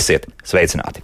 Esiet 0.00 0.24
sveicināti! 0.48 1.02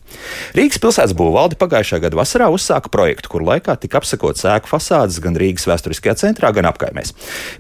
Rīgas 0.57 0.79
pilsētas 0.81 1.13
būvvalde 1.13 1.59
pagājušā 1.61 1.99
gada 2.01 2.17
vasarā 2.17 2.47
uzsāka 2.49 2.89
projektu, 2.89 3.29
kur 3.29 3.43
laikā 3.45 3.75
tika 3.77 3.99
apsakots 4.01 4.47
ēku 4.49 4.71
fasādes 4.71 5.19
gan 5.21 5.35
Rīgas 5.37 5.67
vēsturiskajā 5.69 6.15
centrā, 6.17 6.49
gan 6.57 6.65
apkaimēs. 6.71 7.11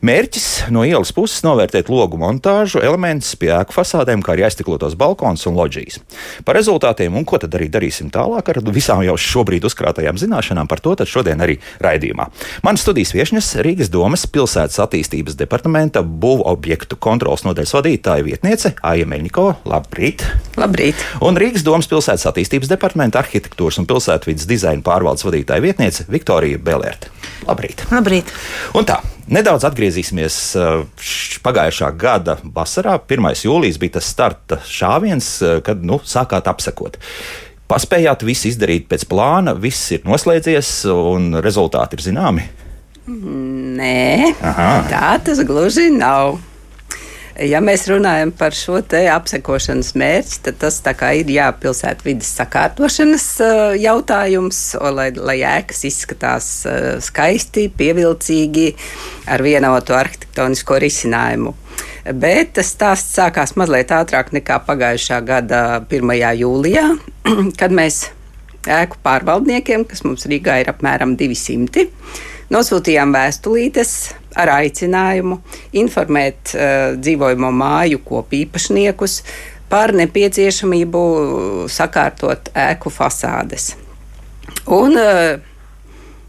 Mērķis 0.00 0.46
no 0.72 0.80
ielas 0.88 1.12
puses 1.12 1.42
novērtēt 1.44 1.90
logu 1.92 2.16
montāžu 2.16 2.80
elementus 2.80 3.34
pie 3.36 3.50
ēku 3.52 3.76
fasādēm, 3.76 4.22
kā 4.24 4.32
arī 4.32 4.46
aiztiklotos 4.46 4.96
balkons 4.96 5.44
un 5.44 5.58
loģijas. 5.60 5.98
Par 6.48 6.56
rezultātiem 6.56 7.18
un 7.20 7.26
ko 7.28 7.36
tad 7.42 7.58
arī 7.58 7.66
darīsim 7.74 8.08
tālāk 8.14 8.48
ar 8.54 8.62
visām 8.72 9.04
jau 9.04 9.18
šobrīd 9.20 9.68
uzkrātajām 9.68 10.16
zināšanām 10.22 10.72
par 10.72 10.80
to 10.80 10.96
šodien 11.04 11.44
arī 11.44 11.58
raidījumā. 11.84 12.30
Manas 12.64 12.86
studijas 12.86 13.12
viesņas 13.12 13.50
Rīgas 13.60 13.92
domas 13.92 14.24
pilsētas 14.24 14.80
attīstības 14.86 15.36
departamenta 15.36 16.00
būvu 16.00 16.48
objektu 16.48 16.96
kontrolas 16.96 17.44
nodaļas 17.44 17.76
vadītāja 17.76 18.24
vietniece 18.24 18.72
Aija 18.80 19.04
Meļņiko. 19.12 19.46
Labrīt! 19.68 20.24
Labrīt! 20.56 21.04
Un 21.20 21.36
Rīgas 21.36 21.66
domas 21.66 21.92
pilsētas 21.92 22.30
attīstības 22.32 22.72
departamenta 22.72 22.85
arhitektūras 22.94 23.80
un 23.80 23.86
pilsētvidas 23.88 24.46
dizaina 24.46 24.84
pārvaldes 24.86 25.24
vadītāja 25.26 25.64
vietniece 25.64 26.06
Viktorija 26.08 26.60
Belērta. 26.62 27.10
Labrīt! 27.46 27.82
Labrīt. 27.90 28.30
Un 28.76 28.86
tā, 28.86 29.00
nedaudz 29.32 29.66
atgriezīsimies 29.68 30.36
uh, 30.60 30.84
pagājušā 31.46 31.90
gada 31.98 32.38
vasarā. 32.42 32.98
1. 33.02 33.32
jūlijas 33.46 33.80
bija 33.82 33.96
tas 33.98 34.10
starta 34.12 34.60
šāviens, 34.66 35.30
uh, 35.42 35.58
kad 35.66 35.82
nu, 35.82 35.98
sākāt 36.04 36.46
apsekot. 36.50 37.00
Paspējāt 37.66 38.22
visu 38.22 38.46
izdarīt 38.52 38.86
pēc 38.86 39.08
plāna, 39.10 39.56
viss 39.58 39.90
ir 39.96 40.04
noslēdzies 40.06 40.84
un 40.92 41.40
rezultāti 41.42 41.98
ir 41.98 42.04
zināmi. 42.04 42.44
Nē, 43.06 44.34
Aha. 44.42 44.70
tā 44.90 45.08
tas 45.26 45.42
gluži 45.46 45.90
nav. 45.94 46.38
Ja 47.36 47.58
mēs 47.60 47.82
runājam 47.90 48.30
par 48.32 48.54
šo 48.56 48.78
apsekošanas 48.80 49.90
mērķi, 49.98 50.38
tad 50.46 50.56
tas 50.62 50.78
ir 51.18 51.28
jā, 51.34 51.50
pilsētvidas 51.60 52.30
sakārtošanas 52.38 53.26
jautājums, 53.76 54.60
lai, 54.80 55.10
lai 55.12 55.36
ēkas 55.44 55.84
izskatās 55.84 56.48
skaisti, 57.04 57.68
pievilcīgi, 57.76 58.70
ar 59.28 59.44
vienotu 59.44 59.98
arhitektonisko 59.98 60.80
risinājumu. 60.80 61.52
Bet 62.16 62.54
tas 62.56 62.72
stāsts 62.72 63.18
sākās 63.18 63.52
mazliet 63.60 63.92
ātrāk 63.92 64.32
nekā 64.32 64.62
pagājušā 64.64 65.20
gada 65.26 65.62
1. 65.90 66.16
jūlijā, 66.40 66.86
kad 67.60 67.74
mēs 67.74 68.06
ēku 68.66 69.02
pārvaldniekiem, 69.04 69.84
kas 69.84 70.06
mums 70.06 70.24
Rīgā 70.30 70.62
ir 70.62 70.70
apmēram 70.72 71.18
200, 71.20 71.84
nosūtījām 72.54 73.12
vēstulītes 73.12 73.92
ar 74.36 74.52
aicinājumu 74.60 75.40
informēt 75.80 76.54
uh, 76.54 76.94
dzīvojamo 77.00 77.52
māju 77.52 78.02
kopīpašniekus 78.06 79.20
par 79.70 79.92
nepieciešamību 79.98 81.02
sakārtot 81.72 82.52
ēku 82.54 82.92
fasādes. 82.94 83.72
Un 84.70 84.94
uh, 84.98 85.36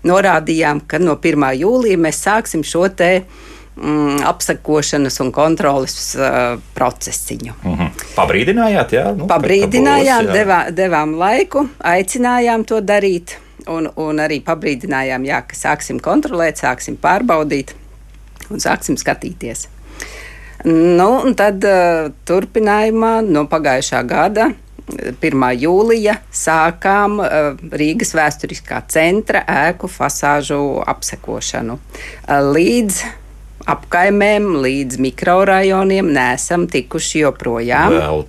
norādījām, 0.07 0.81
ka 0.89 0.99
no 1.01 1.17
1. 1.17 1.45
jūlija 1.61 1.99
mēs 2.01 2.21
sāksim 2.25 2.63
šo 2.65 2.87
te 2.89 3.11
mm, 3.19 4.23
apsakošanas 4.27 5.19
un 5.23 5.31
kontrolas 5.35 5.97
uh, 6.17 6.57
procesiņu. 6.75 7.57
Uh 7.63 7.71
mhm. 7.71 7.81
-huh. 7.81 8.05
Pabrīdinājāt, 8.17 8.93
jā? 8.97 9.07
Nu, 9.17 9.27
Pabrīdinājām, 9.27 10.25
būs, 10.25 10.33
jā. 10.33 10.39
Devā, 10.39 10.61
devām 10.71 11.17
laiku, 11.17 11.67
aicinājām 11.79 12.65
to 12.65 12.81
darīt. 12.81 13.37
Un, 13.67 13.89
un 13.95 14.19
arī 14.23 14.39
pabrīdinājām, 14.45 15.25
jā, 15.27 15.41
ka 15.43 15.55
sāksim 15.55 15.99
kontrolēt, 15.99 16.55
sāksim 16.55 16.95
pārbaudīt 16.95 17.73
un 18.53 18.63
sāksim 18.63 18.99
skatīties. 18.99 19.67
Nu, 20.67 21.11
un 21.21 21.35
tad 21.37 21.61
uh, 21.67 22.07
turpinājumā 22.27 23.19
no 23.27 23.45
pagājušā 23.49 24.01
gada 24.09 24.49
1. 24.87 25.45
jūlija 25.61 26.17
sākām 26.33 27.19
uh, 27.21 27.53
Rīgas 27.77 28.15
vēsturiskā 28.17 28.81
centra 28.91 29.43
ēku 29.67 29.89
fasāžu 29.91 30.81
apsekošanu. 30.87 31.77
Uh, 31.77 32.51
līdz 32.55 33.01
apkaimēm 33.67 34.47
līdz 34.63 34.99
mikrorajoniem 35.03 36.07
nesam 36.15 36.65
tikuši 36.71 37.25
joprojām. 37.25 37.97
Vēl 37.97 38.23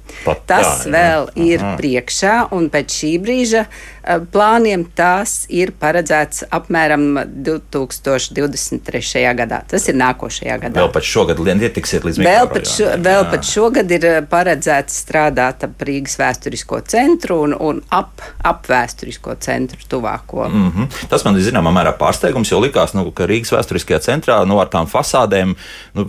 tas 0.48 0.82
tā, 0.82 0.90
vēl 0.96 1.28
jā. 1.30 1.44
ir 1.46 1.62
Aha. 1.62 1.76
priekšā, 1.78 2.34
un 2.56 2.66
pēc 2.74 2.96
šī 3.00 3.12
brīža 3.22 3.62
Eh, 3.62 3.97
plāniem 4.32 4.84
tās 4.96 5.42
ir 5.52 5.72
paredzēts 5.76 6.46
apmēram 6.54 7.18
2023. 7.44 9.24
gadā. 9.36 9.60
Tas 9.68 9.88
ir 9.90 9.98
nākošajā 10.00 10.56
gadā. 10.62 10.80
Vēl 10.80 10.92
pat 10.94 11.04
šogad 11.04 11.42
ietiksiet 11.44 12.06
līdz 12.06 12.20
vēl 12.24 12.48
pat, 12.50 12.68
šo, 12.70 12.88
vēl 13.04 13.26
pat 13.32 13.46
šogad 13.46 13.92
ir 13.92 14.06
eh, 14.08 14.18
paredzēts 14.28 14.96
strādāt 15.04 15.66
ap 15.66 15.84
Rīgas 15.84 16.16
vēsturisko 16.20 16.80
centru 16.88 17.42
un, 17.44 17.54
un 17.54 17.82
ap, 17.94 18.22
ap 18.48 18.68
vēsturisko 18.70 19.36
centru 19.44 19.84
tuvāko. 19.90 20.48
Mm 20.48 20.70
-hmm. 20.70 21.08
Tas 21.08 21.24
man 21.24 21.36
ir 21.36 21.44
zināmā 21.44 21.72
mērā 21.74 21.92
pārsteigums, 21.98 22.52
jo 22.52 22.60
likās, 22.64 22.94
nu, 22.96 23.10
ka 23.12 23.28
Rīgas 23.28 23.52
vēsturiskajā 23.52 24.00
centrā 24.08 24.40
nu, 24.48 24.60
ar 24.60 24.72
tām 24.72 24.88
fasādēm 24.88 25.54
nu, 25.94 26.08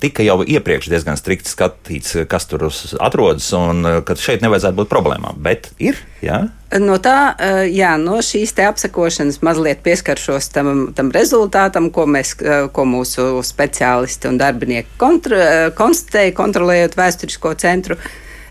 tika 0.00 0.22
jau 0.22 0.42
iepriekš 0.42 0.90
diezgan 0.90 1.16
strikti 1.16 1.50
skatīts, 1.50 2.26
kas 2.28 2.46
tur 2.46 2.68
atrodas 3.00 3.52
un 3.52 3.86
eh, 3.86 4.02
ka 4.02 4.16
šeit 4.16 4.42
nevajadzētu 4.42 4.82
būt 4.82 4.88
problēmām. 4.90 5.34
Bet 5.36 5.70
ir, 5.78 5.96
jā? 6.15 6.15
Ja? 6.24 6.46
No 6.80 6.96
tā, 7.02 7.36
eh, 7.38 7.66
jā, 7.70 7.92
no 8.00 8.18
šīs 8.24 8.54
apsakošanas 8.66 9.40
mazliet 9.44 9.82
pieskaršos 9.84 10.48
tam, 10.52 10.92
tam 10.96 11.12
rezultātam, 11.14 11.90
ko, 11.92 12.06
mēs, 12.06 12.34
eh, 12.42 12.68
ko 12.72 12.84
mūsu 12.84 13.42
speciālisti 13.44 14.28
un 14.28 14.38
darbinieki 14.38 14.88
eh, 14.96 15.70
konstatēja, 15.76 16.34
kontrolējot 16.34 16.96
vēsturisko 16.96 17.54
centru. 17.56 17.96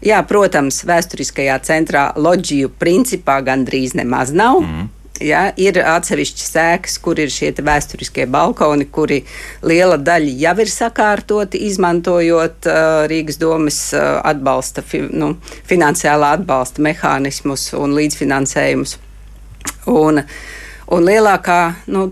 Jā, 0.06 0.22
protams, 0.28 0.84
vēsturiskajā 0.86 1.60
centrā 1.66 2.14
loģiju 2.16 2.70
principā 2.80 3.42
gandrīz 3.42 3.96
nemaz 3.96 4.32
nav. 4.32 4.62
Mm. 4.62 4.90
Ja, 5.24 5.46
ir 5.56 5.78
atsevišķas 5.80 6.50
sēkas, 6.52 6.98
kur 7.00 7.20
ir 7.24 7.30
šie 7.32 7.54
vēsturiskie 7.64 8.26
balkoni, 8.28 8.84
kuri 8.92 9.22
liela 9.64 9.96
daļa 9.96 10.34
jau 10.42 10.54
ir 10.60 10.72
sakārtoti, 10.72 11.62
izmantojot 11.70 12.68
uh, 12.68 13.06
Rīgas 13.08 13.40
domas 13.40 13.80
uh, 13.96 14.20
atbalsta, 14.28 14.84
fi, 14.84 15.06
nu, 15.08 15.38
finansiālā 15.70 16.34
atbalsta 16.42 16.84
mehānismus 16.84 17.70
un 17.80 17.96
līdzfinansējumus. 17.96 18.98
Un, 19.88 20.20
un 20.92 21.08
lielākā 21.08 21.60
nu, 21.96 22.10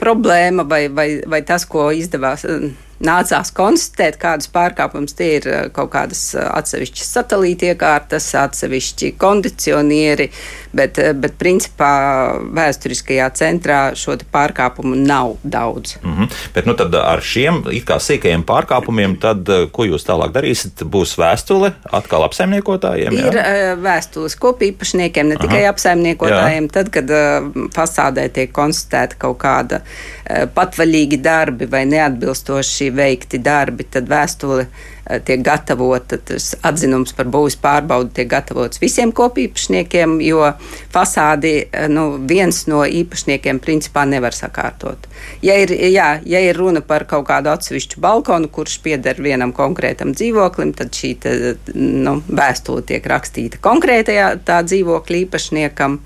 problēma 0.00 0.64
vai, 0.64 0.86
vai, 0.88 1.08
vai 1.28 1.44
tas, 1.44 1.68
ko 1.68 1.90
izdevās. 1.92 2.48
Uh, 2.48 2.70
nācās 3.04 3.52
konstatēt, 3.54 4.18
kādas 4.20 4.50
pārkāpumus 4.52 5.14
tie 5.18 5.30
ir 5.38 5.48
eh, 5.48 5.66
kaut 5.74 5.92
kādas 5.94 6.22
eh, 6.34 6.44
atsevišķas 6.58 7.12
satelīta 7.18 7.70
iekārtas, 7.72 8.26
atsevišķi 8.38 9.12
kondicionieri, 9.20 10.28
bet, 10.72 10.98
eh, 10.98 11.12
bet 11.12 11.38
principā 11.38 11.92
vēsturiskajā 12.54 13.28
centrā 13.38 13.80
šo 13.98 14.16
pārkāpumu 14.32 14.96
nav 14.96 15.36
daudz. 15.44 15.96
Mm 16.02 16.14
-hmm. 16.16 16.32
Bet 16.54 16.66
nu, 16.66 16.74
ar 17.02 17.20
šiem 17.20 17.62
sīkajiem 17.64 18.44
pārkāpumiem, 18.44 19.18
tad 19.20 19.48
ko 19.72 19.84
jūs 19.84 20.06
tālāk 20.06 20.32
darīsiet? 20.32 20.84
Būs 20.84 21.16
vēstule 21.18 21.72
atkal 21.92 22.24
apsaimniekotājiem? 22.24 23.12
Jā? 23.12 23.26
Ir 23.26 23.34
vēstules 23.82 24.36
kopīpašniekiem, 24.36 25.28
ne 25.28 25.36
tikai 25.36 25.62
Aha. 25.64 25.72
apsaimniekotājiem. 25.72 26.64
Jā. 26.64 26.72
Tad, 26.72 26.90
kad 26.90 27.10
fasādē 27.74 28.28
tiek 28.28 28.52
konstatēta 28.52 29.14
kaut 29.18 29.38
kāda 29.38 29.80
patvaļīgi 30.54 31.20
darbi 31.22 31.66
vai 31.70 31.84
neatbilstoši 31.84 32.90
veikti 32.94 33.40
darbi, 33.42 33.86
tad 33.90 34.08
vēstule 34.10 34.66
eh, 34.66 34.97
tiek 35.24 35.42
gatavota, 35.44 36.18
tas 36.20 36.52
atzinums 36.66 37.14
par 37.16 37.28
būvniecības 37.30 37.58
pārbaudi 37.62 38.14
tiek 38.18 38.28
gatavots 38.30 38.80
visiem 38.82 39.12
kopīpašniekiem, 39.16 40.18
jo 40.24 40.44
fasādi 40.92 41.54
eh, 41.64 41.86
nu, 41.88 42.18
viens 42.28 42.64
no 42.70 42.82
īpašniekiem 42.84 43.60
principā 43.64 44.04
nevar 44.08 44.36
sakārtot. 44.36 45.08
Ja 45.42 45.56
ir, 45.60 45.72
jā, 45.72 46.10
ja 46.26 46.42
ir 46.44 46.58
runa 46.58 46.82
par 46.84 47.06
kaut 47.08 47.26
kādu 47.28 47.52
atsevišķu 47.52 48.02
balkonu, 48.04 48.50
kurš 48.52 48.78
pieder 48.84 49.20
vienam 49.22 49.54
konkrētam 49.56 50.12
dzīvoklim, 50.16 50.74
tad 50.78 50.92
šī 50.94 51.14
te, 51.22 51.34
nu, 51.74 52.18
vēstule 52.28 52.84
tiek 52.86 53.06
rakstīta 53.08 53.62
konkrētajā 53.64 54.34
tā 54.46 54.62
dzīvokļa 54.66 55.24
īpašniekam. 55.24 55.98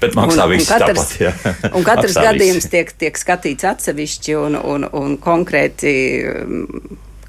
Bet 0.00 0.16
maksā 0.16 0.46
un, 0.46 0.54
viss 0.54 0.64
un 0.64 0.80
katrs, 0.80 1.12
tāpat. 1.12 1.20
Jā. 1.20 1.32
Un 1.76 1.84
katrs 1.84 2.16
gadījums 2.16 2.70
tiek, 2.72 2.88
tiek 2.96 3.18
skatīts 3.20 3.66
atsevišķi 3.68 4.36
un, 4.40 4.56
un, 4.56 4.88
un 4.96 5.16
konkrēti. 5.20 5.92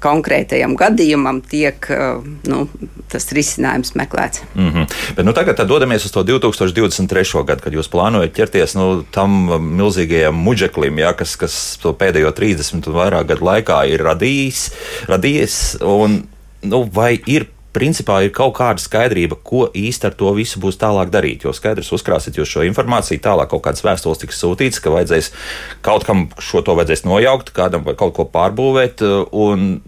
Konkrētajam 0.02 0.74
gadījumam 0.78 1.38
tiek 1.46 1.86
nu, 2.50 2.64
tas 3.12 3.28
risinājums 3.36 3.94
meklēts. 3.98 4.42
Mm 4.54 4.68
-hmm. 4.68 5.14
Bet, 5.16 5.24
nu, 5.26 5.32
tagad 5.32 5.62
dodamies 5.68 6.04
uz 6.04 6.12
to 6.12 6.22
2023. 6.22 7.44
gadu, 7.46 7.62
kad 7.62 7.72
jūs 7.72 7.90
plānojat 7.92 8.34
ķerties 8.34 8.74
nu, 8.74 9.04
tam 9.10 9.46
milzīgajam 9.78 10.34
muģeklim, 10.34 10.98
ja, 10.98 11.12
kas, 11.12 11.36
kas 11.36 11.78
pēdējo 11.82 12.32
30 12.32 12.86
un 12.86 12.94
vairāk 12.94 13.26
gadu 13.26 13.44
laikā 13.44 13.84
ir 13.88 14.02
radījis. 14.02 14.70
radījis 15.08 15.58
un, 15.80 16.22
nu, 16.62 16.88
vai 16.92 17.20
ir 17.26 17.46
principā 17.72 18.20
ir 18.24 18.32
kaut 18.36 18.54
kāda 18.58 18.80
skaidrība, 18.82 19.38
ko 19.44 19.66
īsti 19.74 20.10
ar 20.10 20.16
to 20.16 20.32
visu 20.36 20.60
būs 20.62 20.78
tālāk 20.80 21.12
darīt. 21.12 21.46
Jo 21.46 21.54
skaidrs, 21.56 21.92
uzkrāsiet 21.96 22.36
jūs 22.36 22.50
šo 22.52 22.66
informāciju, 22.68 23.22
tālāk 23.24 23.52
kaut 23.52 23.64
kādas 23.66 23.84
vēstules 23.84 24.20
tiks 24.22 24.40
sūtītas, 24.42 24.82
ka 24.82 24.92
vajadzēs 24.92 25.32
kaut 25.84 26.04
kam 26.08 26.28
šo 26.38 26.62
to 26.66 26.76
vajadzēs 26.78 27.06
nojaukt, 27.08 27.54
kādam 27.56 27.86
vai 27.88 27.96
kaut 27.98 28.14
ko 28.18 28.28
pārbūvēt. 28.28 29.04
Un 29.32 29.80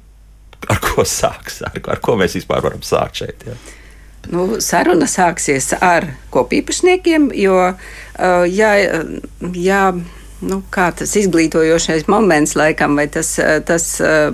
ar 0.70 0.82
ko 0.82 1.06
sāks, 1.08 1.62
ar, 1.66 1.78
ar 1.94 2.02
ko 2.04 2.18
mēs 2.20 2.36
vispār 2.38 2.62
varam 2.64 2.84
sākt 2.84 3.22
šeit. 3.22 3.46
Ja? 3.48 3.56
Nu, 4.32 4.60
saruna 4.64 5.06
sāksies 5.10 5.74
ar 5.84 6.06
kopīpašniekiem, 6.32 7.28
jo 7.36 7.58
uh, 7.68 8.44
jā, 8.48 8.70
jā, 9.52 9.82
nu, 10.48 10.60
tas 10.74 11.16
izglītojošais 11.20 12.06
moments, 12.08 12.54
laikam, 12.56 12.96
vai 12.98 13.06
tas, 13.12 13.34
tas, 13.68 13.88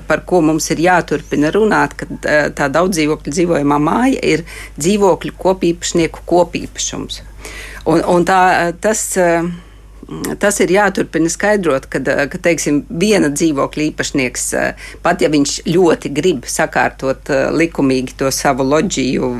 par 0.06 0.24
ko 0.28 0.42
mums 0.46 0.70
ir 0.74 0.82
jāturpina 0.84 1.50
runāt, 1.54 1.96
ka 1.98 2.36
tā 2.56 2.68
daudz 2.72 2.98
dzīvokļu 2.98 3.34
dzīvojamā 3.34 3.80
māja 3.82 4.22
ir 4.34 4.44
dzīvokļu 4.78 5.34
kopīpašnieku 5.40 6.24
kopīpašums. 6.30 7.22
Un, 7.90 8.02
un 8.04 8.26
tā, 8.28 8.42
tas, 8.82 9.06
tas 10.42 10.60
ir 10.62 10.72
jāturpina 10.74 11.30
skaidrot, 11.30 11.86
kad, 11.92 12.08
ka 12.32 12.40
teiksim, 12.42 12.82
viena 12.90 13.30
dzīvokļa 13.32 13.86
īpašnieks, 13.90 14.46
pat 15.04 15.22
ja 15.22 15.30
viņš 15.32 15.60
ļoti 15.70 16.12
grib 16.16 16.48
sakārtot 16.50 17.30
likumīgi 17.54 18.16
to 18.20 18.30
savu 18.34 18.66
loģiju, 18.66 19.30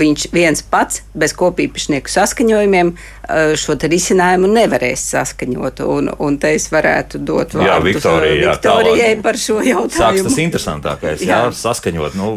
viņš 0.00 0.26
viens 0.34 0.62
pats 0.62 1.02
bez 1.14 1.34
kopīpašnieku 1.36 2.10
saskaņojumiem 2.10 2.92
šo 3.60 3.76
risinājumu 3.80 4.50
nevarēs 4.50 5.02
saskaņot. 5.12 5.82
Un, 5.86 6.10
un 6.18 6.38
te 6.40 6.54
es 6.56 6.68
varētu 6.72 7.20
dot 7.22 7.54
vārdu 7.54 7.68
jā, 7.68 7.76
Viktorija, 7.84 8.38
jā, 8.40 8.54
Viktorijai 8.56 9.12
par 9.24 9.38
šo 9.40 9.60
jautājumu. 9.64 9.98
Sāks 10.00 10.26
tas 10.26 10.40
interesantākais, 10.42 11.24
jā, 11.24 11.42
jā 11.46 11.52
saskaņot. 11.60 12.18
Nu, 12.18 12.32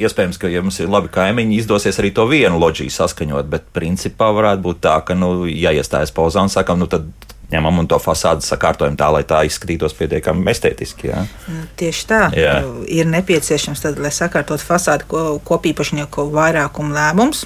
iespējams, 0.00 0.38
ka, 0.40 0.50
ja 0.52 0.62
mums 0.64 0.78
ir 0.82 0.92
labi 0.92 1.10
kaimiņi, 1.14 1.58
izdosies 1.62 1.98
arī 2.02 2.12
to 2.14 2.28
vienu 2.30 2.60
loģiju 2.62 2.94
saskaņot, 2.94 3.50
bet 3.50 3.68
principā 3.76 4.30
varētu 4.36 4.64
būt 4.68 4.84
tā, 4.86 4.96
ka, 5.06 5.18
nu, 5.18 5.44
ja 5.50 5.74
iestājas 5.76 6.14
pauzā 6.14 6.44
un 6.46 6.52
sakam, 6.52 6.80
nu 6.80 6.90
tad 6.90 7.08
ņemam 7.50 7.82
un 7.82 7.88
to 7.90 7.98
fasādi 8.02 8.46
sakārtojam 8.46 8.96
tā, 8.98 9.10
lai 9.14 9.22
tā 9.28 9.42
izskatītos 9.48 9.94
pietiekami 9.98 10.46
estētiski. 10.52 11.10
Jā. 11.10 11.24
Nu, 11.50 11.64
tieši 11.80 12.06
tā. 12.10 12.22
Jā. 12.36 12.56
Ir 12.90 13.10
nepieciešams, 13.10 13.82
tad, 13.84 14.00
lai 14.02 14.12
sakārtot 14.14 14.62
fasādi 14.62 15.08
ko, 15.10 15.24
kopīpašnieku 15.46 16.28
vairākumu 16.34 16.94
lēmums, 16.94 17.44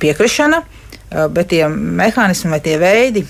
piekrišana, 0.00 0.62
bet 1.34 1.52
tie 1.52 1.66
mehānismi 1.68 2.54
vai 2.56 2.62
tie 2.64 2.78
veidi. 2.80 3.26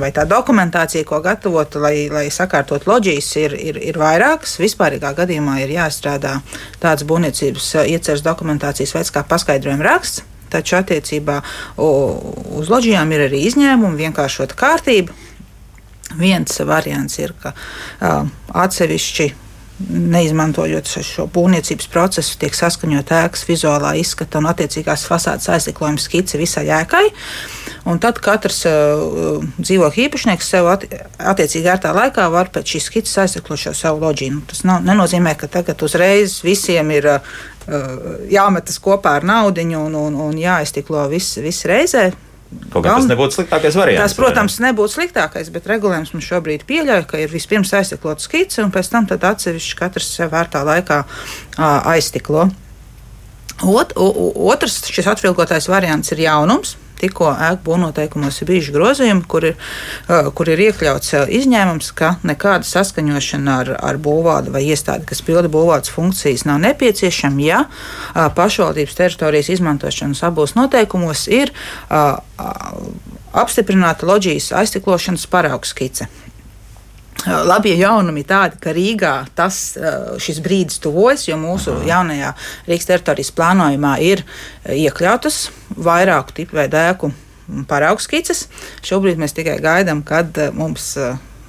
Vai 0.00 0.08
tā 0.10 0.24
dokumentācija, 0.26 1.06
ko 1.06 1.20
gatavot, 1.22 1.76
lai, 1.78 2.08
lai 2.10 2.24
sakārtot 2.34 2.88
loģijas, 2.90 3.28
ir, 3.38 3.54
ir, 3.54 3.78
ir 3.92 3.98
vairākas. 4.00 4.56
Vispārīgā 4.60 5.12
gadījumā 5.16 5.60
ir 5.62 5.70
jāstrādā 5.76 6.40
tāds 6.82 7.06
būvniecības 7.06 7.68
ieceres 7.86 8.24
dokumentācijas 8.26 8.96
veids 8.96 9.12
kā 9.14 9.22
paskaidrojuma 9.30 9.86
raksts, 9.86 10.24
Taču 10.50 10.78
attiecībā 10.80 11.40
uz 11.78 12.70
loģijām 12.72 13.12
ir 13.14 13.26
arī 13.28 13.44
izņēmumi, 13.50 14.00
vienkāršota 14.04 14.58
kārtība. 14.58 15.14
Viens 16.18 16.58
variants 16.66 17.20
ir, 17.22 17.36
ka 17.38 17.52
uh, 17.54 18.26
atsevišķi 18.58 19.28
neizmantojot 19.88 20.90
šo 21.04 21.26
būvniecības 21.32 21.88
procesu, 21.92 22.36
tiek 22.40 22.54
saskaņot 22.56 23.12
ēkas 23.16 23.46
vizuālā 23.48 23.94
izskata 24.00 24.40
un 24.40 24.48
attiecīgās 24.50 25.06
fasādes 25.08 25.48
aizliklojuma 25.52 26.00
skice 26.02 26.40
visai 26.40 26.66
ēkai. 26.80 27.06
Un 27.88 28.00
tad 28.02 28.20
katrs 28.22 28.62
uh, 28.68 29.40
dzīvokļa 29.58 30.06
īpašnieks 30.06 30.50
sev 30.52 30.68
at, 30.72 30.84
attiecīgi 31.32 31.70
ērtā 31.72 31.94
laikā 31.96 32.28
var 32.32 32.52
pēc 32.52 32.76
šīs 32.76 32.90
skices 32.90 33.20
aizliklot 33.24 33.62
šo 33.64 33.74
savu 33.76 34.04
loģiju. 34.04 34.42
Tas 34.50 34.64
nav, 34.68 34.84
nenozīmē, 34.86 35.34
ka 35.40 35.48
tagad 35.50 35.80
uzreiz 35.86 36.40
visiem 36.44 36.92
ir 36.92 37.08
uh, 37.14 37.38
jāmetas 38.30 38.80
kopā 38.82 39.16
ar 39.20 39.28
naudu 39.28 39.64
un, 39.64 39.94
un, 39.96 40.18
un 40.28 40.36
jāiztiklo 40.40 41.08
viss, 41.12 41.40
viss 41.40 41.68
reizē. 41.68 42.10
Kaut 42.70 42.82
kā 42.82 42.96
tas 42.96 43.06
nebūtu 43.06 43.36
sliktākais 43.36 43.76
variants. 43.78 44.02
Tas, 44.02 44.16
protams, 44.18 44.56
vai? 44.58 44.68
nebūtu 44.68 44.94
sliktākais, 44.96 45.52
bet 45.54 45.68
regulējums 45.70 46.10
mums 46.14 46.26
šobrīd 46.26 46.64
pieļauj, 46.66 47.04
ka 47.10 47.20
ir 47.22 47.30
vispirms 47.30 47.70
aiztiklota 47.78 48.24
skice, 48.24 48.58
un 48.64 48.72
pēc 48.74 48.90
tam 48.90 49.06
atsevišķi 49.06 49.78
katrs 49.78 50.10
vērtā 50.32 50.64
laikā 50.66 51.00
aiztiklo. 51.92 52.48
Ot, 53.70 53.94
otrs, 53.94 54.80
šis 54.90 55.10
atvilkotais 55.12 55.68
variants 55.70 56.10
ir 56.14 56.24
jaunums 56.24 56.74
tikko 57.00 57.32
ēku 57.48 57.64
būvnoteikumos 57.66 58.40
ir 58.42 58.50
bijuši 58.50 58.74
grozījumi, 58.74 59.24
kur 59.30 59.48
ir, 59.50 59.68
kur 60.36 60.50
ir 60.52 60.64
iekļauts 60.68 61.14
izņēmums, 61.40 61.92
ka 61.96 62.14
nekāda 62.26 62.68
saskaņošana 62.68 63.58
ar, 63.64 63.72
ar 63.90 64.00
būvvādu 64.02 64.54
vai 64.54 64.64
iestādi, 64.68 65.08
kas 65.10 65.24
pilda 65.26 65.50
būvvādas 65.52 65.92
funkcijas, 65.94 66.46
nav 66.48 66.60
nepieciešama, 66.64 67.44
ja 67.46 67.64
pašvaldības 68.36 68.98
teritorijas 68.98 69.52
izmantošanas 69.56 70.24
abos 70.28 70.56
noteikumos 70.58 71.26
ir 71.32 71.54
apstiprināta 73.30 74.08
loģijas 74.08 74.52
aiztiklošanas 74.60 75.28
paraugu 75.30 75.68
skice. 75.68 76.08
Labie 77.26 77.74
jaunumi 77.76 78.22
tādi, 78.24 78.56
ka 78.62 78.72
Rīgā 78.72 79.14
tas, 79.36 79.56
šis 80.22 80.38
brīdis 80.44 80.80
tuvojas, 80.80 81.26
jo 81.28 81.36
mūsu 81.40 81.74
jaunajā 81.86 82.32
Rīgas 82.68 82.88
teritorijas 82.88 83.32
plānojumā 83.36 83.96
ir 84.04 84.22
iekļautas 84.64 85.40
vairāku 85.76 86.36
tipu 86.38 86.56
vai 86.60 86.68
dēku 86.72 87.12
paraugu 87.68 88.02
skices. 88.04 88.46
Šobrīd 88.86 89.20
mēs 89.20 89.34
tikai 89.36 89.58
gaidām, 89.62 90.04
kad 90.06 90.38
mums 90.56 90.94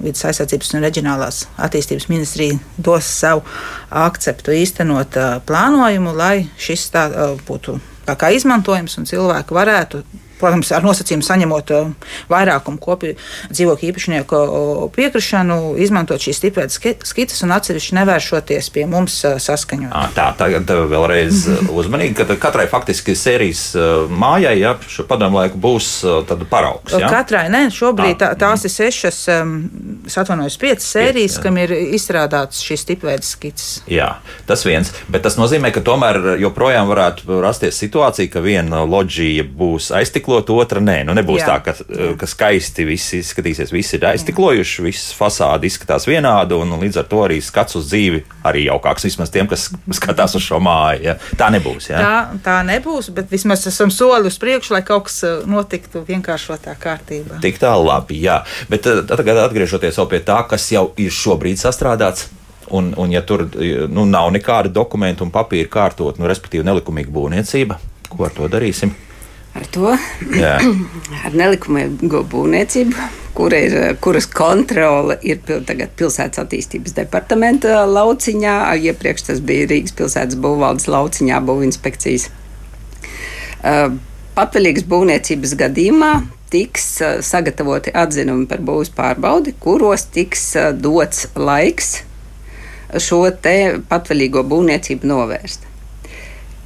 vidas 0.02 0.26
aizsardzības 0.26 0.74
un 0.74 0.84
reģionālās 0.86 1.44
attīstības 1.62 2.10
ministrija 2.10 2.58
dos 2.82 3.06
savu 3.06 3.46
akceptu 3.90 4.56
īstenot 4.58 5.20
plānojumu, 5.48 6.16
lai 6.18 6.50
šis 6.60 6.88
tā, 6.94 7.06
būtu 7.48 7.78
tā 8.08 8.18
kā 8.18 8.32
izmantojams 8.34 8.98
un 8.98 9.08
cilvēki 9.10 9.56
varētu 9.56 10.02
protams, 10.42 10.72
ar 10.76 10.86
nosacījumu 10.86 11.26
saņemot 11.26 11.74
uh, 11.76 11.92
vairākumu 12.32 12.82
kopiju 12.82 13.18
dzīvokļu 13.52 13.92
īpašnieku 13.92 14.42
uh, 14.42 14.84
piekrišanu, 14.96 15.60
izmantot 15.82 16.22
šīs 16.22 16.42
stipras 16.42 16.80
skices 17.08 17.44
un 17.46 17.56
atsevišķi 17.56 17.98
nevēršoties 18.00 18.72
pie 18.74 18.86
mums 18.90 19.20
uh, 19.28 19.38
saskaņot. 19.42 20.16
Tā, 20.18 20.32
tagad 20.40 20.70
vēlreiz 20.92 21.46
uzmanīgi, 21.80 22.18
ka 22.22 22.40
katrai 22.42 22.68
faktiski 22.72 23.16
sērijas 23.18 23.64
mājai, 24.12 24.56
ja 24.62 24.76
šo 24.90 25.06
padomu 25.10 25.42
laiku 25.42 25.60
būs 25.62 25.92
paraugs. 26.52 26.96
Ja? 26.98 27.10
Katrai, 27.12 27.46
ne, 27.54 27.66
šobrīd 27.74 28.20
tā, 28.22 28.32
tās 28.40 28.66
ir 28.68 28.74
sešas, 28.74 29.22
um, 29.38 29.56
es 30.08 30.18
atvainojos, 30.20 30.58
piecas 30.62 30.88
sērijas, 30.96 31.38
Piec, 31.38 31.44
kam 31.46 31.60
ir 31.62 31.74
izstrādāts 31.96 32.62
šīs 32.66 32.86
stipras 32.86 33.34
skices. 33.36 33.82
Jā, 33.92 34.16
tas 34.50 34.64
viens, 34.68 34.92
bet 35.12 35.26
tas 35.26 35.38
nozīmē, 35.40 35.72
ka 35.74 35.84
tomēr 35.86 36.36
joprojām 36.42 36.90
varētu 36.90 37.42
rasties 37.44 37.80
situācija, 37.82 38.32
ka 38.32 38.44
viena 38.44 38.84
loģija 38.88 39.46
būs 39.58 39.92
aiztikla 39.96 40.31
aiztiklot, 40.32 40.50
otra 40.50 40.82
nē. 40.82 41.04
Nu, 41.06 41.14
nebūs 41.16 41.42
Jā. 41.42 41.58
tā, 41.58 41.58
ka, 41.66 41.74
ka 42.18 42.28
skaisti 42.28 42.86
viss 42.86 43.14
izskatīsies, 43.18 43.72
visi 43.72 43.98
ir 43.98 44.06
aiztiklojuši, 44.12 44.84
viss 44.86 45.14
fasāde 45.18 45.68
izskatās 45.68 46.08
vienādi, 46.08 46.56
un, 46.56 46.72
līdz 46.80 47.02
ar 47.02 47.08
to 47.10 47.22
arī 47.26 47.42
skats 47.42 47.76
uz 47.76 47.90
dzīvi 47.90 48.24
arī 48.48 48.66
jaukāks. 48.68 49.06
Vismaz 49.06 49.32
tiem, 49.32 49.48
kas 49.52 49.70
skatās 50.00 50.36
uz 50.36 50.46
šo 50.46 50.62
māju. 50.64 51.04
Ja? 51.10 51.18
Tā 51.38 51.52
nebūs. 51.54 51.90
Ja? 51.92 52.02
Tā, 52.02 52.42
tā 52.44 52.58
nebūs, 52.68 53.12
bet 53.16 53.32
vismaz 53.32 53.66
esam 53.68 53.92
soli 53.92 54.32
uz 54.32 54.40
priekšu, 54.42 54.76
lai 54.76 54.84
kaut 54.88 55.10
kas 55.10 55.22
uh, 55.28 55.42
notiktu 55.50 56.06
vienkāršotā 56.08 56.76
kārtībā. 56.82 57.42
Tik 57.44 57.62
tā 57.62 57.74
labi, 57.80 58.22
jā. 58.24 58.42
Bet 58.72 58.88
uh, 58.90 59.04
tagad 59.08 59.46
atgriežoties 59.48 60.00
pie 60.12 60.22
tā, 60.26 60.42
kas 60.50 60.72
jau 60.72 60.92
ir 61.00 61.12
šobrīd 61.14 61.60
sastrādāts. 61.62 62.30
Un, 62.72 62.94
un 62.96 63.12
ja 63.12 63.20
tur 63.28 63.44
nu, 63.92 64.06
nav 64.08 64.30
nekāda 64.32 64.70
dokumentu 64.72 65.26
un 65.26 65.32
papīra 65.34 65.68
kārtot, 65.68 66.22
nu, 66.22 66.28
respektīvi 66.30 66.64
nelikumīga 66.64 67.12
būvniecība, 67.12 67.76
ko 68.08 68.30
ar 68.30 68.36
to 68.38 68.48
darīsim? 68.48 68.94
Ar 69.58 69.66
to, 69.72 69.94
ar 71.26 71.36
nelikumīgo 71.36 72.24
būvniecību, 72.32 73.08
kur 73.36 73.56
ir, 73.56 73.78
kuras 74.04 74.28
kontrole 74.32 75.18
ir 75.28 75.42
tagad 75.46 75.94
pilsētas 76.00 76.44
attīstības 76.46 76.96
departamenta 76.98 77.84
lauciņā. 77.88 78.58
Iepriekš 78.92 79.28
tas 79.32 79.42
bija 79.44 79.70
Rīgas 79.72 79.96
pilsētas 79.98 80.40
būvvaldes 80.42 80.88
lauciņā, 80.92 81.40
būvinspekcijas. 81.48 82.30
Patvaļīgas 84.36 84.88
būvniecības 84.90 85.58
gadījumā 85.60 86.14
tiks 86.52 86.88
sagatavoti 87.24 87.94
atzinumi 87.96 88.48
par 88.50 88.64
būvniecības 88.68 88.92
pārbaudi, 88.96 89.56
kuros 89.60 90.08
tiks 90.12 90.50
dots 90.80 91.28
laiks 91.36 92.02
šo 93.00 93.24
patvaļīgo 93.88 94.44
būvniecību 94.52 95.08
novērst. 95.08 95.71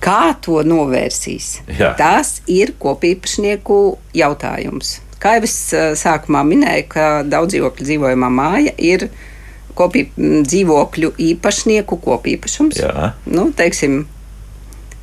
Kā 0.05 0.35
to 0.45 0.61
novērsīs? 0.65 1.61
Jā. 1.79 1.93
Tas 1.97 2.39
ir 2.51 2.75
kopīpašnieku 2.81 3.79
jautājums. 4.15 4.99
Kā 5.21 5.37
jau 5.39 5.47
es 5.47 5.55
sākumā 5.97 6.43
minēju, 6.45 6.89
ka 6.91 7.05
daudz 7.25 7.55
dzīvokļu 7.55 7.87
dzīvojamā 7.87 8.29
māja 8.29 8.75
ir 8.77 9.07
kopī, 9.77 10.05
dzīvokļu 10.17 11.13
īpašnieku 11.31 11.97
kopīpašums. 12.03 12.81
Jā. 12.83 13.11
Nu, 13.25 13.47
teiksim, 13.57 14.03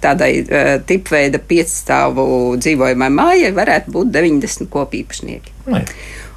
tādai 0.02 0.32
uh, 0.42 0.74
tipveida 0.86 1.40
piecstāvu 1.42 2.24
dzīvojamai 2.62 3.10
mājai 3.12 3.52
varētu 3.56 3.94
būt 3.94 4.12
90 4.14 4.70
kopīpašnieki. 4.72 5.56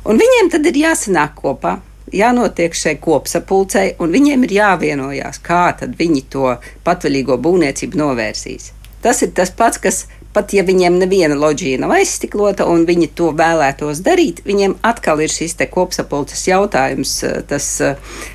Un 0.06 0.22
viņiem 0.22 0.52
tad 0.54 0.66
ir 0.70 0.82
jāsanāk 0.86 1.38
kopā 1.42 1.80
jānotiek 2.14 2.76
šai 2.76 2.98
kopsapulcei, 3.02 3.96
un 4.00 4.14
viņiem 4.14 4.46
ir 4.46 4.58
jāvienojās, 4.60 5.42
kā 5.46 5.68
tad 5.80 5.96
viņi 6.00 6.26
to 6.34 6.56
patvaļīgo 6.86 7.38
būvniecību 7.42 8.02
novērsīs. 8.02 8.72
Tas 9.06 9.22
ir 9.22 9.34
tas 9.38 9.52
pats, 9.54 9.78
kas 9.82 10.06
pat 10.36 10.52
ja 10.54 10.66
viņiem 10.68 10.98
neviena 11.00 11.38
loģija 11.40 11.80
nav 11.84 11.94
aizstiklota 11.96 12.66
un 12.68 12.84
viņi 12.88 13.12
to 13.16 13.30
vēlētos 13.38 14.02
darīt, 14.06 14.42
viņiem 14.48 14.78
atkal 14.84 15.22
ir 15.24 15.32
šis 15.32 15.56
kopsapulces 15.72 16.48
jautājums, 16.50 17.22
tas 17.48 17.70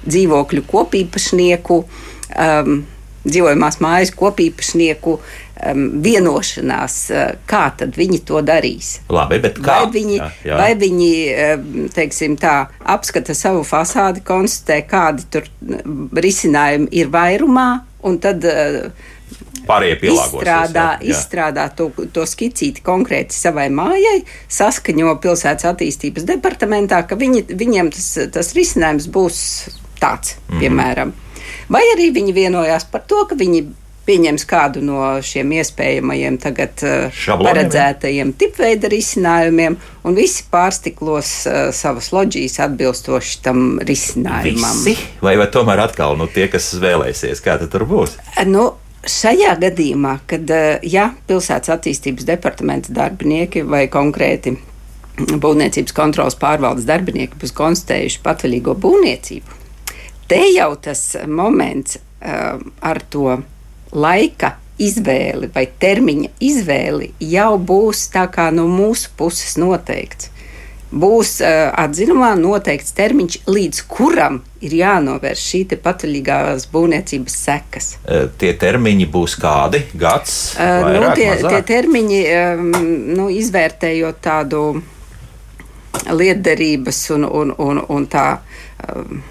dzīvokļu 0.06 0.64
kopīpašnieku. 0.70 1.82
Um, 2.30 2.82
dzīvojamās 3.24 3.80
mājas 3.84 4.12
kopīpašnieku 4.16 5.14
um, 5.18 5.84
vienošanās, 6.04 6.96
uh, 7.12 7.22
kā 7.50 7.62
tad 7.76 7.98
viņi 8.00 8.22
to 8.28 8.40
darīs. 8.46 8.96
Labi, 9.12 9.40
bet 9.44 9.60
kā? 9.60 9.82
Vai 9.82 9.92
viņi, 9.94 10.18
jā, 10.18 10.30
jā. 10.48 10.58
Vai 10.60 10.72
viņi 10.80 11.12
um, 11.28 11.86
teiksim, 11.94 12.36
tā, 12.40 12.56
apskata 12.96 13.36
savu 13.36 13.64
fasādi, 13.68 14.24
konstatē, 14.26 14.82
kādi 14.88 15.28
tur 15.32 15.48
risinājumi 16.16 16.90
ir 17.00 17.12
vairumā, 17.12 17.70
un 18.08 18.20
tad 18.22 18.44
uh, 18.48 18.90
izstrādā, 19.70 20.98
jā, 20.98 21.04
jā. 21.04 21.14
izstrādā 21.14 21.68
to, 21.76 21.90
to 22.12 22.24
skicīti 22.26 22.82
konkrēti 22.84 23.36
savai 23.36 23.68
mājai, 23.70 24.22
saskaņo 24.50 25.16
pilsētas 25.22 25.68
attīstības 25.70 26.26
departamentā, 26.28 27.04
ka 27.06 27.18
viņi, 27.20 27.46
viņiem 27.52 27.92
tas, 27.94 28.08
tas 28.32 28.54
risinājums 28.56 29.10
būs 29.12 29.42
tāds, 30.00 30.36
mm 30.36 30.54
-hmm. 30.54 30.60
piemēram. 30.60 31.12
Vai 31.70 31.84
arī 31.94 32.10
viņi 32.14 32.34
vienojās 32.34 32.88
par 32.90 33.04
to, 33.06 33.22
ka 33.30 33.38
viņi 33.38 33.62
pieņems 34.10 34.46
kādu 34.48 34.82
no 34.82 35.00
šiem 35.22 35.52
iespējamajiem 35.60 36.38
tagad 36.42 36.82
uh, 36.86 37.20
paredzētajiem 37.44 38.32
tipveida 38.40 38.90
risinājumiem, 38.90 39.76
un 40.08 40.16
visi 40.18 40.46
pārstiklos 40.50 41.32
uh, 41.46 41.60
savas 41.76 42.10
loģijas 42.14 42.58
atbilstoši 42.66 43.40
tam 43.44 43.64
risinājumam. 43.86 44.84
Visi? 44.86 45.10
Vai, 45.22 45.36
vai 45.38 45.46
tomēr 45.52 45.84
atkal 45.84 46.18
nu, 46.18 46.26
tie, 46.32 46.48
kas 46.50 46.72
vēlēsies, 46.82 47.42
kā 47.44 47.60
tur 47.66 47.86
būs? 47.90 48.18
Nu, 48.50 48.72
Šajā 49.00 49.54
gadījumā, 49.56 50.18
kad 50.28 50.50
ja 50.84 51.06
pilsētas 51.24 51.70
attīstības 51.72 52.26
departamenta 52.28 52.92
darbinieki 52.92 53.62
vai 53.64 53.86
konkrēti 53.88 54.52
būvniecības 55.16 55.94
kontrolas 55.96 56.36
pārvaldes 56.36 56.84
darbinieki 56.88 57.40
būs 57.40 57.54
konstatējuši 57.56 58.20
patvaļīgo 58.24 58.74
būvniecību, 58.84 59.56
te 60.30 60.40
jau 60.54 60.72
tas 60.78 61.04
moments 61.26 61.98
uh, 61.98 62.60
ar 62.80 63.02
to 63.10 63.40
laika 63.92 64.54
izvēli 64.80 65.50
vai 65.54 65.66
termiņa 65.82 66.34
izvēli 66.40 67.12
jau 67.32 67.54
būs 67.58 68.06
tā 68.14 68.26
kā 68.32 68.48
no 68.54 68.68
mūsu 68.70 69.10
puses 69.18 69.58
noteikts. 69.60 70.30
Būs 70.90 71.36
uh, 71.44 71.68
atzinumā 71.78 72.32
noteikts 72.38 72.96
termiņš, 72.98 73.36
līdz 73.46 73.82
kuram 73.90 74.40
ir 74.64 74.72
jānovērš 74.74 75.42
šī 75.52 75.60
patvaļīgās 75.84 76.66
būvniecības 76.72 77.36
sekas. 77.44 77.90
Uh, 78.02 78.24
tie 78.40 78.50
termiņi 78.58 79.06
būs 79.12 79.36
kādi? 79.38 79.84
Gads? 79.94 80.38
Uh, 80.56 80.80
vairāk, 80.86 81.04
nu, 81.04 81.12
tie, 81.20 81.28
mazāk? 81.34 81.54
tie 81.54 81.68
termiņi, 81.74 82.22
um, 82.40 82.72
nu, 83.20 83.28
izvērtējot 83.38 84.18
tādu 84.24 84.64
lietderības 86.10 87.04
un, 87.14 87.28
un, 87.28 87.54
un, 87.58 87.84
un 87.86 88.10
tā. 88.10 88.26
Um, 88.88 89.22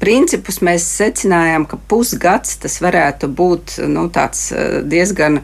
principus 0.00 0.60
mēs 0.64 0.86
secinājām, 0.98 1.66
ka 1.68 1.78
pusgads 1.90 2.58
tas 2.62 2.80
varētu 2.82 3.28
būt 3.28 3.78
nu, 3.90 4.08
eh, 4.52 4.80
diezgan 4.82 5.40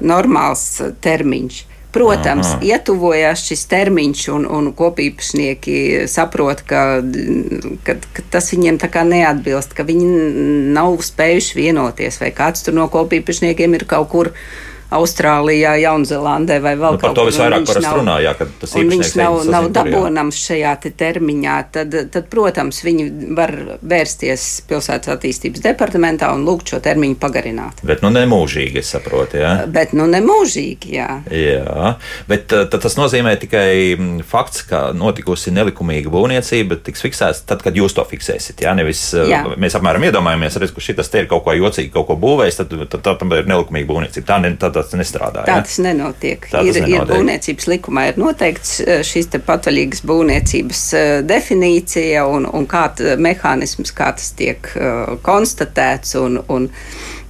normāls 0.00 0.68
eh, 0.80 0.92
termiņš. 1.00 1.64
Protams, 1.96 2.50
Aha. 2.50 2.58
ietuvojās 2.60 3.40
šis 3.48 3.62
termiņš, 3.70 4.22
un, 4.34 4.42
un 4.52 4.66
kopīpašnieki 4.76 6.04
saprot, 6.12 6.60
ka, 6.68 6.82
ka, 7.86 7.94
ka 8.12 8.24
tas 8.34 8.50
viņiem 8.52 8.76
tā 8.82 8.90
kā 8.92 9.00
neatbilst, 9.08 9.72
ka 9.72 9.86
viņi 9.88 10.10
nav 10.76 10.98
spējuši 11.06 11.56
vienoties, 11.56 12.20
vai 12.20 12.34
kāds 12.36 12.66
tur 12.66 12.76
no 12.76 12.84
kopīpašniekiem 12.92 13.78
ir 13.78 13.86
kaut 13.88 14.10
kur 14.12 14.32
Austrālijā, 14.94 15.74
Jaunzēlandē 15.82 16.60
vai 16.62 16.74
vēl 16.78 16.96
nu, 16.96 17.00
kaut 17.00 17.10
kur. 17.10 17.14
Par 17.14 17.16
to 17.18 17.26
visvairāk 17.30 17.66
parasti 17.66 17.94
runā, 17.96 18.16
jā, 18.22 18.34
ka 18.38 18.46
tas 18.60 18.74
viņš 18.76 19.12
nav, 19.18 19.38
nav 19.50 19.68
dabonams 19.74 20.38
šajā 20.38 20.74
te 20.84 20.92
termiņā, 20.94 21.56
tad, 21.74 21.96
tad, 22.14 22.28
protams, 22.30 22.82
viņi 22.86 23.06
var 23.36 23.52
vērsties 23.82 24.46
pilsētas 24.70 25.14
attīstības 25.16 25.64
departamentā 25.64 26.30
un 26.34 26.46
lūgt 26.46 26.70
šo 26.74 26.80
termiņu 26.84 27.18
pagarināt. 27.22 27.82
Bet 27.86 28.04
nu 28.06 28.12
nemūžīgi, 28.14 28.82
es 28.82 28.92
saprotu, 28.94 29.40
jā. 29.42 29.52
Bet 29.72 29.94
nu 29.96 30.06
nemūžīgi, 30.10 30.94
jā. 30.96 31.08
Jā, 31.34 31.96
bet 32.30 32.46
tad 32.52 32.78
tas 32.82 32.98
nozīmē 32.98 33.34
tikai 33.42 34.22
fakts, 34.26 34.62
ka 34.70 34.82
notikusi 34.96 35.54
nelikumīga 35.54 36.12
būvniecība 36.12 36.78
tiks 36.86 37.02
fiksēts 37.04 37.42
tad, 37.48 37.62
kad 37.64 37.76
jūs 37.76 37.96
to 37.96 38.04
fiksēsiet, 38.06 38.62
jā, 38.62 38.74
nevis 38.78 39.02
eh, 39.16 39.30
jā. 39.32 39.42
mēs 39.58 39.76
apmēram 39.78 40.06
iedomājamies, 40.08 40.58
redz, 40.62 40.74
ka 40.74 40.84
šitas 40.84 41.10
te 41.12 41.22
ir 41.22 41.30
kaut 41.30 41.44
ko 41.46 41.54
jocīgi, 41.56 41.92
kaut 41.94 42.08
ko 42.10 42.18
būvējis, 42.20 42.60
tad, 42.62 42.74
tad, 42.86 42.98
tad, 43.00 43.20
tad 43.22 43.36
ir 43.38 43.50
nelikumīga 43.50 43.90
būvniecība. 43.90 44.26
Tā, 44.28 44.38
ne, 44.44 44.52
tā, 44.60 44.70
tas 44.84 44.96
nestrādā. 44.98 45.44
Tā 45.46 45.58
ja? 45.58 45.64
tas 45.66 45.78
nenotiek. 45.82 46.46
Tā 46.52 46.62
ir, 46.66 46.76
nenotiek. 46.76 46.94
ir 46.94 47.10
būvniecības 47.10 47.68
likumā 47.72 48.06
ir 48.10 48.20
noteikts 48.20 48.76
eh, 48.84 49.02
šīs 49.06 49.30
patvaļīgas 49.46 50.02
būvniecības 50.06 50.82
eh, 50.96 51.10
definīcija 51.26 52.26
un, 52.30 52.48
un 52.48 52.68
kā 52.70 52.86
mehānisms, 53.20 53.92
kā 53.96 54.12
tas 54.16 54.32
tiek 54.38 54.68
konstatēts 55.26 56.14
un, 56.20 56.38
un, 56.52 56.68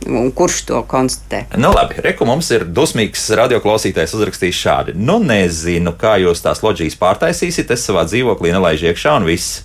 un 0.06 0.32
kurš 0.36 0.60
to 0.70 0.82
konstatē. 0.88 1.44
Nu, 1.60 1.72
labi, 1.74 2.00
reku 2.04 2.28
mums 2.28 2.50
ir 2.54 2.66
dusmīgs 2.68 3.28
radioklausītājs 3.40 4.14
uzrakstījis 4.18 4.60
šādi. 4.66 4.96
Nu, 4.98 5.18
nezinu, 5.22 5.94
kā 5.98 6.16
jūs 6.22 6.44
tās 6.44 6.62
loģijas 6.66 6.98
pārtaisīsiet, 7.00 7.72
es 7.72 7.88
savā 7.88 8.06
dzīvoklī 8.08 8.54
nelaižu 8.56 8.90
iekšā 8.92 9.16
un 9.20 9.28
viss. 9.28 9.64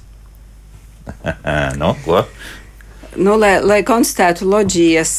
nu, 1.82 1.94
ko? 2.06 2.24
Nu, 3.16 3.36
lai, 3.40 3.56
lai 3.64 3.80
konstatētu 3.88 4.48
loģijas, 4.50 5.14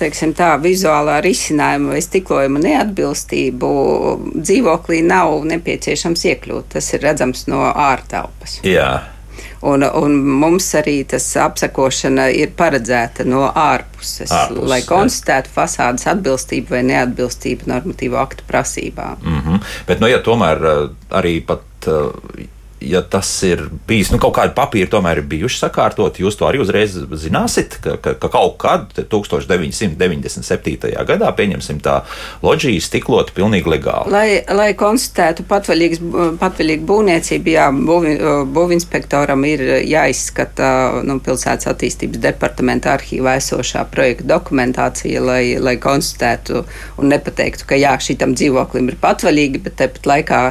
teiksim, 0.00 0.34
tā 0.38 0.54
vizuālā 0.62 1.20
risinājuma 1.24 1.96
vai 1.96 2.02
stiklojuma 2.04 2.62
neatbilstību, 2.62 3.72
dzīvoklī 4.36 5.02
nav 5.06 5.42
nepieciešams 5.50 6.26
iekļūt. 6.32 6.70
Tas 6.76 6.92
ir 6.94 7.02
redzams 7.06 7.48
no 7.50 7.64
ārtelpas. 7.70 8.60
Jā. 8.66 8.92
Un, 9.62 9.84
un 9.86 10.16
mums 10.42 10.66
arī 10.74 10.96
tas 11.06 11.24
apsekošana 11.38 12.26
ir 12.34 12.50
paredzēta 12.58 13.22
no 13.26 13.44
ārpuses, 13.46 14.32
Ārpus, 14.34 14.64
lai 14.68 14.80
konstatētu 14.86 15.52
fasādes 15.54 16.08
atbilstību 16.10 16.74
vai 16.74 16.82
neatbilstību 16.88 17.70
normatīvo 17.70 18.18
aktu 18.18 18.42
prasībām. 18.48 19.22
Mm 19.22 19.38
-hmm. 19.44 19.68
Bet, 19.86 20.02
nu, 20.02 20.10
ja 20.10 20.18
tomēr 20.18 20.66
arī 21.10 21.38
pat 21.46 21.62
ja 22.84 23.02
tas 23.02 23.28
ir 23.46 23.64
bijis, 23.88 24.10
nu, 24.12 24.18
kaut 24.22 24.34
kādi 24.36 24.54
papīri 24.56 24.90
tomēr 24.90 25.22
ir 25.22 25.28
bijuši 25.30 25.60
sakārtoti, 25.64 26.22
jūs 26.24 26.38
to 26.38 26.46
arī 26.48 26.60
uzreiz 26.62 26.96
zināsiet, 27.22 27.78
ka, 27.82 27.96
ka, 28.02 28.14
ka 28.20 28.30
kaut 28.32 28.56
kad 28.62 28.92
1997. 28.96 30.92
gadā, 31.08 31.30
pieņemsim, 31.36 31.80
tā 31.84 32.00
loģija 32.44 32.82
stiklota 32.84 33.34
pilnīgi 33.36 33.70
legāli. 33.72 34.12
Lai, 34.12 34.28
lai 34.52 34.70
konstatētu 34.78 35.46
patvaļīgu 35.48 36.86
būvniecību, 36.88 37.54
jā, 37.54 37.68
būvi, 37.72 38.16
būvinspektoram 38.56 39.46
ir 39.48 39.64
jāizskata 39.88 41.02
nu, 41.06 41.18
pilsētas 41.24 41.70
attīstības 41.72 42.22
departamenta 42.22 42.96
arhīvā 42.96 43.36
esošā 43.40 43.84
projekta 43.92 44.28
dokumentācija, 44.34 45.22
lai, 45.22 45.42
lai 45.62 45.76
konstatētu 45.82 46.64
un 47.00 47.12
nepateiktu, 47.12 47.66
ka 47.68 47.78
jā, 47.78 47.94
šitam 48.02 48.36
dzīvoklim 48.38 48.90
ir 48.92 49.00
patvaļīgi, 49.02 49.62
bet 49.66 49.78
tepat 49.80 50.08
laikā 50.08 50.42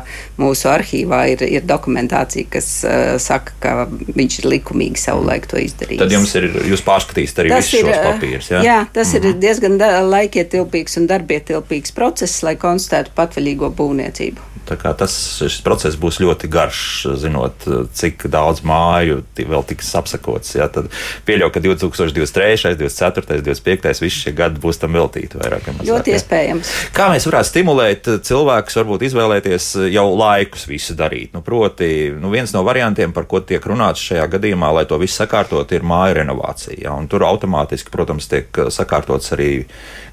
mūsu 0.42 0.70
arhīvā 0.72 1.24
ir, 1.34 1.46
ir 1.60 1.68
dokumentācija 1.68 2.21
dokumentācija, 2.22 2.50
kas 2.51 2.84
uh, 2.86 3.20
saka, 3.20 3.54
ka 3.60 3.88
viņš 3.90 4.40
ir 4.42 4.50
likumīgi 4.56 5.00
savulaik 5.00 5.48
to 5.48 5.58
izdarījis. 5.58 6.01
Tad 6.01 6.12
jums 6.12 6.36
ir, 6.36 6.48
jūs 6.70 6.84
pārskatīsiet 6.86 7.40
arī 7.44 7.50
tas 7.50 7.66
visus 7.66 7.80
ir, 7.80 7.90
šos 7.90 8.06
papīrus. 8.08 8.51
Jā, 8.51 8.62
jā 8.66 8.80
tas 8.94 9.08
mm 9.08 9.20
ir 9.22 9.25
mhm. 9.28 9.40
diezgan 9.42 9.75
laikietilpīgs 10.08 10.98
un 11.01 11.08
darbietilpīgs 11.10 11.92
process, 11.92 12.42
lai 12.46 12.56
konstatētu 12.60 13.12
patvaļīgo 13.18 13.72
būvniecību. 13.75 14.51
Tas 14.80 15.13
šis 15.42 15.60
process 15.66 15.98
būs 16.00 16.20
ļoti 16.22 16.48
garš, 16.51 16.82
zinot, 17.20 17.66
cik 17.98 18.28
daudz 18.32 18.62
māju 18.68 19.22
vēl 19.36 19.66
tiks 19.68 19.90
apsakots. 19.98 20.54
Ja, 20.56 20.70
tad 20.72 20.88
pieļauju, 21.28 21.54
ka 21.56 21.63
2023, 21.66 22.78
2024, 22.78 23.42
2025, 23.42 24.04
visi 24.06 24.24
šie 24.25 24.36
gadi 24.38 24.62
būs 24.62 24.80
tam 24.82 24.96
veltīti 24.96 25.42
vairāk 25.42 25.68
vai 25.68 25.75
mazāk. 25.75 25.90
Ļoti 25.90 26.16
iespējams. 26.16 26.74
Kā 26.96 27.10
mēs 27.12 27.28
varētu 27.28 27.51
stimulēt 27.51 28.12
cilvēkus, 28.28 28.78
varbūt 28.80 29.08
izvēlēties 29.10 29.72
jau 29.92 30.06
laikus 30.13 30.68
visu 30.70 30.96
darīt? 31.00 31.34
Nu, 31.36 31.44
proti, 31.46 32.11
nu, 32.20 32.32
viens 32.34 32.51
no 32.56 32.63
variantiem, 32.68 33.13
par 33.15 33.27
ko 33.30 33.41
tiek 33.46 33.63
runāts 33.68 34.03
šajā 34.03 34.27
gadījumā, 34.36 34.72
lai 34.75 34.86
to 34.89 35.00
visu 35.01 35.22
sakārtot, 35.22 35.72
ir 35.72 35.86
māja 35.88 36.20
renovācija. 36.22 36.80
Ja? 36.84 36.98
Tur 37.12 37.25
automātiski, 37.27 37.94
protams, 37.94 38.30
tiek 38.32 38.63
sakārtots 38.74 39.34
arī 39.38 39.51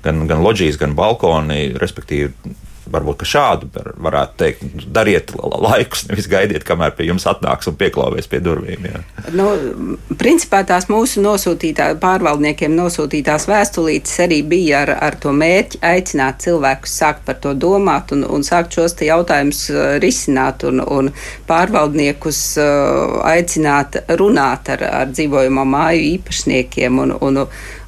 gan, 0.04 0.26
gan 0.30 0.44
loģijas, 0.44 0.80
gan 0.80 0.96
balkoni, 0.98 1.74
respektīvi 1.80 2.54
varbūt 2.92 3.24
šādu 3.28 3.68
varētu 4.02 4.36
teikt, 4.40 4.64
dariet 4.94 5.32
laikus, 5.36 6.06
nevis 6.08 6.28
gaidiet, 6.30 6.64
kamēr 6.66 6.94
pie 6.96 7.08
jums 7.08 7.26
atnāks 7.28 7.68
un 7.70 7.76
pieklāvēs 7.78 8.28
pie 8.30 8.40
durvīm. 8.44 8.88
Jā. 8.88 9.02
Nu, 9.36 9.48
principā 10.20 10.62
tās 10.68 10.88
mūsu 10.90 11.22
nosūtītā, 11.24 11.90
pārvaldniekiem 12.02 12.74
nosūtītās 12.78 13.48
vēstulītes 13.50 14.18
arī 14.24 14.40
bija 14.46 14.84
ar, 14.84 14.94
ar 15.08 15.18
to 15.20 15.32
mērķi 15.36 15.82
aicināt 15.84 16.42
cilvēkus 16.44 16.98
sākt 17.02 17.24
par 17.28 17.40
to 17.42 17.54
domāt 17.54 18.14
un, 18.16 18.24
un 18.24 18.46
sākt 18.46 18.78
šos 18.78 18.96
jautājumus 19.04 19.64
uh, 19.72 19.96
risināt 20.02 20.64
un, 20.68 20.82
un 20.82 21.12
pārvaldniekus 21.48 22.42
uh, 22.62 23.18
aicināt 23.28 24.00
runāt 24.20 24.72
ar, 24.74 24.86
ar 25.02 25.12
dzīvojamo 25.12 25.66
māju 25.68 26.06
īpašniekiem 26.14 27.04
un, 27.04 27.16
un 27.20 27.44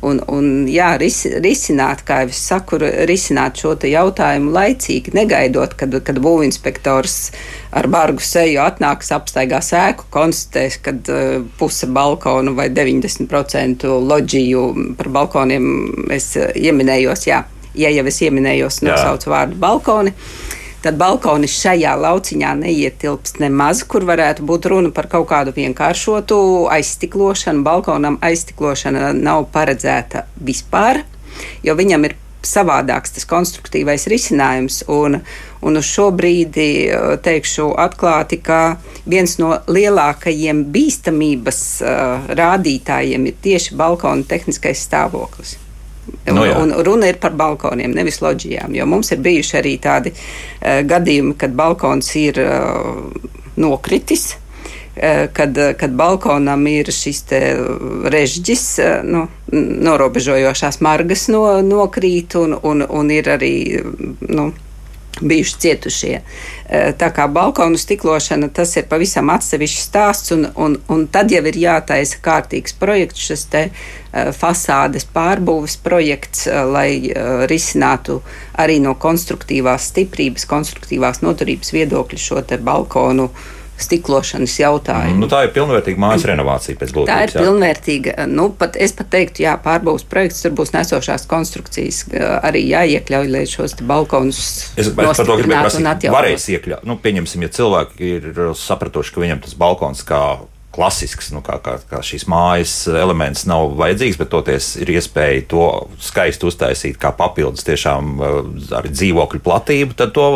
un, 0.06 0.20
un 0.32 0.50
jā, 0.70 0.92
ris, 1.00 1.22
risināt, 1.42 2.04
kā 2.06 2.22
jau 2.24 2.32
es 2.32 2.42
saku, 2.50 2.80
risināt 3.08 3.60
šo 3.60 3.74
jautājumu 3.86 4.52
laicīgi, 4.54 5.14
negaidot, 5.16 5.74
kad, 5.78 5.96
kad 6.06 6.20
būvinspektors 6.22 7.16
ar 7.76 7.88
bargu 7.92 8.24
seju 8.24 8.62
atnāks, 8.64 9.12
apstaigās 9.14 9.72
ēku, 9.76 10.08
konstatēs, 10.14 10.80
ka 10.84 10.94
uh, 10.96 11.40
puse 11.58 11.88
balkonu 11.90 12.54
vai 12.58 12.70
90% 12.74 13.88
loģiju 14.12 14.68
par 14.98 15.12
balkoniem 15.20 15.66
es 16.16 16.32
uh, 16.40 16.50
ieminējos, 16.56 17.26
jā, 17.30 17.44
ja 17.78 17.92
jau 17.94 18.06
es 18.10 18.22
ieminējos, 18.26 18.82
nosaucu 18.86 19.34
vārdu 19.34 19.60
balkoni. 19.60 20.14
Uh, 20.14 20.59
tad 20.84 20.96
balkonis 21.00 21.54
šajā 21.60 21.92
lauciņā 22.00 22.54
neietilpst 22.62 23.40
nemaz, 23.42 23.82
kur 23.84 24.06
varētu 24.08 24.46
būt 24.48 24.70
runa 24.72 24.92
par 24.94 25.10
kaut 25.12 25.28
kādu 25.32 25.54
vienkāršotu 25.56 26.40
aizstiklošanu. 26.72 27.64
Balkonam 27.66 28.18
aizstiklošana 28.24 29.12
nav 29.16 29.48
paredzēta 29.54 30.26
vispār, 30.40 31.04
jo 31.66 31.76
viņam 31.76 32.08
ir 32.08 32.16
savādāks 32.46 33.12
tas 33.16 33.26
konstruktīvais 33.28 34.06
risinājums. 34.10 34.82
Un, 34.88 35.20
un 35.60 35.80
uz 35.80 35.88
šo 35.88 36.08
brīdi 36.16 36.68
teikšu 37.24 37.70
atklāti, 37.80 38.40
ka 38.40 38.80
viens 39.04 39.36
no 39.42 39.58
lielākajiem 39.68 40.64
bīstamības 40.72 41.64
uh, 41.84 42.30
rādītājiem 42.40 43.28
ir 43.28 43.42
tieši 43.44 43.76
balkona 43.76 44.24
tehniskais 44.28 44.86
stāvoklis. 44.88 45.58
No 46.34 46.44
nu 46.44 46.50
jā. 46.50 46.58
un 46.62 46.74
runa 46.86 47.10
ir 47.10 47.20
par 47.22 47.34
balkoniem, 47.38 47.94
nevis 47.96 48.20
loģijām. 48.24 48.74
Jo 48.76 48.86
mums 48.90 49.12
ir 49.14 49.22
bijuši 49.24 49.58
arī 49.60 49.74
tādi 49.82 50.12
uh, 50.14 50.80
gadījumi, 50.86 51.34
kad 51.40 51.56
balkons 51.56 52.12
ir 52.20 52.40
uh, 52.44 53.26
nokritis. 53.60 54.30
Uh, 55.00 55.28
kad, 55.32 55.56
kad 55.78 55.92
balkonam 55.96 56.66
ir 56.68 56.90
šis 56.92 57.22
režģis, 58.12 58.64
uh, 58.82 58.96
nu, 59.06 59.26
norobežojošās 59.90 60.80
margas 60.84 61.28
no, 61.32 61.44
nokrīt, 61.64 62.36
un, 62.40 62.58
un, 62.62 62.84
un 62.84 63.14
ir 63.14 63.30
arī 63.36 63.54
nu, 64.28 64.50
bijuši 65.20 65.56
cietušie. 65.64 66.14
E, 66.20 66.80
tā 66.98 67.10
kā 67.14 67.26
balkonu 67.28 67.78
stiklošana, 67.78 68.48
tas 68.54 68.76
ir 68.78 68.88
pavisam 68.90 69.30
atsevišķs 69.34 69.86
stāsts, 69.88 70.34
un, 70.36 70.46
un, 70.54 70.76
un 70.88 71.06
tad 71.12 71.32
jau 71.34 71.42
ir 71.50 71.58
jātaisa 71.60 72.20
kārtīgs 72.24 72.76
projekts, 72.80 73.26
šis 73.30 73.46
te 73.52 73.62
e, 73.68 73.72
fasādes 74.36 75.06
pārbūves 75.14 75.76
projekts, 75.84 76.46
e, 76.46 76.58
lai 76.76 76.90
risinātu 77.50 78.20
arī 78.60 78.80
no 78.82 78.94
konstruktīvās 79.00 79.90
stiprības, 79.92 80.46
konstruktīvās 80.50 81.24
noturības 81.26 81.74
viedokļa 81.76 82.26
šo 82.28 82.44
te 82.46 82.60
balkonu 82.62 83.30
stiklošanas 83.84 84.56
jautājumu. 84.60 85.22
Nu, 85.22 85.28
tā 85.30 85.44
ir 85.46 85.54
pilnvērtīga 85.54 86.00
mājas 86.00 86.26
renovācija 86.30 86.78
pēc 86.80 86.94
būtības. 86.96 87.10
Tā 87.10 87.18
ir 87.26 87.34
jā. 87.34 87.44
pilnvērtīga. 87.46 88.14
Nu, 88.30 88.50
pat, 88.60 88.78
es 88.80 88.94
pat 88.96 89.10
teiktu, 89.14 89.44
jā, 89.46 89.56
pārbūves 89.64 90.06
projekts, 90.10 90.44
tur 90.44 90.54
būs 90.58 90.74
nesošās 90.76 91.26
konstrukcijas 91.30 92.04
arī 92.40 92.64
jāiekļauj, 92.68 93.32
lai 93.32 93.44
šos 93.50 93.78
balkonus. 93.80 94.44
Es, 94.76 94.88
es 94.88 94.94
par 94.94 95.12
to 95.16 95.40
gribēju 95.42 95.66
prasīt, 95.66 96.08
varēs 96.12 96.48
iekļaut. 96.56 96.86
Nu, 96.88 96.98
pieņemsim, 97.02 97.44
ja 97.46 97.52
cilvēki 97.60 98.14
ir 98.16 98.40
sapratuši, 98.58 99.14
ka 99.14 99.24
viņam 99.26 99.44
tas 99.46 99.58
balkons 99.58 100.04
kā 100.06 100.24
klasisks, 100.70 101.32
nu, 101.34 101.42
kā, 101.44 101.58
kā, 101.62 101.76
kā 101.90 102.00
šīs 102.06 102.28
mājas 102.30 102.74
elements 102.94 103.42
nav 103.50 103.74
vajadzīgs, 103.80 104.20
bet 104.20 104.30
toties 104.30 104.72
ir 104.80 104.92
iespēja 104.94 105.42
to 105.50 105.66
skaisti 106.02 106.46
uztaisīt 106.46 107.00
kā 107.00 107.10
papildus 107.16 107.66
tiešām 107.66 108.22
ar 108.78 108.88
dzīvokļu 108.90 109.42
platību, 109.44 109.98
tad 109.98 110.14
to 110.14 110.28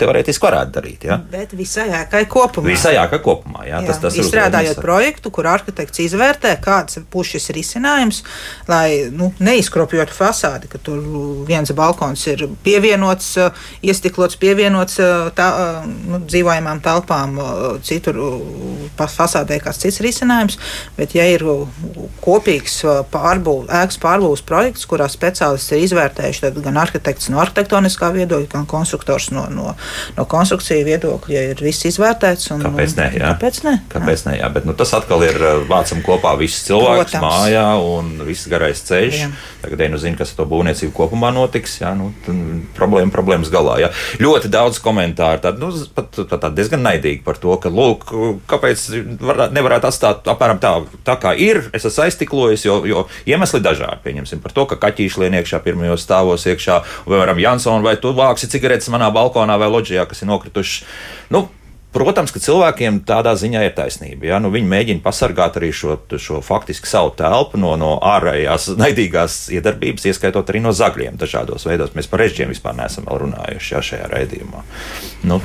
teorētiski 0.00 0.46
varētu 0.46 0.74
darīt. 0.76 1.06
Ja? 1.08 1.18
Bet 1.30 1.54
visai 1.56 1.88
ēkai 2.00 2.24
kopumā. 2.30 2.70
Visai 2.70 2.94
ēkai 3.00 3.20
kopumā. 3.24 3.64
Jā, 3.68 3.80
jā, 3.80 3.90
tas, 3.90 4.00
tas 4.02 4.18
Izstrādājot 4.20 4.78
ir 4.78 4.84
projektu, 4.84 5.32
kur 5.34 5.48
arhitekts 5.50 6.02
izvērtē, 6.06 6.54
kāds 6.64 7.00
būs 7.12 7.34
šis 7.34 7.50
risinājums, 7.56 8.22
lai 8.70 9.10
nu, 9.14 9.30
neizkropļotu 9.42 10.16
fasādi, 10.16 10.70
ka 10.70 10.80
tur 10.82 11.02
viens 11.48 11.72
balkons 11.76 12.26
ir 12.32 12.46
pievienots, 12.64 13.32
iestiklots, 13.86 14.38
pievienots 14.40 15.00
tā, 15.36 15.48
nu, 15.84 16.22
dzīvojamām 16.26 16.82
telpām, 16.84 17.38
citur 17.86 18.20
fasādē 19.00 19.60
kāds 19.62 19.82
cits 19.82 20.00
risinājums. 20.04 20.58
Bet, 20.98 21.14
ja 21.18 21.26
ir 21.30 21.44
kopīgs 22.24 22.80
pārbūv, 23.12 23.68
ēkas 23.80 24.00
pārbūves 24.02 24.44
projekts, 24.46 24.86
kurā 24.90 25.08
speciālisti 25.10 25.76
ir 25.76 25.88
izvērtējuši 25.88 26.52
gan 26.60 26.80
arhitekts 26.80 27.30
no 27.32 27.40
arhitektoniskā 27.42 28.10
viedokļa, 28.14 28.50
gan 28.52 28.66
konstruktors 28.70 29.30
no, 29.34 29.46
no 29.52 29.74
no 30.16 30.26
konstrukciju 30.30 30.86
viedokļa, 30.88 31.44
ir 31.54 31.62
viss 31.64 31.86
izvērtēts. 31.90 32.50
Un, 32.54 32.64
kāpēc 32.64 32.96
ne? 32.98 33.08
Jā? 33.18 33.32
Kāpēc 33.34 33.60
ne? 33.66 33.74
Kāpēc 33.92 34.24
ne 34.28 34.36
jā, 34.38 34.50
bet, 34.54 34.66
nu, 34.68 34.74
tas 34.78 34.92
atkal 34.96 35.24
ir 35.26 35.38
vācam 35.70 36.02
kopā 36.06 36.34
visus 36.40 36.64
cilvēkus 36.68 37.14
Protams. 37.14 37.24
mājā 37.24 37.66
un 37.84 38.12
viss 38.26 38.48
garais 38.50 38.82
ceļš. 38.88 39.18
Jā. 39.20 39.30
Tagad, 39.64 39.84
ja 39.84 39.90
nu 39.92 40.00
zinu, 40.00 40.18
kas 40.20 40.32
ar 40.32 40.40
to 40.40 40.48
būvniecību 40.50 40.94
kopumā 40.96 41.32
notiks, 41.36 41.78
jā, 41.82 41.92
nu, 41.98 42.10
problēma 42.76 43.12
problēmas 43.14 43.52
galā. 43.52 43.78
Jā. 43.84 43.90
Ļoti 44.22 44.50
daudz 44.52 44.80
komentāru, 44.82 45.42
tad, 45.44 45.60
nu, 45.60 45.70
pat, 45.94 46.14
pat, 46.16 46.36
pat 46.40 46.56
diezgan 46.56 46.84
naidīgi 46.86 47.22
par 47.26 47.38
to, 47.40 47.56
ka, 47.60 47.72
lūk, 47.72 48.08
kāpēc 48.50 48.86
var, 49.20 49.46
nevarētu 49.54 49.90
atstāt 49.90 50.30
apmēram 50.30 50.60
tā, 50.62 50.72
tā 51.06 51.16
kā 51.20 51.34
ir. 51.38 51.62
Es 51.76 51.86
esmu 51.88 52.06
aiztiklojis, 52.06 52.64
jo, 52.66 52.80
jo 52.88 53.04
iemesli 53.28 53.62
dažādi. 53.64 54.00
Pieņemsim 54.04 54.42
par 54.44 54.54
to, 54.56 54.66
ka 54.70 54.80
kaķīši 54.80 55.24
lien 55.24 55.36
iekšā 55.40 55.60
pirmajos 55.64 56.04
stāvos 56.06 56.46
iekšā, 56.48 56.80
vai, 57.04 57.14
piemēram, 57.14 57.42
Jansons, 57.44 57.84
vai 57.84 57.96
tu 58.00 58.14
vāksi 58.16 58.48
cigaretes 58.50 58.90
manā 58.92 59.10
balkonā 59.14 59.58
vai 59.60 59.70
loģijā, 59.80 60.06
kas 60.10 60.22
ir 60.22 60.30
nokritušas. 60.30 60.84
Nu, 61.34 61.48
Protams, 61.90 62.30
ka 62.30 62.38
cilvēkiem 62.38 63.00
tādā 63.02 63.32
ziņā 63.34 63.64
ir 63.66 63.72
taisnība. 63.74 64.28
Ja? 64.28 64.36
Nu, 64.38 64.52
viņi 64.54 64.68
mēģina 64.70 65.02
pasargāt 65.02 65.56
arī 65.58 65.72
šo, 65.74 65.96
šo 66.22 66.38
faktiski 66.46 66.86
savu 66.86 67.10
telpu 67.18 67.58
no, 67.58 67.72
no 67.80 67.96
ārējās 67.98 68.68
naidīgās 68.82 69.48
iedarbības, 69.56 70.06
ieskaitot 70.12 70.52
arī 70.52 70.62
no 70.62 70.70
zagļiem 70.70 71.18
dažādos 71.18 71.66
veidos. 71.66 71.96
Mēs 71.98 72.06
par 72.10 72.22
režģiem 72.22 72.54
vispār 72.54 72.78
neesam 72.78 73.10
vēl 73.10 73.24
runājuši 73.24 73.74
ja, 73.74 73.82
šajā 73.90 74.12
raidījumā. 74.14 74.62
Nu, 75.26 75.40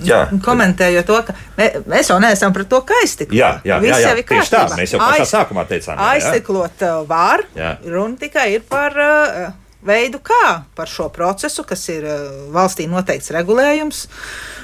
Jā. 0.00 0.22
Komentējot 0.40 1.04
to, 1.04 1.18
ka 1.26 1.34
mē, 1.58 1.66
mēs 1.90 2.08
jau 2.08 2.16
neesam 2.22 2.54
par 2.56 2.64
to 2.64 2.78
kaistiklot. 2.88 3.36
Jā, 3.36 3.50
jā, 3.60 3.76
jā, 3.84 3.98
jā, 4.00 4.14
jā 4.16 4.24
tieši 4.24 4.54
tā. 4.54 4.62
Mēs 4.78 4.94
jau 4.94 5.00
pašā 5.02 5.26
Aiz, 5.26 5.32
sākumā 5.34 5.66
teicām, 5.68 5.98
ka 5.98 6.06
aiztiklot 6.14 6.84
uh, 6.86 7.02
var. 7.10 7.44
Jā. 7.58 7.74
Runa 7.84 8.16
tikai 8.22 8.46
ir 8.54 8.64
par 8.72 8.96
uh, 8.96 9.50
veidu, 9.86 10.20
kā 10.22 10.62
par 10.76 10.90
šo 10.90 11.08
procesu, 11.14 11.64
kas 11.68 11.84
ir 11.92 12.06
uh, 12.06 12.26
valstī 12.54 12.88
noteikts 12.90 13.32
regulējums. 13.34 14.06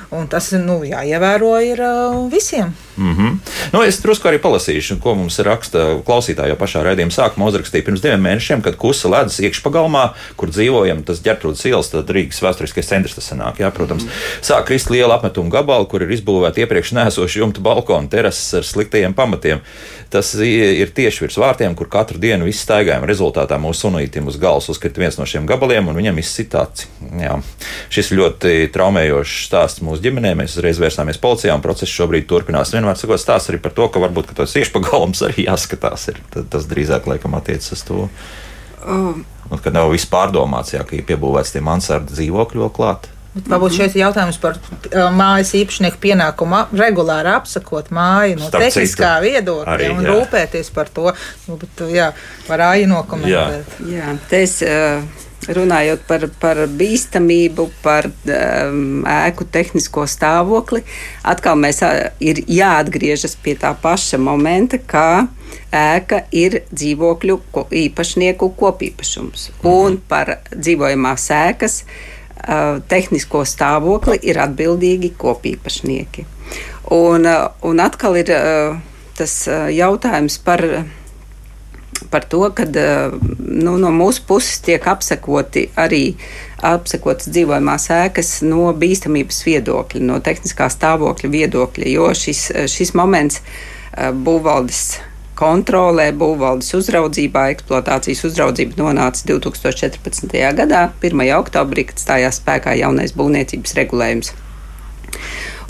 Un 0.09 0.25
tas 0.33 0.47
nu, 0.57 0.79
jāievēro 0.89 1.51
ir 1.61 1.83
uh, 1.85 2.15
visiem. 2.33 2.73
Mm 2.97 3.17
-hmm. 3.17 3.33
nu, 3.73 3.83
es 3.83 4.01
drusku 4.01 4.29
arī 4.29 4.39
palasīšu, 4.41 4.97
ko 5.01 5.15
mums 5.15 5.39
raksta 5.39 6.01
klausītāji 6.07 6.49
jau 6.49 6.57
pašā 6.57 6.83
raidījuma 6.83 7.13
sākumā. 7.13 7.49
Uzrakstīja 7.49 7.85
pirms 7.85 8.01
diviem 8.01 8.23
mēnešiem, 8.25 8.63
kad 8.63 8.77
kusa 8.77 9.09
ledus 9.09 9.39
iekšpagalmā, 9.39 10.09
kur 10.37 10.49
dzīvojam, 10.49 11.03
tas 11.05 11.21
ģērtrūdas 11.21 11.67
ielas, 11.69 11.91
tad 11.93 12.11
Rīgas 12.11 12.41
vēsturiskais 12.43 12.89
centrs 12.89 13.15
tas 13.15 13.31
sanāk. 13.31 13.61
Jā, 13.61 13.71
protams, 13.71 14.05
mm 14.05 14.09
-hmm. 14.09 14.43
sāk 14.43 14.65
krist 14.65 14.91
liela 14.91 15.15
apmetuma 15.15 15.51
gabala, 15.51 15.85
kur 15.85 16.03
ir 16.03 16.09
izbūvēta 16.09 16.59
iepriekš 16.59 16.93
nēsoša 16.93 17.39
jumta 17.39 17.61
balkona 17.61 18.09
terases 18.09 18.55
ar 18.55 18.65
sliktajiem 18.65 19.15
pamatiem. 19.15 19.61
Tas 20.09 20.35
ir 20.35 20.91
tieši 20.91 21.25
virs 21.25 21.37
vārtiem, 21.37 21.75
kur 21.75 21.89
katru 21.89 22.19
dienu 22.19 22.45
viss 22.45 22.65
staigājam. 22.65 23.05
Rezultātā 23.05 23.59
mūsu 23.61 23.81
sunītim 23.81 24.27
uz 24.27 24.39
galvas 24.41 24.69
uzkrita 24.69 25.01
viens 25.01 25.19
no 25.19 25.27
šiem 25.27 25.47
gabaliem, 25.47 25.89
un 25.89 25.97
viņam 25.97 26.19
izsitāts. 26.19 26.87
Šis 27.91 28.11
ļoti 28.11 28.71
traumējošs 28.73 29.45
stāsts 29.45 29.83
mūsu 29.99 30.07
ģimenē. 30.07 30.35
Mēs 30.39 30.57
uzreiz 30.57 30.79
vērsāmies 30.79 31.19
policijā, 31.21 31.55
un 31.55 31.65
process 31.65 31.91
šobrīd 31.91 32.29
turpinās. 32.29 32.73
Vienmēr 32.73 32.97
sakot, 32.97 33.21
stāsts 33.21 33.51
arī 33.51 33.59
par 33.61 33.75
to, 33.75 33.89
ka 33.89 34.01
varbūt 34.01 34.31
ka 34.31 34.45
tas 34.45 34.55
iešpagalms 34.57 35.23
arī 35.27 35.49
jāskatās. 35.49 36.09
Ir. 36.13 36.23
Tas 36.51 36.67
drīzāk 36.71 37.09
laikam 37.11 37.35
attiecas 37.35 37.73
uz 37.75 37.85
to. 37.85 38.09
Um. 38.87 39.25
Un, 39.49 39.61
kad 39.65 39.73
nav 39.73 39.89
viss 39.89 40.05
pārdomāts, 40.05 40.75
jā, 40.75 40.83
ka 40.85 40.93
ir 40.93 41.07
piebūvēts 41.09 41.55
tie 41.55 41.63
mansardu 41.65 42.13
dzīvokļi 42.13 42.61
vēl 42.61 42.75
klāt. 42.77 43.07
Bet 43.33 43.47
varbūt 43.49 43.77
šeit 43.77 43.95
ir 43.97 44.03
jautājums 44.03 44.37
par 44.43 44.59
uh, 44.59 45.07
mājas 45.15 45.55
īpašnieku 45.57 46.01
pienākumu 46.03 46.67
regulāri 46.77 47.31
apsakot 47.33 47.89
māju 47.95 48.37
no 48.41 48.49
Starp 48.49 48.67
tehniskā 48.67 49.13
citu, 49.15 49.25
viedokļa 49.25 49.73
arī, 49.73 49.89
un 49.95 50.05
jā. 50.05 50.17
rūpēties 50.17 50.69
par 50.75 50.91
to. 50.93 51.15
Nu, 51.47 51.57
bet, 51.61 51.81
jā, 51.95 52.11
var 52.49 52.65
āji 52.67 52.91
nokomentēt. 52.91 53.81
Jā, 53.89 53.95
jā 53.95 54.19
te 54.29 54.43
es. 54.45 54.59
Uh 54.67 55.25
runājot 55.57 56.05
par, 56.09 56.27
par 56.41 56.61
bīstamību, 56.79 57.69
par 57.83 58.09
um, 58.09 59.05
ēku 59.09 59.47
tehnisko 59.53 60.05
stāvokli, 60.11 60.83
atkal 61.27 61.59
mēs 61.61 61.81
ir 62.21 62.43
jāatgriežas 62.45 63.37
pie 63.43 63.57
tā 63.61 63.73
paša 63.83 64.21
momenta, 64.21 64.79
kā 64.79 65.27
ēka 65.75 66.23
ir 66.33 66.63
dzīvokļu 66.73 67.39
īpašnieku 67.85 68.53
kopīpašums. 68.59 69.51
Mhm. 69.59 69.73
Un 69.73 69.99
par 70.09 70.39
dzīvojamās 70.53 71.31
ēkas 71.39 71.81
uh, 71.85 72.79
tehnisko 72.89 73.45
stāvokli 73.49 74.21
ir 74.29 74.41
atbildīgi 74.45 75.15
kopīpašnieki. 75.19 76.27
Un, 76.97 77.29
uh, 77.29 77.51
un 77.69 77.85
atkal 77.85 78.17
ir 78.21 78.33
uh, 78.33 78.79
tas 79.19 79.35
jautājums 79.75 80.37
par 80.47 80.63
par 82.11 82.25
to, 82.25 82.43
ka 82.55 82.63
eh, 82.63 83.11
nu, 83.39 83.77
no 83.81 83.91
mūsu 83.95 84.25
puses 84.29 84.61
tiek 84.65 84.85
apsekoti 84.87 85.69
arī 85.79 86.03
apsekotas 86.65 87.31
dzīvojamās 87.31 87.89
ēkas 87.95 88.39
no 88.47 88.71
bīstamības 88.75 89.43
viedokļa, 89.47 90.05
no 90.07 90.19
tehniskā 90.25 90.71
stāvokļa 90.73 91.31
viedokļa, 91.35 91.91
jo 91.93 92.09
šis, 92.15 92.49
šis 92.71 92.95
moments 92.99 93.43
eh, 93.43 94.11
būvvaldes 94.13 94.83
kontrolē, 95.39 96.09
būvvaldes 96.19 96.73
uzraudzībā, 96.75 97.45
eksploatācijas 97.55 98.25
uzraudzība 98.27 98.81
nonāca 98.81 99.23
2014. 99.29 100.35
gadā, 100.59 100.89
1. 100.99 101.23
oktobrī, 101.39 101.87
kad 101.93 102.03
stājās 102.03 102.41
spēkā 102.43 102.75
jaunais 102.81 103.15
būvniecības 103.15 103.77
regulējums. 103.79 104.33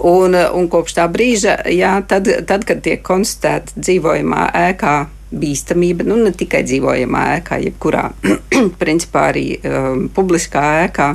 Un, 0.09 0.33
un 0.33 0.69
kopš 0.71 0.95
tā 0.97 1.05
brīža, 1.11 1.59
jā, 1.75 1.99
tad, 2.09 2.31
tad, 2.49 2.65
kad 2.65 2.81
tiek 2.85 3.03
konstatēta 3.05 3.77
dzīvojamā 3.77 4.49
ēkā 4.71 4.97
bīstamība, 5.33 6.07
nu 6.09 6.19
ne 6.23 6.33
tikai 6.33 6.63
dzīvojamā 6.67 7.25
ēkā, 7.39 7.61
jebkurā, 7.67 8.09
principā 8.83 9.29
arī 9.33 9.47
um, 9.59 10.07
publiskā 10.15 10.65
ēkā, 10.87 11.09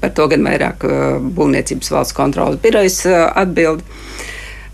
par 0.00 0.12
to 0.16 0.28
gan 0.32 0.46
vairāk 0.46 0.86
uh, 0.88 0.98
būvniecības 1.22 1.92
valsts 1.94 2.16
kontrolas 2.16 2.60
birojas 2.62 3.00
uh, 3.08 3.26
atbild. 3.34 3.82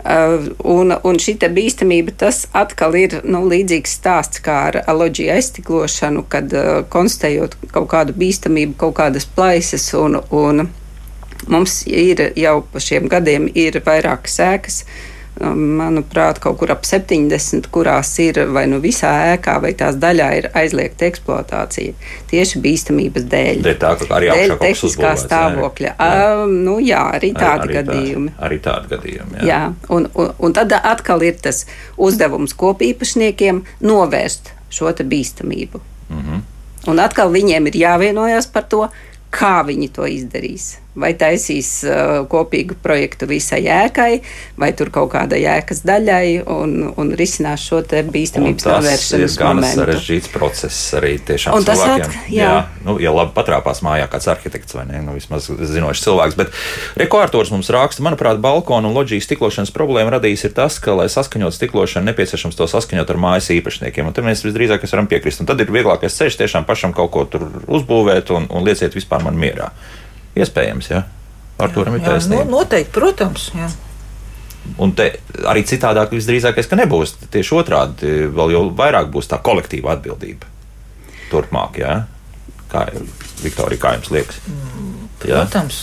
Uh, 0.01 0.47
un, 0.65 0.95
un 1.05 1.19
šī 1.21 1.35
bīstamība, 1.53 2.15
tas 2.17 2.47
atkal 2.57 2.95
ir 2.97 3.19
nu, 3.21 3.43
līdzīgs 3.45 3.99
stāsts 3.99 4.41
kā 4.41 4.57
ar 4.71 4.79
aloģiju 4.89 5.35
aizstiklošanu, 5.35 6.25
kad 6.29 6.53
uh, 6.57 6.73
konstatējot 6.89 7.57
kaut 7.69 7.89
kādu 7.93 8.17
bīstamību, 8.17 8.77
kaut 8.81 8.97
kādas 8.97 9.29
plaisas 9.29 9.91
un, 9.97 10.17
un 10.33 10.69
Mums 11.49 11.81
ir 11.89 12.21
jau 12.37 12.61
pa 12.69 12.81
šiem 12.81 13.07
gadiem 13.09 13.47
ir 13.57 13.79
vairākas 13.85 14.37
sēkas, 14.37 14.81
um, 14.83 14.89
manuprāt, 15.41 16.39
kaut 16.41 16.57
kur 16.59 16.71
ap 16.73 16.85
70, 16.87 17.69
kurās 17.73 18.11
ir 18.23 18.39
vai 18.53 18.65
nu 18.69 18.79
visā 18.83 19.11
ēkā, 19.33 19.57
vai 19.63 19.73
tās 19.77 19.97
daļā 20.01 20.29
ir 20.37 20.47
aizliegta 20.57 21.07
eksploatācija. 21.09 21.95
Tieši 22.31 22.61
bīstamības 22.63 23.27
dēļ. 23.31 23.61
Dēļ 23.65 23.79
tā, 23.81 23.93
arī 24.17 24.31
dēļ 24.31 24.55
tehniskā 24.61 25.13
stāvokļa. 25.23 25.93
Jā. 25.97 26.21
Um, 26.43 26.55
nu, 26.65 26.77
jā, 26.83 27.01
arī 27.17 27.33
tādi 27.37 27.67
arī, 27.67 27.77
arī 27.77 27.79
gadījumi. 27.79 28.33
Tā, 28.33 28.45
arī 28.47 28.59
tādi 28.67 28.93
gadījumi. 28.95 29.37
Jā, 29.41 29.47
jā 29.51 29.61
un, 29.89 30.09
un, 30.13 30.33
un 30.37 30.57
tad 30.57 30.75
atkal 30.77 31.25
ir 31.25 31.39
tas 31.41 31.65
uzdevums 31.97 32.55
kopīpašniekiem 32.57 33.63
novērst 33.85 34.53
šo 34.71 34.91
bīstamību. 34.91 35.81
Mm 36.09 36.21
-hmm. 36.21 36.41
Un 36.87 36.99
atkal 36.99 37.29
viņiem 37.31 37.67
ir 37.67 37.75
jāvienojas 37.75 38.47
par 38.47 38.63
to, 38.63 38.87
kā 39.31 39.61
viņi 39.65 39.89
to 39.93 40.07
izdarīs. 40.09 40.80
Vai 40.91 41.13
taisīs 41.15 41.69
uh, 41.87 42.25
kopīgu 42.27 42.75
projektu 42.83 43.27
visai 43.29 43.61
ēkai, 43.71 44.09
vai 44.59 44.71
tur 44.75 44.89
kaut 44.91 45.13
kāda 45.13 45.37
ēkas 45.39 45.85
daļai, 45.87 46.41
un, 46.51 46.91
un 46.99 47.13
risinās 47.15 47.63
šo 47.63 47.79
bīstamības 47.87 48.67
novēršanas. 48.67 49.05
Tas 49.11 49.37
ir 49.37 49.37
gan 49.39 49.63
sarežģīts 49.63 50.31
process 50.33 50.91
arī 50.99 51.13
tiešām 51.23 51.55
un 51.55 51.67
cilvēkiem. 51.67 52.09
At, 52.11 52.27
jā. 52.27 52.49
jā, 52.49 52.57
nu, 52.87 52.97
ja 52.99 53.13
labi 53.15 53.31
patrāpās 53.37 53.79
mājā 53.85 54.09
kāds 54.11 54.27
arhitekts 54.31 54.75
vai 54.75 54.85
ne, 54.89 54.99
nu, 55.05 55.15
vismaz 55.15 55.47
zinošs 55.47 56.03
cilvēks, 56.03 56.37
bet 56.39 56.51
rekords 56.99 57.53
mums 57.53 57.71
raksta, 57.71 58.03
manuprāt, 58.03 58.41
balkonu 58.43 58.91
un 58.91 58.97
loģijas 58.97 59.29
stiklošanas 59.29 59.73
problēma 59.75 60.17
radījis 60.17 60.49
ir 60.49 60.55
tas, 60.59 60.79
ka, 60.83 60.95
lai 60.97 61.07
saskaņot 61.11 61.55
stiklošanu, 61.55 62.09
nepieciešams 62.11 62.59
to 62.59 62.67
saskaņot 62.67 63.15
ar 63.15 63.21
mājas 63.21 63.51
īpašniekiem, 63.55 64.11
un 64.11 64.17
tad 64.17 64.27
mēs 64.27 64.43
visdrīzāk 64.43 64.83
varam 64.91 65.09
piekrist, 65.11 65.43
un 65.43 65.49
tad 65.49 65.63
ir 65.63 65.71
vieglākais 65.71 66.19
ceļš 66.19 66.39
tiešām 66.43 66.67
pašam 66.67 66.95
kaut 66.97 67.11
ko 67.15 67.25
tur 67.31 67.47
uzbūvēt 67.67 68.33
un, 68.35 68.47
un 68.51 68.67
lieciet 68.67 68.95
vispār 68.97 69.23
man 69.25 69.39
mierā. 69.39 69.71
Iespējams, 70.37 70.91
jā. 70.93 71.03
Arturam 71.61 71.97
ir 71.97 72.05
taisnība. 72.05 72.45
No, 72.47 72.61
noteikti, 72.61 72.93
protams. 72.95 73.49
Jā. 73.57 73.67
Un 74.81 74.93
te 74.97 75.07
arī 75.49 75.65
citādāk 75.67 76.13
visdrīzākais, 76.13 76.69
ka 76.69 76.77
nebūs 76.77 77.15
tieši 77.33 77.55
otrādi, 77.57 78.15
vēl 78.31 78.55
jau 78.55 78.63
vairāk 78.77 79.09
būs 79.13 79.29
tā 79.31 79.41
kolektīva 79.43 79.95
atbildība 79.97 80.51
turpmāk, 81.31 81.79
jā. 81.81 81.95
Kā 82.71 82.85
Viktorija, 83.41 83.81
kā 83.81 83.95
jums 83.97 84.11
liekas? 84.13 84.39
Mm, 84.47 85.07
protams. 85.23 85.79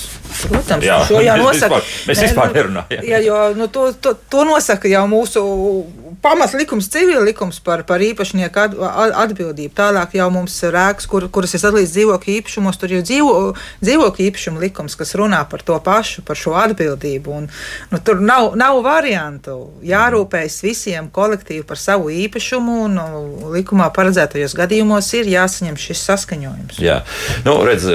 Protams, 0.48 0.84
jā, 0.84 0.98
šo 1.08 1.22
jau 1.24 1.36
nosaka. 1.40 1.80
Mēs 2.08 2.22
vispār 2.26 2.52
nerunājam. 2.54 3.06
Jā, 3.08 3.22
jo 3.24 3.40
nu, 3.58 3.68
to, 3.72 3.88
to, 4.02 4.14
to 4.30 4.44
nosaka 4.48 4.90
jau 4.90 5.04
mūsu 5.10 5.42
pamatlikums, 6.22 6.88
civil 6.90 7.22
likums 7.26 7.60
par, 7.64 7.84
par 7.86 8.02
īpašnieku 8.02 8.62
at, 8.62 8.76
atbildību. 9.24 9.72
Tālāk 9.76 10.16
jau 10.18 10.28
mums 10.34 10.56
ir 10.66 10.74
rēks, 10.74 11.06
kur, 11.10 11.28
kuras 11.32 11.54
ir 11.54 11.62
sadalīts 11.62 11.94
dzīvokļu 11.94 12.34
īpašumos. 12.38 12.78
Tur 12.80 12.94
ir 12.96 13.04
dzīvo, 13.06 13.34
dzīvokļu 13.84 14.26
īpašuma 14.28 14.62
likums, 14.62 14.96
kas 14.98 15.14
runā 15.18 15.44
par 15.50 15.62
to 15.66 15.78
pašu, 15.84 16.24
par 16.26 16.38
šo 16.38 16.56
atbildību. 16.58 17.34
Un, 17.38 17.48
nu, 17.92 18.02
tur 18.04 18.22
nav, 18.24 18.52
nav 18.58 18.80
variantu. 18.86 19.56
Jārūpējas 19.86 20.58
visiem 20.66 21.10
kolektīvi 21.14 21.66
par 21.68 21.80
savu 21.80 22.10
īpašumu, 22.14 22.78
un 22.88 22.98
nu, 22.98 23.52
likumā 23.54 23.90
paredzētajos 23.94 24.56
gadījumos 24.58 25.12
ir 25.18 25.30
jāsaņem 25.34 25.78
šis 25.78 26.04
saskaņojums. 26.10 26.82
Jā, 26.82 27.00
nu, 27.46 27.58
redz, 27.68 27.86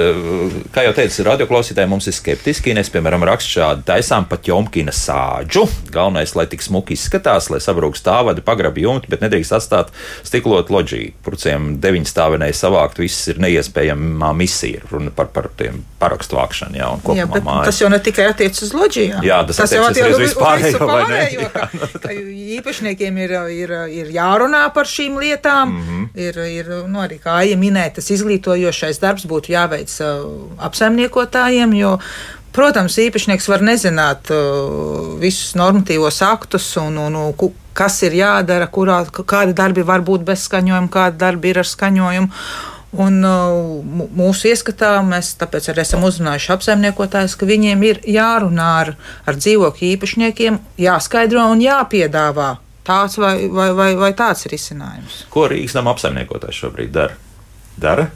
kā 0.74 0.86
jau 0.88 0.96
teicu, 0.96 1.26
radioklausītājiem 1.28 1.92
mums 1.92 2.08
ir 2.08 2.16
skeptiski. 2.24 2.72
Es, 2.80 2.90
piemēram, 2.92 3.24
rakstu 3.28 3.58
šādu 3.58 3.84
taisām 3.86 4.26
pat 4.28 4.48
jomkina 4.48 4.92
sāģu. 4.94 5.66
Galvenais, 5.94 6.34
lai 6.38 6.46
tik 6.50 6.64
smuki 6.64 6.96
izskatās, 6.96 7.50
lai 7.52 7.60
sabrūk 7.62 7.98
stāvadi, 7.98 8.44
pagrabi 8.44 8.86
jumti, 8.86 9.10
bet 9.12 9.22
nedrīkst 9.24 9.54
atstāt 9.58 9.92
stiklot 10.24 10.72
loģiju. 10.72 11.14
Pruciem 11.24 11.74
deviņu 11.82 12.08
stāvenēji 12.10 12.56
savākt, 12.58 13.00
viss 13.02 13.28
ir 13.32 13.40
neiespējama 13.44 14.32
misija. 14.36 14.82
Runa 14.90 15.12
par, 15.14 15.30
par 15.34 15.50
tiem 15.58 15.82
parakstu 16.00 16.38
vākšanu, 16.38 16.78
jā, 16.80 16.88
un 16.96 17.02
kopumā 17.04 17.38
jā, 17.38 17.44
mājas. 17.44 17.68
Tas 17.70 17.80
jau 17.82 17.90
ne 17.92 18.00
tikai 18.04 18.28
attiec 18.32 18.58
uz 18.66 18.72
loģiju. 18.76 19.20
Jā, 19.24 19.40
tas, 19.48 19.60
tas 19.62 19.74
jau 19.76 19.84
attiec 19.86 20.10
uz 20.10 20.20
vispārējo, 20.24 20.80
vai 20.88 21.00
ne? 21.10 21.20
Jo, 21.34 21.48
ka, 21.52 21.68
ka 22.04 22.14
īpašniekiem 22.58 23.20
ir, 23.24 23.36
ir, 23.54 23.74
ir 24.00 24.12
jārunā 24.14 24.64
par 24.74 24.88
šīm 24.90 25.16
lietām, 25.20 25.72
mm 25.72 25.86
-hmm. 25.88 26.08
ir, 26.26 26.40
ir 26.58 26.72
nu, 26.90 27.00
arī, 27.04 27.20
kā 27.22 27.38
Aija 27.44 27.56
minēja, 27.60 27.96
tas 28.00 28.10
izglītojošais 28.14 29.00
darbs 29.02 29.26
būtu 29.30 29.54
jāveic 29.54 29.92
uh, 30.04 30.28
apsaimniekotājiem, 30.68 31.74
jo 31.78 31.96
Protams, 32.54 33.00
īpašnieks 33.02 33.48
var 33.50 33.64
nezināt 33.66 34.30
uh, 34.30 35.16
visus 35.18 35.56
normatīvos 35.58 36.20
aktus 36.22 36.68
un, 36.78 37.00
un, 37.02 37.16
un 37.18 37.56
kas 37.74 37.96
ir 38.06 38.14
jādara, 38.14 38.68
kurā, 38.70 39.00
kādi 39.10 39.56
darbi 39.58 39.82
var 39.82 40.04
būt 40.06 40.22
bez 40.28 40.46
skaņojuma, 40.46 40.92
kādi 40.94 41.18
darbi 41.18 41.50
ir 41.50 41.58
ar 41.64 41.66
skaņojumu. 41.66 42.30
Un, 43.02 43.16
uh, 43.26 44.06
mūsu 44.14 44.52
ieskatā 44.52 44.92
mēs 45.02 45.32
tāpēc 45.40 45.72
arī 45.72 45.82
esam 45.82 46.06
uzrunājuši 46.06 46.52
apsaimniekotājus, 46.54 47.34
ka 47.34 47.48
viņiem 47.50 47.82
ir 47.90 48.02
jārunā 48.06 48.68
ar, 48.84 48.94
ar 49.26 49.40
dzīvokļu 49.40 49.90
īpašniekiem, 49.96 50.60
jāskaidro 50.86 51.48
un 51.50 51.64
jāpiedāvā 51.64 52.52
tāds 52.86 53.18
vai, 53.18 53.48
vai, 53.50 53.72
vai, 53.74 53.94
vai 53.98 54.12
tāds 54.14 54.46
risinājums. 54.52 55.24
Ko 55.32 55.48
Rīgas 55.50 55.74
nama 55.74 55.94
apsaimniekotājs 55.96 56.62
šobrīd 56.62 56.94
dara? 56.94 57.18
Dara? 57.80 58.12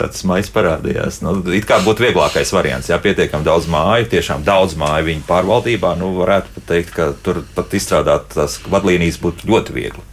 Tāds 0.00 0.24
maigs 0.28 0.50
parādījās. 0.54 1.20
Nu, 1.24 1.36
it 1.56 1.68
kā 1.68 1.80
būtu 1.84 2.06
vieglākais 2.06 2.52
variants, 2.56 2.90
ja 2.90 2.98
pietiekami 3.02 3.46
daudz 3.46 3.68
māju, 3.70 4.08
tiešām 4.12 4.44
daudz 4.46 4.76
māju 4.80 5.08
viņa 5.10 5.26
pārvaldībā, 5.28 5.94
nu, 6.00 6.12
varētu 6.18 6.56
pat 6.56 6.68
teikt, 6.72 6.94
ka 6.96 7.10
tur 7.24 7.42
pat 7.56 7.76
izstrādāt 7.76 8.32
tās 8.34 8.58
vadlīnijas 8.70 9.20
būtu 9.22 9.50
ļoti 9.50 9.76
viegli. 9.76 10.06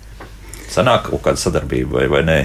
Sanāk 0.68 1.08
kaut 1.10 1.24
kāda 1.26 1.40
sadarbība 1.42 2.02
vai, 2.02 2.08
vai 2.12 2.24
nē? 2.28 2.40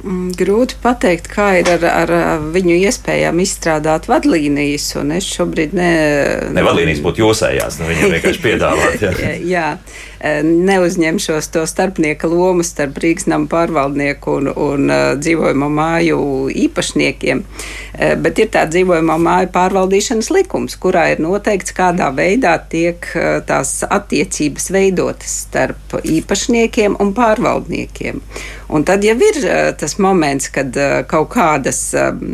Mm, 0.00 0.30
grūti 0.32 0.78
pateikt, 0.80 1.26
kā 1.28 1.50
ir 1.60 1.68
ar, 1.68 1.82
ar 1.84 2.10
viņu 2.54 2.78
iespējām 2.88 3.42
izstrādāt 3.44 4.08
vadlīnijas. 4.08 4.94
Es 5.16 5.26
šobrīd 5.28 5.74
ne. 5.76 5.90
Ne 6.56 6.64
vadlīnijas 6.64 7.02
būtu 7.04 7.20
jūsējās, 7.20 7.80
nu 7.80 7.88
viņiem 7.90 8.14
vienkārši 8.16 8.42
piedāvāt. 8.44 9.04
Jā. 9.04 9.34
jā, 9.54 9.66
neuzņemšos 10.46 11.50
to 11.52 11.66
starpnieka 11.68 12.30
lomu 12.32 12.64
starp 12.64 12.96
Rīgas 13.02 13.28
nama 13.28 13.48
pārvaldnieku 13.50 14.38
un, 14.40 14.48
un 14.52 14.94
dzīvojamo 15.20 15.68
māju 15.76 16.20
īpašniekiem. 16.64 17.42
Bet 18.24 18.40
ir 18.40 18.48
tā 18.54 18.64
dzīvojamo 18.70 19.18
māju 19.20 19.50
pārvaldīšanas 19.52 20.30
likums, 20.32 20.78
kurā 20.80 21.10
ir 21.12 21.20
noteikts, 21.20 21.76
kādā 21.76 22.08
veidā 22.16 22.56
tiek 22.72 23.04
tās 23.48 23.82
attiecības 23.84 24.70
veidotas 24.72 25.36
starp 25.44 25.98
īpašniekiem 26.00 26.96
un 27.04 27.12
pārvaldniekiem. 27.16 28.24
Un 28.70 28.84
tad 28.86 29.02
jau 29.04 29.16
ir 29.18 29.38
tas 29.80 29.96
moments, 29.98 30.46
kad 30.54 30.76
kaut 31.10 31.30
kādas 31.32 31.80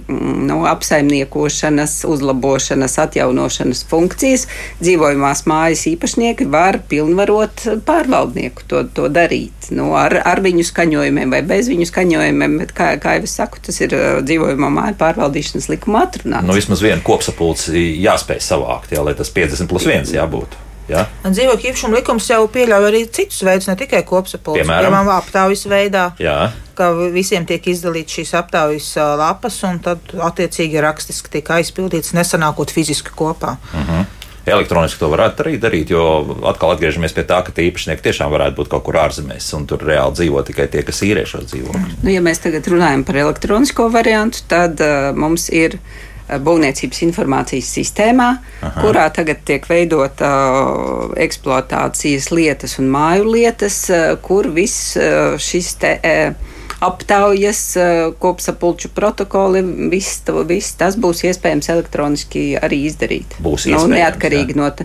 nu, 0.08 0.58
apsaimniekošanas, 0.68 1.98
uzlabošanas, 2.08 2.98
atjaunošanas 3.06 3.84
funkcijas 3.88 4.46
dzīvojamās 4.82 5.46
mājas 5.48 5.86
īpašnieki 5.90 6.48
var 6.52 6.80
pilnvarot 6.90 7.64
pārvaldnieku 7.88 8.66
to, 8.68 8.82
to 8.96 9.08
darīt. 9.12 9.70
Nu, 9.72 9.92
ar, 9.98 10.18
ar 10.28 10.42
viņu 10.44 10.66
skaņojumiem 10.68 11.32
vai 11.32 11.42
bez 11.46 11.70
viņu 11.72 11.88
skaņojumiem, 11.88 12.60
bet, 12.62 12.76
kā, 12.76 12.92
kā 13.02 13.16
jau 13.16 13.26
es 13.28 13.38
saku, 13.40 13.62
tas 13.66 13.80
ir 13.80 13.96
dzīvojamā 14.26 14.70
māja 14.76 14.98
pārvaldīšanas 15.00 15.70
likuma 15.72 16.04
atrunāts. 16.06 16.48
Nu, 16.48 16.56
vismaz 16.56 16.84
viena 16.84 17.00
kopsapulce 17.06 17.74
jāspēj 17.76 18.44
savākt, 18.44 18.92
jā, 18.92 19.04
lai 19.06 19.16
tas 19.18 19.32
50 19.32 19.72
plus 19.72 19.88
1 19.88 20.12
jābūt. 20.16 20.60
Ja? 20.90 21.06
Dzīvokļu 21.24 21.72
īpašuma 21.72 21.98
likums 22.00 22.28
jau 22.30 22.44
pieļauj 22.52 22.88
arī 22.90 23.02
citus 23.10 23.42
veidus, 23.46 23.70
ne 23.70 23.76
tikai 23.78 24.02
kopsapulces, 24.06 24.62
piemēram, 24.62 24.92
piemēram 24.92 25.12
aptaujas 25.16 25.66
veidā. 25.70 26.10
Jā. 26.22 26.36
Ka 26.76 26.90
visiem 27.14 27.46
tiek 27.48 27.64
izdalīts 27.72 28.18
šīs 28.18 28.34
aptaujas 28.36 28.92
lapas, 29.18 29.56
un 29.66 29.80
tad 29.84 30.12
attiecīgi 30.28 30.82
rakstiski 30.84 31.32
tiek 31.38 31.50
aizpildīts, 31.58 32.14
nesanākot 32.16 32.74
fiziski 32.74 33.14
kopā. 33.16 33.56
Uh 33.72 33.80
mhm. 33.80 33.90
-huh. 33.90 34.14
Elektroniski 34.46 35.00
to 35.02 35.08
varētu 35.10 35.42
arī 35.42 35.56
darīt, 35.58 35.90
jo 35.90 36.02
atkal 36.46 36.70
atgriežamies 36.76 37.14
pie 37.16 37.24
tā, 37.26 37.40
ka 37.42 37.50
tie 37.50 37.64
īpašnieki 37.66 38.04
tiešām 38.04 38.30
varētu 38.30 38.54
būt 38.60 38.68
kaut 38.70 38.84
kur 38.86 38.94
ārzemēs, 39.02 39.48
un 39.58 39.66
tur 39.66 39.82
reāli 39.82 40.14
dzīvo 40.14 40.42
tikai 40.46 40.68
tie, 40.70 40.84
kas 40.86 41.02
īrē 41.02 41.24
šos 41.26 41.48
dzīvokļus. 41.50 41.96
Nu, 42.04 42.12
ja 42.14 42.20
mēs 42.22 42.38
tagad 42.44 42.68
runājam 42.70 43.02
par 43.08 43.18
elektronisko 43.24 43.88
variantu, 43.90 44.44
tad 44.46 44.78
uh, 44.78 45.10
mums 45.18 45.48
ir 45.50 45.80
būvniecības 46.26 47.02
informācijas 47.06 47.70
sistēmā, 47.78 48.28
Aha. 48.60 48.82
kurā 48.82 49.06
tagad 49.14 49.44
tiek 49.46 49.66
veidota 49.70 50.32
uh, 50.50 51.14
eksploatācijas 51.26 52.32
lietas 52.34 52.78
un 52.82 52.90
māju 52.92 53.30
lietas, 53.36 53.84
uh, 53.92 54.12
kur 54.22 54.50
viss 54.54 54.96
uh, 55.00 55.38
šis 55.40 55.74
te. 55.82 55.96
Uh, 56.02 56.52
aptaujas, 56.76 57.76
kopsapulču 58.20 58.90
protokoli, 58.92 59.62
viss, 59.90 60.20
viss 60.44 60.74
tas 60.76 60.98
būs 61.00 61.22
iespējams 61.24 61.70
elektroniski 61.72 62.42
arī 62.60 62.82
izdarīt. 62.90 63.38
Būs 63.40 63.64
nu, 63.72 63.80
neatkarīgi 63.94 64.52
jā. 64.52 64.58
no 64.60 64.68
tā. 64.76 64.84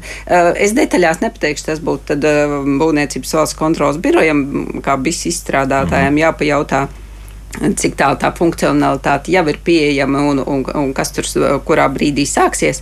Es 0.56 0.71
detaļās 0.77 1.19
nepateikšu, 1.25 1.67
tas 1.67 1.84
būtu 1.84 2.15
Būvniecības 2.21 3.36
valsts 3.36 3.60
kontrolas 3.60 3.99
birojam, 4.01 4.45
kā 4.86 4.95
viss 5.04 5.27
izstrādātājiem 5.27 6.13
mm. 6.13 6.21
jāpajautā 6.23 6.86
cik 7.52 7.98
tālu 8.00 8.18
tā 8.22 8.32
funkcionalitāte 8.36 9.34
jau 9.34 9.44
ir 9.52 9.60
pieejama 9.64 10.22
un, 10.32 10.40
un, 10.46 10.64
un 10.84 10.94
kas 10.96 11.12
tur 11.16 11.28
kurā 11.68 11.88
brīdī 11.92 12.26
sāksies. 12.30 12.82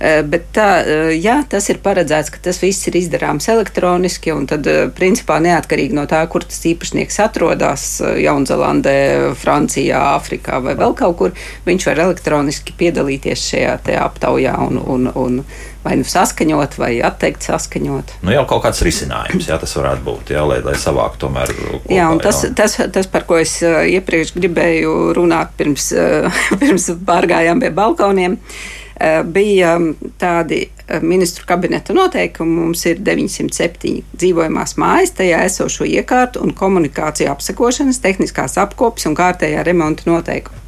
Eh, 0.00 0.20
bet 0.24 0.46
tā, 0.56 0.68
eh, 0.80 1.10
jā, 1.20 1.40
tas 1.48 1.68
ir 1.72 1.80
paredzēts, 1.84 2.30
ka 2.32 2.40
tas 2.44 2.60
viss 2.62 2.88
ir 2.88 2.96
izdarāms 3.00 3.48
elektroniski, 3.52 4.32
un 4.32 4.46
tad, 4.48 4.66
eh, 4.66 4.88
principā, 4.96 5.40
neatkarīgi 5.44 5.96
no 5.96 6.06
tā, 6.08 6.22
kur 6.28 6.44
tas 6.44 6.60
īpašnieks 6.64 7.20
atrodas, 7.20 8.00
Jaunzēlandē, 8.00 9.34
Francijā, 9.36 10.00
Āfrikā 10.16 10.62
vai 10.64 10.74
vēl 10.74 10.96
kaut 10.96 11.16
kur, 11.18 11.32
viņš 11.66 11.86
var 11.86 12.04
elektroniski 12.06 12.76
piedalīties 12.78 13.44
šajā 13.50 13.76
aptaujā 14.00 14.56
un, 14.68 14.78
un, 14.78 15.12
un 15.14 15.44
vai 15.84 15.96
nu 16.00 16.04
saskaņot, 16.04 16.76
vai 16.80 16.90
atteikt 17.04 17.46
saskaņot. 17.48 18.16
Nu, 18.24 18.34
jau 18.34 18.44
kaut 18.48 18.64
kāds 18.66 18.82
risinājums, 18.84 19.48
jā, 19.48 19.56
tas 19.60 19.72
varētu 19.78 20.04
būt, 20.06 20.34
jā, 20.34 20.42
lai, 20.48 20.60
lai 20.64 20.76
savāktu 20.80 21.24
tomēr. 21.24 21.54
Kopā, 21.56 21.94
jā, 21.94 22.08
un 22.12 22.20
tas, 22.22 22.42
jā. 22.44 22.52
Tas, 22.56 22.76
tas, 22.92 23.08
par 23.10 23.24
ko 23.28 23.40
es 23.40 23.56
uh, 23.64 23.80
iepriekš 23.88 24.34
gribēju 24.36 25.14
runāt 25.16 25.56
pirms, 25.58 25.90
uh, 25.96 26.42
pirms 26.60 26.90
pārgājām 27.08 27.64
pie 27.64 27.72
balkoniem, 27.76 28.36
uh, 28.36 29.22
bija 29.24 29.74
um, 29.80 29.94
tādi 30.20 30.66
ministru 31.00 31.46
kabineta 31.48 31.96
noteikumi. 31.96 32.56
Mums 32.60 32.84
ir 32.90 33.00
907 33.06 34.02
dzīvojamās 34.12 34.76
mājas, 34.80 35.14
tajā 35.16 35.44
esošo 35.48 35.88
iekārtu 35.88 36.44
un 36.44 36.52
komunikāciju 36.56 37.30
apsekošanas, 37.32 38.02
tehniskās 38.04 38.58
apkopes 38.60 39.08
un 39.08 39.16
kārtējā 39.16 39.64
remonta 39.64 40.10
noteikumi. 40.10 40.58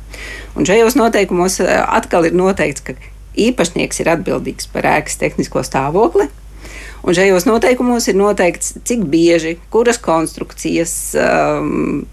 Un 0.56 0.68
šajos 0.68 0.94
noteikumos 1.00 1.58
atkal 1.64 2.28
ir 2.28 2.36
noteikts, 2.36 2.84
ka 2.84 2.94
īpašnieks 3.38 4.02
ir 4.02 4.12
atbildīgs 4.12 4.68
par 4.72 4.88
ēkas 4.98 5.18
tehnisko 5.20 5.64
stāvokli. 5.66 6.28
Un 7.02 7.16
šajos 7.18 7.48
noteikumos 7.48 8.06
ir 8.10 8.18
noteikts, 8.18 8.76
cik 8.86 9.02
bieži, 9.10 9.56
kuras 9.74 9.98
konstrukcijas, 10.02 10.92
um, 11.18 12.04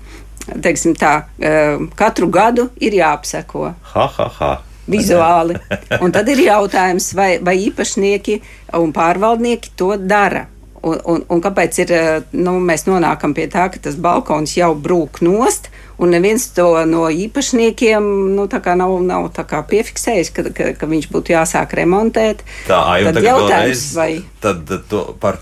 teiksim 0.65 0.95
tā, 0.97 1.13
um, 1.37 1.91
katru 1.97 2.29
gadu 2.33 2.69
ir 2.81 2.97
jāapseko. 2.97 3.69
Ha, 3.93 4.07
ha, 4.17 4.29
ha. 4.39 4.51
Vizuāli. 4.89 5.59
Un 6.03 6.13
tad 6.15 6.31
ir 6.33 6.41
jautājums, 6.47 7.11
vai, 7.13 7.35
vai 7.45 7.59
īpašnieki 7.67 8.39
un 8.79 8.89
pārvaldnieki 8.95 9.75
to 9.77 9.93
dara. 10.01 10.47
Un, 10.81 10.97
un, 11.11 11.21
un 11.29 11.41
kāpēc 11.43 11.77
ir, 11.83 11.93
nu, 12.39 12.55
mēs 12.63 12.87
nonākam 12.87 13.35
pie 13.37 13.45
tā, 13.51 13.67
ka 13.69 13.81
tas 13.83 13.97
balkons 13.99 14.55
jau 14.57 14.71
brūk 14.73 15.19
nost, 15.21 15.68
un 15.99 16.13
neviens 16.15 16.47
to 16.55 16.67
no 16.89 17.07
īpašniekiem 17.11 18.07
nu, 18.35 18.47
nav, 18.47 18.95
nav 19.03 19.27
piefiksējis, 19.69 20.31
ka, 20.35 20.45
ka, 20.55 20.71
ka 20.79 20.89
viņš 20.89 21.09
būtu 21.11 21.35
jāsāk 21.35 21.75
remontēt. 21.79 22.43
Tā 22.67 22.79
ir 23.03 23.21
jautājums, 23.25 23.85
vai 23.97 24.09
tad 24.43 24.71
par 25.19 25.41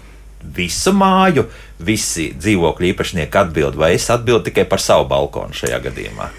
visu 0.58 0.94
māju 0.96 1.46
visi 1.84 2.32
dzīvokļu 2.38 2.92
īpašnieki 2.94 3.42
atbild, 3.42 3.78
vai 3.78 3.94
es 3.98 4.10
atbildu 4.14 4.50
tikai 4.50 4.66
par 4.70 4.82
savu 4.82 5.08
balkonu 5.10 5.56
šajā 5.58 5.82
gadījumā? 5.86 6.32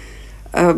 Uh, 0.49 0.75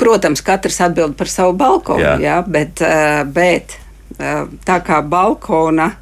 protams, 0.00 0.44
katrs 0.46 0.80
atbild 0.86 1.16
par 1.18 1.28
savu 1.28 1.56
balkonu, 1.58 2.04
jā. 2.04 2.16
Jā, 2.22 2.40
bet, 2.46 2.80
uh, 2.84 3.22
bet 3.28 3.76
uh, 4.16 4.46
tā 4.64 4.80
kā 4.86 5.02
balkona 5.04 5.92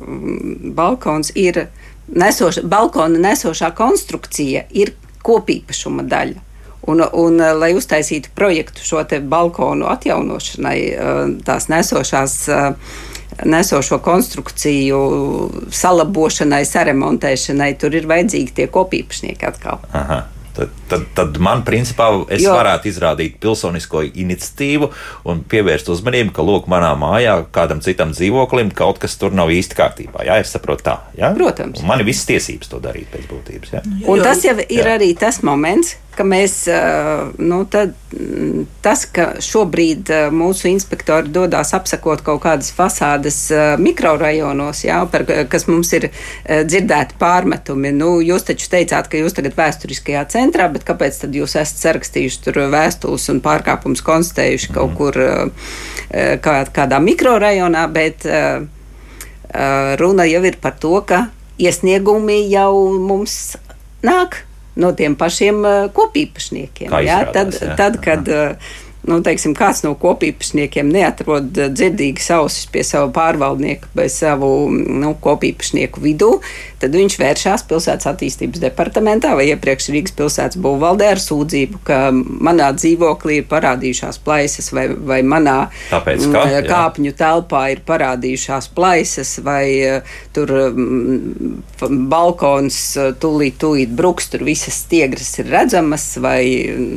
Mm, 0.00 0.74
balkons 0.74 1.30
ir 1.34 1.66
nesoša, 2.08 2.60
balkona 2.68 3.18
nesošā 3.30 3.70
konstrukcija, 3.74 4.66
ir 4.70 4.92
kopīpašuma 5.26 6.06
daļa. 6.10 6.42
Un, 6.86 7.02
un, 7.12 7.40
eh, 7.40 7.52
lai 7.58 7.72
uztaisītu 7.74 8.30
projektu 8.34 8.84
šo 8.86 9.02
balkonu 9.26 9.88
atjaunošanai, 9.90 10.78
eh, 10.92 11.34
tās 11.44 11.66
nesošās, 11.68 12.48
eh, 12.48 12.74
nesošo 13.44 13.98
konstrukciju 13.98 15.00
salabošanai, 15.70 16.62
saremontēšanai, 16.64 17.78
tur 17.78 17.94
ir 17.94 18.06
vajadzīgi 18.06 18.54
tie 18.54 18.66
kopīpašnieki 18.66 19.46
atkal. 19.50 19.78
Aha. 19.92 20.22
Tad, 20.56 20.72
tad, 20.88 21.02
tad 21.16 21.38
man, 21.42 21.60
principā, 21.66 22.08
es 22.32 22.44
jo. 22.44 22.54
varētu 22.56 22.88
izrādīt 22.88 23.36
pilsonisko 23.42 24.06
iniciatīvu 24.08 24.88
un 25.28 25.42
pievērst 25.50 25.90
uzmanību, 25.92 26.32
ka, 26.36 26.44
lūk, 26.46 26.70
manā 26.72 26.94
mājā 26.96 27.36
kādam 27.52 27.82
citam 27.84 28.14
dzīvoklim 28.16 28.72
kaut 28.76 29.02
kas 29.02 29.18
tur 29.20 29.36
nav 29.36 29.52
īsti 29.52 29.76
kārtībā. 29.76 30.24
Jā, 30.28 30.38
es 30.40 30.54
saprotu 30.56 30.86
tā. 30.88 30.96
Jā? 31.18 31.34
Protams. 31.36 31.82
Un 31.82 31.90
man 31.90 32.00
ir 32.00 32.08
visas 32.08 32.24
tiesības 32.30 32.72
to 32.72 32.80
darīt 32.80 33.10
pēc 33.12 33.28
būtības. 33.28 33.76
Jā? 33.76 33.84
Un 34.08 34.24
tas 34.24 34.40
jau 34.46 34.56
ir 34.64 34.80
jā. 34.80 34.96
arī 34.96 35.12
tas 35.18 35.42
moments, 35.44 35.96
ka 36.16 36.24
mēs, 36.26 36.54
nu, 37.38 37.58
tad, 37.70 37.94
tas, 38.84 39.04
ka 39.12 39.28
šobrīd 39.44 40.10
mūsu 40.34 40.70
inspektori 40.70 41.32
dodas 41.32 41.72
apsakot 41.76 42.22
kaut 42.26 42.42
kādas 42.44 42.72
fasādes 42.76 43.38
mikrorajonos, 43.82 44.82
jā, 44.86 44.98
par, 45.12 45.26
kas 45.52 45.68
mums 45.70 45.92
ir 45.98 46.08
dzirdēti 46.46 47.18
pārmetumi. 47.20 47.92
Nu, 47.96 48.16
jūs 48.24 48.48
taču 48.48 48.70
teicāt, 48.72 49.10
ka 49.12 49.20
jūs 49.20 49.36
tagad 49.36 49.56
vēsturiskajā 49.58 50.24
centrā, 50.32 50.70
bet 50.72 50.86
kāpēc 50.88 51.22
tad 51.24 51.36
jūs 51.36 51.56
esat 51.60 51.82
sarakstījuši 51.84 52.42
tur 52.46 52.62
vēstules 52.72 53.28
un 53.32 53.42
pārkāpumus 53.44 54.04
konstatējuši 54.06 54.72
kaut 54.76 54.92
mhm. 54.92 54.98
kur 55.00 56.40
kā, 56.42 56.58
kādā 56.74 57.00
mikrorajonā, 57.02 57.86
bet 57.92 58.26
runa 60.00 60.26
jau 60.26 60.42
ir 60.44 60.58
par 60.60 60.76
to, 60.80 60.98
ka 61.06 61.26
iesniegumi 61.58 62.44
jau 62.50 62.72
mums 63.00 63.56
nāk 64.04 64.42
no 64.76 64.92
tiem 64.96 65.16
pašiem 65.18 65.62
uh, 65.64 65.86
kopīpašniekiem. 65.96 66.92
Jā, 67.06 67.22
tad, 67.34 67.54
jā. 67.56 67.76
tad, 67.78 68.00
kad 68.04 68.28
uh, 68.32 68.74
nu, 69.06 69.20
teiksim, 69.24 69.54
kāds 69.56 69.82
no 69.86 69.94
kopīpašniekiem 69.98 70.90
neatrod 70.92 71.52
dzirdīgas 71.54 72.28
ausis 72.36 72.66
pie 72.72 72.82
sava 72.86 73.08
pārvaldnieka 73.14 73.90
vai 73.96 74.08
savu 74.12 74.50
nu, 74.72 75.12
kopīpašnieku 75.22 76.02
vidū, 76.02 76.30
tad 76.82 76.96
viņš 76.96 77.18
vēršas 77.20 77.66
pilsētas 77.70 78.10
attīstības 78.10 78.62
departamentā 78.62 79.34
vai 79.38 79.48
iepriekš 79.52 79.90
Rīgas 79.94 80.16
pilsētas 80.18 80.60
būvvaldē 80.62 81.10
ar 81.14 81.22
sūdzību, 81.22 81.82
ka 81.86 82.00
manā 82.12 82.72
dzīvoklī 82.76 83.40
ir 83.40 83.48
parādījušās 83.50 84.20
plaisas 84.26 84.72
vai, 84.74 84.88
vai 84.90 85.20
manā 85.26 85.56
Tāpēc, 85.90 86.26
ka, 86.32 86.44
jā. 86.50 86.62
kāpņu 86.66 87.14
telpā 87.18 87.62
ir 87.74 87.82
parādījušās 87.86 88.70
plaisas 88.76 89.36
vai 89.46 89.64
uh, 89.86 90.16
tur 90.36 90.52
um, 90.66 91.60
balkons 92.10 92.80
uh, 92.98 93.12
tūlīt, 93.22 93.60
tūlīt 93.62 93.94
bruks, 93.96 94.32
tur 94.34 94.44
visas 94.46 94.82
stiegras 94.84 95.36
ir 95.40 95.52
redzamas 95.52 96.10
vai 96.22 96.42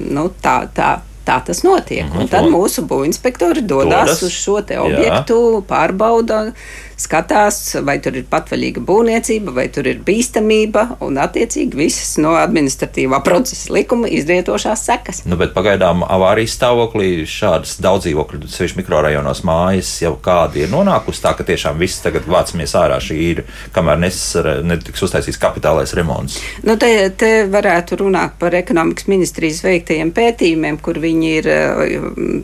nu, 0.09 0.29
tā, 0.41 0.63
tā 0.75 0.97
Tā 1.29 1.37
tas 1.45 1.61
notiek. 1.63 2.05
Mm 2.05 2.11
-hmm. 2.11 2.21
Un 2.21 2.27
tad 2.27 2.45
mūsu 2.49 2.85
būvinspektori 2.89 3.61
dodas, 3.61 3.99
dodas 3.99 4.21
uz 4.23 4.33
šo 4.33 4.57
objektu, 4.57 5.39
jā. 5.59 5.61
pārbauda 5.67 6.51
skatās, 6.99 7.59
vai 7.85 7.97
tur 8.03 8.17
ir 8.19 8.27
patvaļīga 8.29 8.83
būvniecība, 8.85 9.53
vai 9.55 9.67
tur 9.73 9.87
ir 9.89 10.01
bīstamība, 10.05 10.85
un 11.05 11.19
attiecīgi 11.21 11.79
visas 11.79 12.17
no 12.21 12.35
administratīvā 12.39 13.21
procesa 13.25 13.73
likuma 13.75 14.09
izrietošās 14.11 14.85
sekas. 14.89 15.23
Nu, 15.29 15.37
bet 15.39 15.53
pagaidām 15.55 16.03
avārijas 16.07 16.57
stāvoklī 16.59 17.23
šādas 17.29 17.77
daudz 17.83 18.07
dzīvokļu, 18.07 18.49
sevišķi 18.51 18.81
mikrorajonos 18.81 19.43
mājas, 19.47 19.93
jau 20.03 20.15
kādi 20.23 20.65
ir 20.65 20.73
nonākusi 20.73 21.23
tā, 21.23 21.33
ka 21.37 21.47
tiešām 21.47 21.79
viss 21.81 22.03
tagad 22.03 22.27
vācamies 22.29 22.75
ārā 22.79 22.99
šī 23.03 23.19
ir, 23.29 23.43
kamēr 23.75 24.01
nes, 24.03 24.19
netiks 24.67 25.05
uztaisīts 25.07 25.39
kapitālais 25.41 25.95
remonts. 25.97 26.39
Nu, 26.67 26.75
te, 26.79 26.91
te 27.19 27.31
varētu 27.49 28.01
runāt 28.03 28.35
par 28.41 28.55
ekonomikas 28.59 29.09
ministrijas 29.11 29.63
veiktajiem 29.65 30.13
pētījumiem, 30.15 30.79
kur 30.83 30.99
viņi 31.01 31.33
ir 31.39 31.51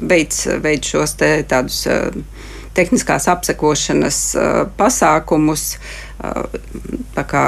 veids, 0.07 0.45
veids 0.63 0.95
šos 0.95 1.17
te 1.19 1.31
tādus 1.49 1.83
tehniskās 2.75 3.29
apsekošanas 3.31 4.21
uh, 4.37 4.63
pasākumus. 4.77 5.75
Uh, 6.19 7.23
kā, 7.29 7.45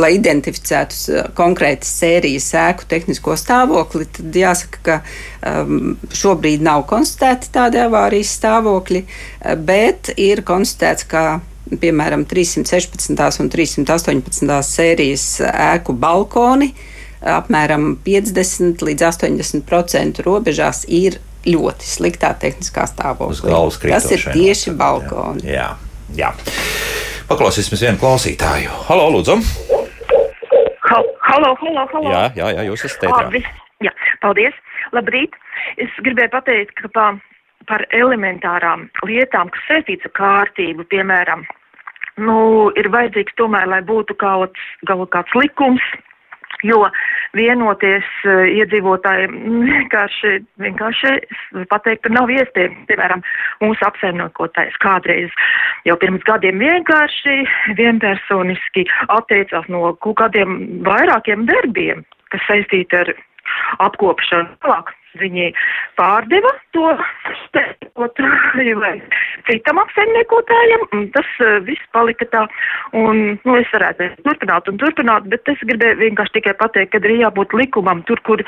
lai 0.00 0.10
identificētu 0.16 1.00
uh, 1.12 1.26
konkrētas 1.36 1.90
sērijas 2.00 2.48
sēku 2.54 2.88
tehnisko 2.90 3.36
stāvokli, 3.38 4.08
tad 4.18 4.38
jāsaka, 4.38 4.82
ka 4.84 5.00
šobrīd 6.14 6.64
nav 6.64 6.86
konstatēti 6.90 7.50
tādi 7.54 7.82
avārijas 7.82 8.32
stāvokļi, 8.38 9.04
bet 9.66 10.14
ir 10.16 10.42
konstatēts, 10.46 11.04
ka 11.10 11.42
piemēram 11.80 12.24
316. 12.28 13.14
un 13.42 13.52
318. 13.52 14.58
sērijas 14.68 15.28
ēku 15.50 15.94
balkoni 15.96 16.72
apmēram 17.24 17.94
50 18.04 18.84
līdz 18.84 19.06
80% 19.08 20.24
robežās 20.26 20.84
ir 20.88 21.18
ļoti 21.48 21.88
sliktā 21.88 22.32
tehniskā 22.40 22.86
stāvoklī. 22.90 23.54
Tas 23.90 24.10
ir 24.14 24.26
tieši 24.32 24.74
balkoni. 24.78 25.46
Jā, 25.54 25.70
jā. 26.16 26.32
Paklausīsimies 27.28 27.86
vienu 27.86 28.00
klausītāju. 28.02 28.72
Halo, 28.88 29.08
lūdzu! 29.16 29.38
Halo, 30.84 31.54
halo, 31.58 31.86
halo! 31.90 32.10
Jā, 32.12 32.26
jā, 32.36 32.50
jā 32.58 32.68
jūs 32.68 32.84
esat 32.86 33.06
teitrā. 33.06 33.44
Jā, 33.82 33.92
paldies! 34.22 34.56
Labrīt! 34.94 35.34
es 35.80 35.92
gribēju 36.06 36.32
pateikt, 36.34 36.74
ka 36.78 36.90
pa, 36.94 37.06
par 37.68 37.84
elementārām 37.96 38.88
lietām, 39.08 39.52
kas 39.54 39.68
saistīts 39.68 40.08
ar 40.08 40.14
kārtību, 40.18 40.86
piemēram, 40.92 41.44
nu, 42.24 42.36
ir 42.80 42.90
vajadzīgs 42.94 43.36
tomēr, 43.40 43.68
lai 43.70 43.82
būtu 43.86 44.16
kaut, 44.20 44.58
kaut 44.88 45.10
kāds 45.14 45.38
likums, 45.38 45.84
jo 46.66 46.80
vienoties 47.36 48.06
uh, 48.24 48.44
iedzīvotājiem 48.48 49.36
vienkārši, 49.68 50.34
vienkārši 50.64 51.14
pateikt, 51.72 52.08
nav 52.12 52.32
iespējams. 52.32 52.86
Piemēram, 52.88 53.22
mūsu 53.62 53.86
apsaimniekotais 53.88 54.76
kādreiz 54.84 55.32
jau 55.88 55.96
pirms 56.00 56.24
gadiem 56.28 56.60
vienkārši 56.62 57.44
vienpersoniski 57.78 58.86
atteicās 59.12 59.68
no 59.72 59.94
kaut 60.04 60.18
kādiem 60.22 60.58
vairākiem 60.86 61.46
darbiem, 61.50 62.04
kas 62.34 62.44
saistīti 62.48 63.02
ar 63.04 63.14
apkopšanu. 63.84 64.56
Tālāk 64.64 64.92
viņi 65.20 65.50
pārdeva 65.98 66.50
to 66.74 66.88
stēkotāju 67.44 68.80
vai 68.80 68.94
citam 69.48 69.78
apsaimniekotājam, 69.82 70.86
un 70.96 71.06
tas 71.14 71.30
uh, 71.44 71.60
viss 71.66 71.92
palika 71.94 72.26
tā, 72.32 72.44
un, 72.98 73.38
nu, 73.44 73.56
es 73.60 73.70
varētu 73.74 74.10
turpināt 74.26 74.70
un 74.70 74.80
turpināt, 74.82 75.30
bet 75.30 75.54
es 75.54 75.62
gribēju 75.62 76.00
vienkārši 76.02 76.38
tikai 76.40 76.56
pateikt, 76.58 76.94
ka 76.94 77.02
ir 77.04 77.22
jābūt 77.22 77.54
likumam 77.60 78.02
tur, 78.08 78.20
kur 78.26 78.42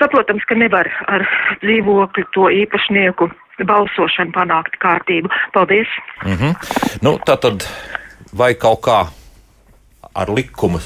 saprotams, 0.00 0.46
ka 0.48 0.56
nevar 0.56 0.88
ar 1.12 1.26
dzīvokļu 1.64 2.26
to 2.36 2.48
īpašnieku 2.64 3.30
balsošanu 3.68 4.32
panākt 4.32 4.78
kārtību. 4.80 5.28
Paldies! 5.52 5.88
Mm 6.24 6.36
-hmm. 6.36 6.52
nu, 7.02 7.18
tā 7.26 7.36
tad 7.36 7.66
vai 8.32 8.54
kaut 8.54 8.80
kā 8.86 9.00
ar 10.14 10.28
likumu 10.30 10.80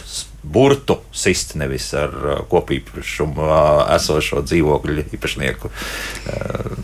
burtu 0.45 0.99
sist, 1.13 1.55
nevis 1.55 1.89
ar 1.97 2.13
uh, 2.15 2.41
kopīpašumu 2.51 3.45
uh, 3.45 3.85
esošo 3.97 4.43
dzīvokļu 4.45 5.07
īpašnieku 5.17 5.71
uh, 5.71 6.75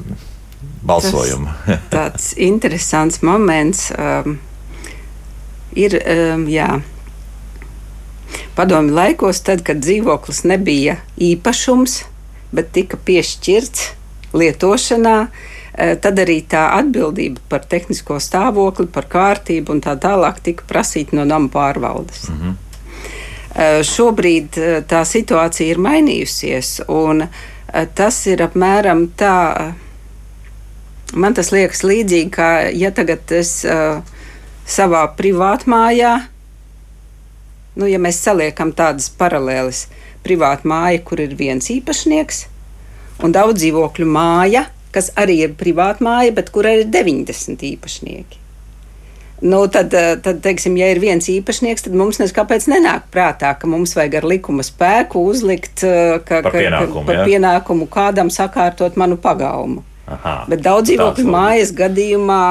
balsojumu. 0.86 1.52
Tas, 1.66 1.84
tāds 1.96 2.30
interesants 2.40 3.20
moments 3.26 3.90
um, 3.94 4.38
ir, 5.76 5.98
um, 6.00 6.48
jā. 6.50 6.80
Padomju 8.56 8.94
laikos, 8.94 9.42
tad, 9.46 9.62
kad 9.66 9.80
dzīvoklis 9.82 10.44
nebija 10.48 10.98
īpašums, 11.20 12.02
bet 12.54 12.72
tika 12.74 12.98
piešķirts 12.98 13.88
lietošanā, 14.36 15.16
tad 16.02 16.18
arī 16.22 16.40
tā 16.50 16.66
atbildība 16.76 17.40
par 17.50 17.64
tehnisko 17.70 18.18
stāvokli, 18.22 18.86
par 18.90 19.06
kārtību 19.10 19.74
un 19.74 19.82
tā 19.82 19.94
tālāk 20.02 20.42
tika 20.44 20.66
prasīta 20.68 21.16
no 21.18 21.24
nama 21.24 21.48
pārvaldes. 21.50 22.28
Mm 22.28 22.38
-hmm. 22.40 22.69
Eh, 23.50 23.80
šobrīd 23.82 24.56
eh, 24.62 24.76
tā 24.86 25.00
situācija 25.02 25.72
ir 25.72 25.80
mainījusies, 25.82 26.84
un 26.86 27.24
eh, 27.26 27.86
tas 27.98 28.22
ir 28.30 28.44
apmēram 28.46 29.08
tā. 29.18 29.72
Man 31.18 31.34
tas 31.34 31.50
liekas 31.50 31.82
līdzīgi, 31.82 32.30
kā 32.30 32.50
ja 32.70 32.92
tagad 32.94 33.32
es 33.34 33.64
savā 34.70 35.00
privātmājā, 35.18 36.12
nu, 37.74 37.88
ja 37.90 37.98
mēs 37.98 38.20
saliekam 38.22 38.70
tādas 38.78 39.08
paralēles, 39.18 39.88
privāta 40.22 40.70
māja, 40.70 41.00
kur 41.02 41.18
ir 41.24 41.34
viens 41.34 41.66
īpašnieks, 41.74 42.44
un 43.26 43.34
daudz 43.34 43.58
dzīvokļu 43.58 44.06
māja, 44.06 44.68
kas 44.94 45.10
arī 45.18 45.40
ir 45.48 45.58
privāta 45.58 46.06
māja, 46.06 46.30
bet 46.38 46.54
kur 46.54 46.70
ir 46.70 46.86
90 46.86 47.66
īpašnieki. 47.72 48.38
Nu, 49.40 49.66
tad, 49.72 49.94
eh, 49.94 50.16
tad, 50.20 50.42
teiksim, 50.44 50.76
ja 50.76 50.90
ir 50.92 50.98
viens 51.00 51.24
īpašnieks, 51.32 51.86
tad 51.86 51.94
mums 51.96 52.20
nekāpēc 52.20 52.66
nenāk 52.68 53.06
prātā, 53.12 53.54
ka 53.56 53.68
mums 53.70 53.94
vajag 53.96 54.18
ar 54.20 54.26
likuma 54.28 54.64
spēku 54.66 55.22
uzlikt 55.30 55.84
eh, 55.88 56.18
ka, 56.20 56.42
par, 56.44 56.52
pienākumu, 56.52 56.98
ka, 56.98 57.06
par 57.08 57.22
pienākumu 57.28 57.88
kādam 57.88 58.32
sakārtot 58.32 59.00
manu 59.00 59.16
pagalmu. 59.20 59.84
Aha, 60.10 60.34
Bet 60.50 60.64
daudz 60.64 60.90
dzīvokļu 60.90 61.24
mājas 61.30 61.70
gadījumā 61.78 62.42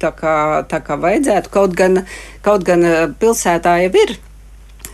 tā 0.00 0.12
kā, 0.14 0.36
tā 0.70 0.80
kā 0.86 0.96
vajadzētu, 1.02 1.50
kaut 1.52 1.74
gan, 1.76 2.04
kaut 2.46 2.64
gan 2.64 2.86
eh, 2.86 3.02
pilsētā 3.20 3.76
jau 3.84 3.92
ir 4.06 4.16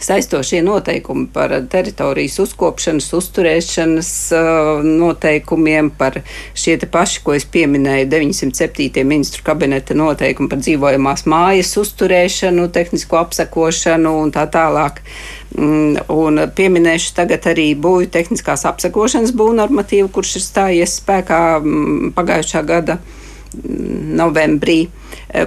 saistošie 0.05 0.63
noteikumi 0.67 1.29
par 1.33 1.55
teritorijas 1.71 2.39
uzkopšanas, 2.43 3.09
uzturēšanas 3.19 4.11
uh, 4.37 4.83
noteikumiem, 4.87 5.91
par 5.99 6.21
šie 6.55 6.79
paši, 6.93 7.23
ko 7.25 7.37
es 7.37 7.47
pieminēju, 7.47 8.09
907. 8.13 9.05
ministru 9.09 9.45
kabineta 9.47 9.97
noteikumi 9.99 10.51
par 10.51 10.63
dzīvojamās 10.63 11.27
mājas 11.31 11.75
uzturēšanu, 11.83 12.69
tehnisko 12.75 13.21
apsakošanu 13.23 14.17
un 14.25 14.35
tā 14.35 14.47
tālāk. 14.51 15.03
Mm, 15.53 15.99
un 16.09 16.41
pieminēšu 16.57 17.13
tagad 17.17 17.47
arī 17.51 17.73
būvju 17.77 18.09
tehniskās 18.13 18.65
apsakošanas 18.71 19.35
būvnormatīvu, 19.37 20.09
kurš 20.13 20.39
ir 20.39 20.47
stājies 20.47 20.97
spēkā 21.03 21.43
mm, 21.61 22.15
pagājušā 22.17 22.65
gada 22.69 22.99
novembrī, 24.23 24.87
eh, 24.87 25.02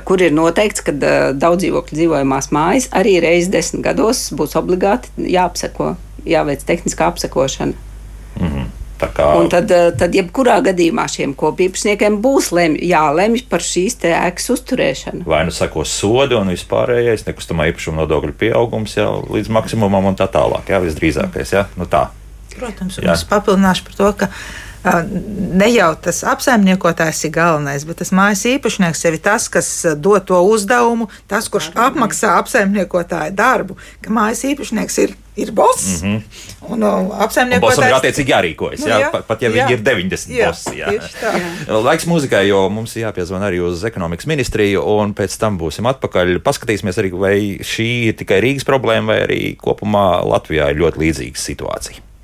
kur 0.06 0.22
ir 0.22 0.34
noteikts, 0.36 0.84
ka 0.86 0.94
eh, 0.96 1.34
daudz 1.38 1.64
dzīvokļu 1.64 2.00
dzīvojamās 2.00 2.52
mājas 2.56 2.90
arī 2.96 3.18
reizes 3.24 3.52
desmit 3.54 3.86
gados 3.86 4.28
būs 4.36 4.58
obligāti 4.60 5.12
jāapseko, 5.36 5.96
jāveic 6.26 6.66
tehniskā 6.66 7.12
apsekošana. 7.14 7.74
Mm 8.40 8.48
-hmm. 8.48 8.74
Kā... 8.96 9.26
Un 9.36 9.50
tad, 9.52 9.72
eh, 9.72 9.92
tad 9.98 10.16
jebkurā 10.16 10.62
gadījumā 10.64 11.06
šiem 11.12 11.34
kopīpašniekiem 11.36 12.22
būs 12.24 12.52
lemj, 12.56 12.80
jālemj 12.80 13.44
par 13.50 13.60
šīs 13.60 13.98
ēkas 14.08 14.50
uzturēšanu. 14.56 15.26
Vai 15.28 15.44
nu 15.46 15.52
sakos 15.52 15.92
sodi 15.92 16.36
un 16.36 16.48
vispārējais 16.54 17.26
nekustamā 17.28 17.68
īpašuma 17.72 18.04
nodokļu 18.04 18.34
pieaugums 18.40 18.96
jau 18.98 19.26
līdz 19.30 19.52
maksimumam 19.52 20.06
un 20.06 20.16
tā 20.16 20.30
tālāk, 20.32 20.72
jā, 20.72 20.80
visdrīzākais. 20.80 21.54
Jā, 21.58 21.66
nu 21.76 21.90
tā. 21.92 22.08
Protams, 22.56 22.98
un 22.98 23.10
jā. 23.10 23.14
es 23.14 23.26
papildināšu 23.28 23.84
par 23.84 23.98
to, 24.00 24.12
ka 24.24 24.30
ne 24.86 25.68
jau 25.72 25.90
tas 26.02 26.22
apsaimniekotājs 26.30 27.26
ir 27.28 27.34
galvenais, 27.36 27.86
bet 27.88 28.02
tas 28.02 28.14
mājas 28.16 28.46
īpašnieks 28.50 29.06
jau 29.06 29.14
ir 29.14 29.20
tas, 29.24 29.50
kas 29.52 29.70
dod 29.98 30.26
to 30.30 30.40
uzdevumu, 30.46 31.10
tas, 31.32 31.50
kurš 31.52 31.72
apmaksā 31.74 32.36
apsaimniekotāju 32.42 33.36
darbu, 33.36 33.78
ka 34.06 34.14
mājas 34.14 34.46
īpašnieks 34.52 35.06
ir. 35.06 35.22
Ir 35.36 35.50
boss. 35.52 36.02
Mm 36.02 36.08
-hmm. 36.16 36.22
Un 36.72 36.84
uh, 36.84 37.22
apsaimniekotājs. 37.24 37.88
Ir 37.88 37.96
attiecīgi 37.96 38.32
jārīkojas. 38.32 38.80
Nu, 38.80 38.88
jā, 38.88 39.00
jā, 39.00 39.22
pat, 39.28 39.42
ja 39.42 39.50
jā, 39.50 39.54
viņi 39.56 39.74
ir 39.74 39.82
90 39.84 40.32
jā, 40.32 40.46
boss. 40.48 40.68
Jā. 40.72 40.94
jā. 40.94 41.82
Laiks 41.84 42.08
mūzikai, 42.08 42.48
jo 42.48 42.70
mums 42.70 42.96
ir 42.96 43.04
jāpiezvan 43.04 43.44
arī 43.44 43.60
uz 43.60 43.84
ekonomikas 43.84 44.26
ministriju, 44.32 44.86
un 44.96 45.12
pēc 45.14 45.38
tam 45.38 45.60
būsim 45.60 45.92
atpakaļ. 45.92 46.40
Paskatīsimies 46.40 46.98
arī, 46.98 47.12
vai 47.12 47.60
šī 47.60 47.92
ir 48.08 48.16
tikai 48.16 48.40
Rīgas 48.40 48.64
problēma, 48.64 49.12
vai 49.12 49.22
arī 49.28 49.56
kopumā 49.60 50.24
Latvijā 50.24 50.72
ir 50.72 50.80
ļoti 50.80 51.04
līdzīga 51.04 51.36
situācija. 51.36 52.15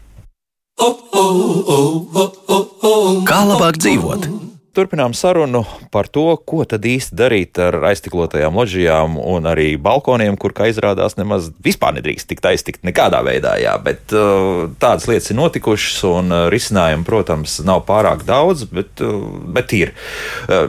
Kā 3.29 3.41
labāk 3.45 3.77
dzīvot? 3.77 4.25
Turpinām 4.71 5.11
sarunu 5.11 5.65
par 5.91 6.07
to, 6.07 6.23
ko 6.47 6.63
tad 6.63 6.85
īsti 6.87 7.17
darīt 7.19 7.59
ar 7.59 7.75
aiztiklotajām 7.89 8.55
ložijām 8.55 9.17
un 9.19 9.49
arī 9.51 9.75
balkoniem, 9.75 10.37
kur, 10.39 10.55
kā 10.55 10.69
izrādās, 10.71 11.17
nemaz 11.19 11.49
vispār 11.61 11.97
nedrīkst 11.97 12.29
tikt 12.29 12.47
aiztikt 12.47 12.87
nekādā 12.87 13.19
veidā. 13.27 13.57
Jā, 13.59 13.75
bet 13.83 14.15
uh, 14.15 14.71
tādas 14.79 15.09
lietas 15.11 15.27
ir 15.33 15.37
notikušas, 15.41 15.99
un 16.07 16.31
uh, 16.31 16.45
risinājumu, 16.53 17.03
protams, 17.03 17.57
nav 17.67 17.83
pārāk 17.91 18.23
daudz, 18.23 18.63
bet, 18.71 19.03
uh, 19.03 19.19
bet 19.51 19.75
ir. 19.75 19.91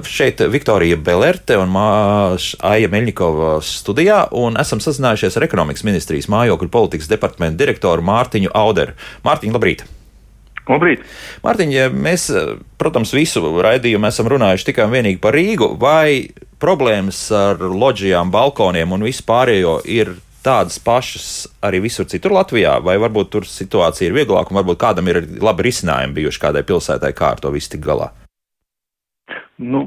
Šeit 0.03 0.43
Viktorija 0.51 0.99
Belerte 0.99 1.63
un 1.63 1.79
Aija 1.79 2.91
Meļņikova 2.91 3.55
studijā, 3.65 4.27
un 4.35 4.59
esam 4.61 4.83
sazinājušies 4.83 5.39
ar 5.39 5.47
ekonomikas 5.47 5.87
ministrijas 5.87 6.29
mājokļu 6.33 6.75
politikas 6.75 7.09
departamentu 7.13 7.63
direktoru 7.63 8.03
Mārtiņu 8.11 8.51
Auderu. 8.51 8.99
Mārtiņu, 9.23 9.61
labrīt! 9.61 9.87
Labrīt! 10.71 11.03
Mārtiņ, 11.43 11.73
ja 11.75 11.89
mēs, 11.91 12.29
protams, 12.79 13.15
visu 13.17 13.43
raidījumu 13.65 14.07
esam 14.07 14.31
runājuši 14.31 14.69
tikai 14.71 14.87
un 14.87 14.95
vienīgi 14.95 15.19
par 15.23 15.35
Rīgu, 15.35 15.73
vai 15.81 16.31
problēmas 16.63 17.25
ar 17.35 17.63
loģijām, 17.67 18.31
balkoniem 18.35 18.95
un 18.95 19.09
vispārējo 19.09 19.81
ir 19.91 20.15
tādas 20.43 20.79
pašas 20.83 21.29
arī 21.67 21.83
visur 21.85 22.07
citur 22.11 22.35
Latvijā, 22.39 22.79
vai 22.83 22.99
varbūt 23.03 23.31
tur 23.35 23.47
situācija 23.47 24.11
ir 24.11 24.19
vieglāka 24.23 24.55
un 24.55 24.63
varbūt 24.63 24.83
kādam 24.83 25.11
ir 25.11 25.23
labi 25.43 25.69
risinājumi 25.69 26.19
bijuši 26.23 26.47
kādai 26.47 26.67
pilsētai, 26.67 27.15
kā 27.15 27.35
ar 27.35 27.43
to 27.43 27.55
visu 27.55 27.75
tik 27.75 27.87
galā? 27.87 28.13
Nu, 29.63 29.83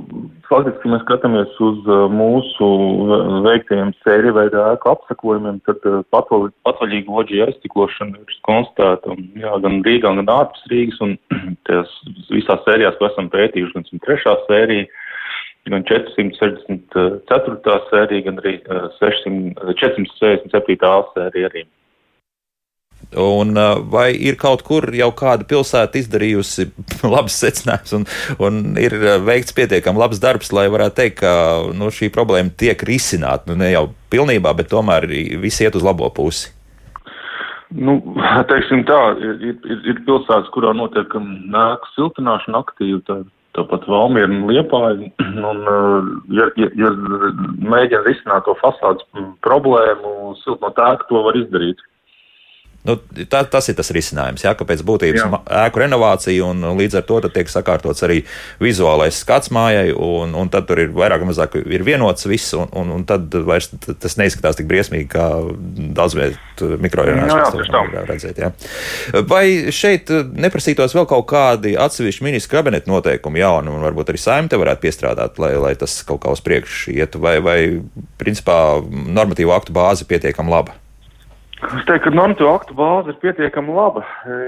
faktiski, 0.47 0.87
ja 0.87 0.93
mēs 0.93 1.03
skatāmies 1.03 1.55
uz 1.63 1.87
uh, 1.89 2.05
mūsu 2.11 2.67
veiktajiem 3.43 3.91
sēriju 4.05 4.35
veidā 4.37 4.63
ēku 4.75 4.91
apsakojumiem, 4.93 5.57
tad 5.67 5.83
uh, 5.89 6.03
patvaļīga 6.13 7.11
loģija 7.11 7.47
aiztiklošana 7.49 8.21
ir 8.21 8.37
konstatēta 8.47 9.17
jā, 9.41 9.53
gan 9.65 9.79
Rīgā, 9.85 10.13
gan 10.21 10.31
ārpus 10.31 10.63
Rīgas, 10.71 11.01
un 11.03 11.17
tās 11.67 11.91
visās 12.31 12.63
sērijās, 12.67 12.95
ko 12.99 13.09
esam 13.09 13.31
pētījuši, 13.33 13.75
gan 13.75 13.87
103. 13.91 14.35
sērija, 14.45 14.85
gan 15.73 15.87
464. 15.91 17.79
sērija, 17.91 18.27
gan 18.29 18.43
arī 18.43 18.57
600, 19.01 19.55
uh, 19.59 19.75
467. 19.81 21.09
sērija 21.17 21.51
arī. 21.51 21.65
Un, 23.13 23.53
uh, 23.55 23.77
vai 23.91 24.09
ir 24.17 24.35
kaut 24.39 24.63
kur 24.67 24.87
jau 24.95 25.11
kāda 25.15 25.45
pilsēta 25.47 25.99
izdarījusi 26.01 26.67
labus 27.15 27.37
secinājumus 27.43 27.95
un, 27.99 28.07
un 28.43 28.79
ir 28.81 28.95
uh, 28.97 29.15
veikts 29.23 29.55
pietiekami 29.55 30.01
labs 30.01 30.19
darbs, 30.23 30.51
lai 30.55 30.65
varētu 30.73 30.99
teikt, 30.99 31.21
ka 31.21 31.35
nu, 31.77 31.91
šī 31.93 32.09
problēma 32.15 32.51
tiek 32.57 32.81
risināta? 32.87 33.51
Nu, 33.51 33.59
ne 33.61 33.71
jau 33.71 33.87
pilnībā, 34.11 34.55
bet 34.57 34.71
tomēr 34.73 35.07
viss 35.41 35.63
iet 35.63 35.77
uz 35.77 35.85
labo 35.85 36.09
pusi. 36.15 36.51
Nu, 37.75 37.97
teiksim 38.51 38.83
tā, 38.89 38.99
ir, 39.21 39.39
ir, 39.53 39.79
ir 39.93 40.03
pilsētas, 40.07 40.51
kurā 40.55 40.75
notiek 40.75 41.15
nēku 41.15 41.91
siltināšana 41.95 42.61
aktīvi, 42.65 43.01
tā, 43.07 43.21
tāpat 43.57 43.87
Valmiera 43.89 44.31
un 44.31 44.45
Liepāja, 44.51 45.09
un, 45.51 45.65
ja, 46.35 46.51
ja, 46.59 46.69
ja 46.83 46.93
mēģina 47.63 48.03
risināt 48.05 48.47
to 48.47 48.57
fasādes 48.61 49.07
problēmu, 49.45 50.35
siltinot 50.43 50.81
ēku, 50.89 51.09
to 51.11 51.27
var 51.29 51.39
izdarīt. 51.39 51.83
Nu, 52.85 52.97
tā, 53.29 53.43
tas 53.49 53.69
ir 53.71 53.77
tas 53.77 53.91
risinājums, 53.95 54.43
jā, 54.45 54.53
ka 54.57 54.67
pēc 54.67 54.83
būtības 54.85 55.21
jā. 55.21 55.39
ēku 55.65 55.81
renovācija 55.81 56.45
un 56.45 56.65
līdz 56.79 56.99
ar 56.99 57.05
to 57.07 57.19
tiek 57.33 57.49
sakārtots 57.49 58.05
arī 58.05 58.21
vizuālais 58.61 59.17
skats 59.23 59.51
mājai, 59.55 59.89
un, 59.93 60.35
un 60.37 60.51
tad 60.53 60.67
tur 60.69 60.81
ir 60.83 60.93
vairāk 60.95 61.23
vai 61.23 61.31
mazāk 61.31 61.57
ir 61.61 61.85
vienots 61.85 62.27
viss, 62.29 62.53
un, 62.57 62.69
un, 62.77 62.93
un 62.97 63.05
tad 63.07 63.33
vairs 63.47 63.71
tas 63.85 64.17
neizskatās 64.21 64.59
tik 64.59 64.69
briesmīgi, 64.69 65.07
kā 65.13 65.27
daudzviet 65.97 66.63
mikrorajonās 66.81 67.57
redzēt. 68.09 68.43
Jā. 68.43 68.51
Vai 69.29 69.73
šeit 69.75 70.13
neprasītos 70.33 70.95
vēl 70.95 71.09
kaut 71.09 71.27
kādi 71.31 71.75
atsevišķi 71.79 72.25
ministra 72.25 72.59
kabineta 72.59 72.91
noteikumi 72.91 73.41
jauni, 73.41 73.73
un 73.73 73.85
varbūt 73.85 74.13
arī 74.13 74.21
saimte 74.21 74.55
te 74.55 74.61
varētu 74.61 74.85
piestrādāt, 74.85 75.41
lai, 75.41 75.55
lai 75.59 75.73
tas 75.79 75.97
kaut 76.07 76.23
kā 76.23 76.31
uz 76.31 76.41
priekšu 76.45 76.95
ietu, 76.95 77.19
vai, 77.23 77.37
vai 77.43 77.59
principā 78.21 78.79
normatīvu 78.89 79.53
aktu 79.55 79.75
bāze 79.75 80.07
pietiekam 80.07 80.51
laba? 80.51 80.77
Es 81.63 81.85
teiktu, 81.87 82.09
ka 82.09 82.11
normatīvo 82.11 82.49
aktu 82.51 82.75
bāze 82.75 83.13
ir 83.13 83.19
pietiekami 83.21 83.71
laba. 83.71 84.01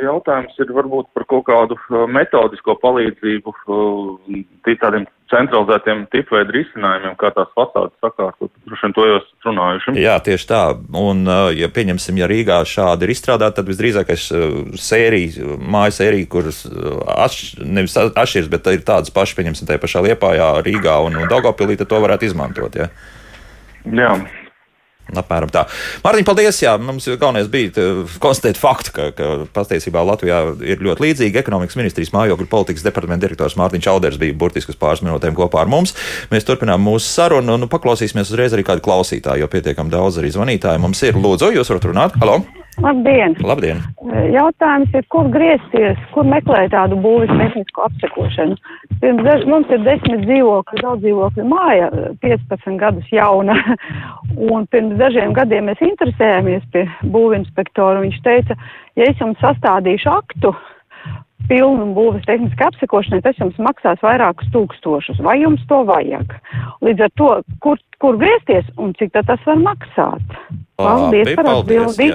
Jautājums 0.04 0.58
ir 0.60 0.74
varbūt 0.76 1.08
par 1.16 1.24
kaut 1.32 1.46
kādu 1.48 1.78
uh, 1.80 2.02
metodisko 2.12 2.76
palīdzību 2.82 3.54
uh, 3.54 4.42
tādiem 4.68 5.06
centralizētiem 5.32 6.04
tipveidu 6.12 6.52
risinājumiem, 6.58 7.14
kā 7.20 7.32
tās 7.36 7.48
fasādes 7.56 7.96
sakārtot. 8.04 8.52
Droši 8.68 8.86
vien 8.86 8.96
to 8.98 9.06
jau 9.08 9.20
esat 9.22 9.48
runājuši. 9.48 9.94
Jā, 10.04 10.18
tieši 10.26 10.50
tā. 10.50 10.62
Un, 11.00 11.22
uh, 11.32 11.48
ja 11.56 11.70
pieņemsim, 11.72 12.20
ja 12.20 12.28
Rīgā 12.28 12.58
šādi 12.68 13.08
ir 13.08 13.14
izstrādāta, 13.16 13.62
tad 13.62 13.72
visdrīzākais 13.72 14.26
sērija, 14.84 15.56
māju 15.64 15.96
sērija, 16.02 16.32
kuras 16.34 16.66
atš, 16.68 17.62
nevis 17.64 17.96
atšķiras, 18.04 18.52
bet 18.52 18.68
ir 18.76 18.84
tādas 18.88 19.16
pašas, 19.16 19.38
pieņemsim, 19.40 19.70
tajā 19.72 19.80
pašā 19.86 20.04
Liepājā, 20.10 20.52
Rīgā 20.68 21.00
un, 21.08 21.16
un 21.24 21.32
Daugavpilī, 21.32 21.80
tad 21.80 21.88
to 21.94 22.04
varētu 22.04 22.28
izmantot. 22.28 22.76
Ja? 22.76 22.92
Jā. 23.88 24.12
Apmēram 25.16 25.52
tā. 25.54 25.64
Mārtiņ, 26.04 26.26
paldies! 26.28 26.60
Jā, 26.64 26.74
mums 26.82 27.08
galvenais 27.08 27.48
bija 27.52 27.88
konstatēt 28.24 28.60
faktu, 28.60 28.94
ka, 28.96 29.08
ka 29.16 29.30
patiesībā 29.56 30.04
Latvijā 30.04 30.42
ir 30.68 30.84
ļoti 30.84 31.06
līdzīgi. 31.06 31.42
Ekonomikas 31.44 31.80
ministrijas 31.80 32.14
mājokļu 32.16 32.50
politikas 32.52 32.84
departamenta 32.88 33.28
direktors 33.28 33.56
Mārtiņš 33.60 33.88
Čauders 33.88 34.20
bija 34.22 34.36
burtiski 34.38 34.76
uz 34.76 34.80
pāris 34.82 35.06
minūtēm 35.06 35.38
kopā 35.38 35.64
ar 35.64 35.72
mums. 35.72 35.96
Mēs 36.34 36.48
turpinām 36.48 36.84
mūsu 36.84 37.08
sarunu 37.08 37.56
un 37.56 37.66
nu, 37.66 37.72
paklausīsimies 37.72 38.34
uzreiz 38.34 38.56
arī 38.58 38.68
kādu 38.68 38.84
klausītāju, 38.84 39.46
jo 39.46 39.52
pietiekam 39.52 39.92
daudz 39.94 40.20
arī 40.20 40.34
zvanītāju 40.36 40.84
mums 40.84 41.04
ir. 41.08 41.20
Lūdzu, 41.24 41.54
jūs 41.56 41.72
varat 41.72 41.92
runāt? 41.94 42.20
Halo! 42.20 42.42
Labdien! 42.78 43.34
Labdien! 43.42 43.80
Jautājums 44.32 44.94
ir, 44.94 45.06
kur 45.10 45.30
griezties, 45.34 45.98
kur 46.14 46.28
meklēt 46.30 46.76
tādu 46.76 47.00
būvis 47.02 47.32
tehnisko 47.40 47.88
apsekošanu. 47.88 48.58
Pirms 49.02 49.46
mums 49.50 49.74
ir 49.74 49.82
desmit 49.86 50.24
dzīvokļu, 50.28 50.84
daudz 50.84 51.02
dzīvokļu 51.02 51.48
māja, 51.50 51.90
15 52.22 52.78
gadus 52.82 53.10
jauna, 53.14 53.58
un 54.54 54.70
pirms 54.70 54.98
dažiem 55.02 55.34
gadiem 55.38 55.72
mēs 55.72 55.82
interesējāmies 55.90 56.70
pie 56.74 56.86
būvinspektora, 57.18 58.04
viņš 58.06 58.24
teica, 58.26 58.58
ja 59.00 59.10
es 59.10 59.22
jums 59.26 59.42
sastādīšu 59.42 60.14
aktu, 60.14 60.54
pilnu 61.50 61.92
būvas 61.98 62.26
tehniski 62.28 62.66
apsekošanai, 62.68 63.24
tas 63.26 63.38
jums 63.42 63.58
maksās 63.64 64.02
vairākus 64.06 64.50
tūkstošus. 64.54 65.22
Vai 65.26 65.40
jums 65.42 65.64
to 65.70 65.82
vajag? 65.88 66.34
Līdz 66.86 67.08
ar 67.08 67.14
to, 67.18 67.30
kur, 67.64 67.82
kur 68.04 68.20
griezties 68.22 68.68
un 68.78 68.94
cik 69.00 69.16
tas 69.18 69.48
var 69.48 69.64
maksāt? 69.64 70.36
Paldies 70.78 71.32
Labi, 71.32 71.40
par 71.40 71.56
atbildi! 71.56 72.12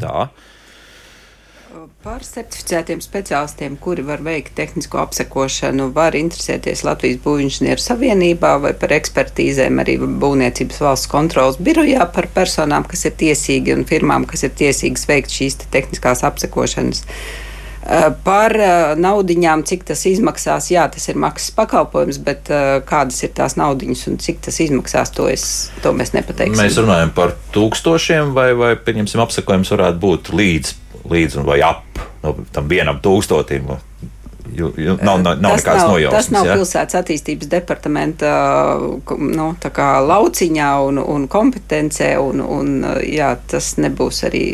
Tā. 0.00 0.28
Par 2.04 2.22
certificētiem 2.22 3.00
speciālistiem, 3.02 3.74
kuri 3.82 4.04
var 4.06 4.20
veikt 4.22 4.52
tehnisko 4.58 5.00
apsekošanu, 5.02 5.88
var 5.96 6.14
interesēties 6.14 6.84
Latvijas 6.86 7.18
Būvniecības 7.24 7.88
Savienībā 7.90 8.52
vai 8.62 8.70
par 8.78 8.94
ekspertīzēm 8.94 9.82
arī 9.82 9.96
Būvniecības 10.04 10.82
valsts 10.84 11.10
kontrolas 11.10 11.58
birojā 11.58 12.06
par 12.14 12.30
personām, 12.36 12.86
kas 12.86 13.02
ir 13.08 13.16
tiesīgi 13.24 13.74
un 13.74 13.82
firmām, 13.90 14.28
kas 14.30 14.46
ir 14.46 14.54
tiesīgas 14.54 15.08
veikt 15.10 15.34
šīs 15.34 15.58
te 15.64 15.72
tehniskās 15.74 16.22
apsekošanas. 16.30 17.02
Eh, 17.02 17.43
par 18.24 18.54
eh, 18.56 18.94
naudiņām, 18.96 19.64
cik 19.68 19.84
tas 19.90 20.04
izmaksās, 20.08 20.70
jā, 20.72 20.86
tas 20.92 21.04
ir 21.10 21.18
maksas 21.20 21.52
pakalpojums, 21.56 22.18
bet 22.24 22.48
eh, 22.52 22.78
kādas 22.88 23.20
ir 23.26 23.34
tās 23.36 23.58
naudiņas 23.60 24.06
un 24.08 24.20
cik 24.24 24.40
tas 24.46 24.60
izmaksās, 24.64 25.12
to, 25.12 25.28
es, 25.28 25.46
to 25.84 25.92
mēs 25.96 26.14
nepateiksim. 26.16 26.60
Mēs 26.62 26.80
runājam 26.80 27.12
par 27.16 27.34
tūkstošiem, 27.54 28.32
vai, 28.36 28.52
vai 28.56 28.72
pieņemsim, 28.80 29.20
apsakojums 29.24 29.74
varētu 29.76 30.00
būt 30.00 30.32
līdz, 30.32 30.76
līdz 31.12 31.42
vai 31.44 31.60
ap 31.66 32.00
no, 32.24 32.38
tam 32.56 32.70
vienam 32.72 33.02
tūkstotim. 33.04 33.68
Jo, 34.54 34.70
jo 34.78 34.94
nav, 35.02 35.20
nav, 35.24 35.38
nav 35.42 35.56
tas 35.56 35.64
nav, 35.66 35.94
nojausmas, 35.94 36.26
tas 36.28 36.32
nav 36.32 36.46
ja? 36.46 36.56
pilsētas 36.56 36.98
attīstības 37.00 37.48
departamenta 37.50 38.32
nu, 39.18 39.46
lauciņā 40.08 40.72
un, 40.88 41.00
un 41.00 41.28
kompetencē, 41.32 42.10
un, 42.22 42.40
un 42.44 42.74
jā, 43.08 43.32
tas 43.50 43.72
nebūs 43.80 44.20
arī 44.28 44.44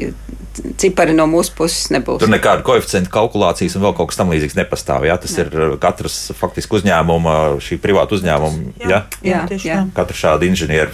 cipari 0.81 1.15
no 1.17 1.27
mūsu 1.31 1.55
puses 1.59 1.91
nebūs. 1.95 2.21
Tur 2.23 2.33
nekāda 2.33 2.65
koeficienta 2.67 3.13
kalkulācijas 3.13 3.77
un 3.79 3.87
vēl 3.87 3.95
kaut 3.99 4.11
kas 4.13 4.21
tamlīdzīgs 4.21 4.59
nepastāv. 4.59 5.07
Jā? 5.09 5.19
Tas 5.21 5.37
ne. 5.37 5.45
ir 5.45 5.61
uh, 5.61 5.77
katras 5.83 6.19
faktiski 6.39 6.81
uzņēmuma, 6.81 7.37
šī 7.65 7.79
privāta 7.83 8.19
uzņēmuma. 8.19 8.75
Jā, 8.83 9.05
jā, 9.23 9.45
jā, 9.51 9.63
jā. 9.67 9.79
Katra 9.97 10.21
šāda 10.25 10.49
inženiera 10.51 10.91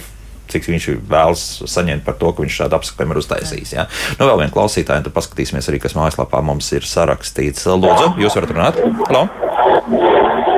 cik 0.47 0.69
viņš 0.71 0.85
vēlas 1.11 1.41
saņemt 1.67 2.05
par 2.07 2.15
to, 2.19 2.31
ka 2.31 2.43
viņš 2.43 2.59
šādu 2.61 2.77
apskatījumu 2.79 3.15
ir 3.15 3.21
uztaisījis. 3.21 3.73
Ja? 3.75 3.87
Nu, 4.15 4.29
vēl 4.29 4.43
viena 4.43 4.53
klausītāja, 4.53 5.01
un 5.01 5.07
tad 5.09 5.15
paskatīsimies 5.17 5.67
arī, 5.67 5.81
kas 5.83 5.97
mājaslapā 5.97 6.39
mums 6.45 6.71
ir 6.71 6.87
sarakstīts. 6.87 7.67
Lūdzu, 7.67 8.13
jūs 8.23 8.39
varat 8.39 8.55
runāt? 8.55 8.79
Halo! 9.09 9.27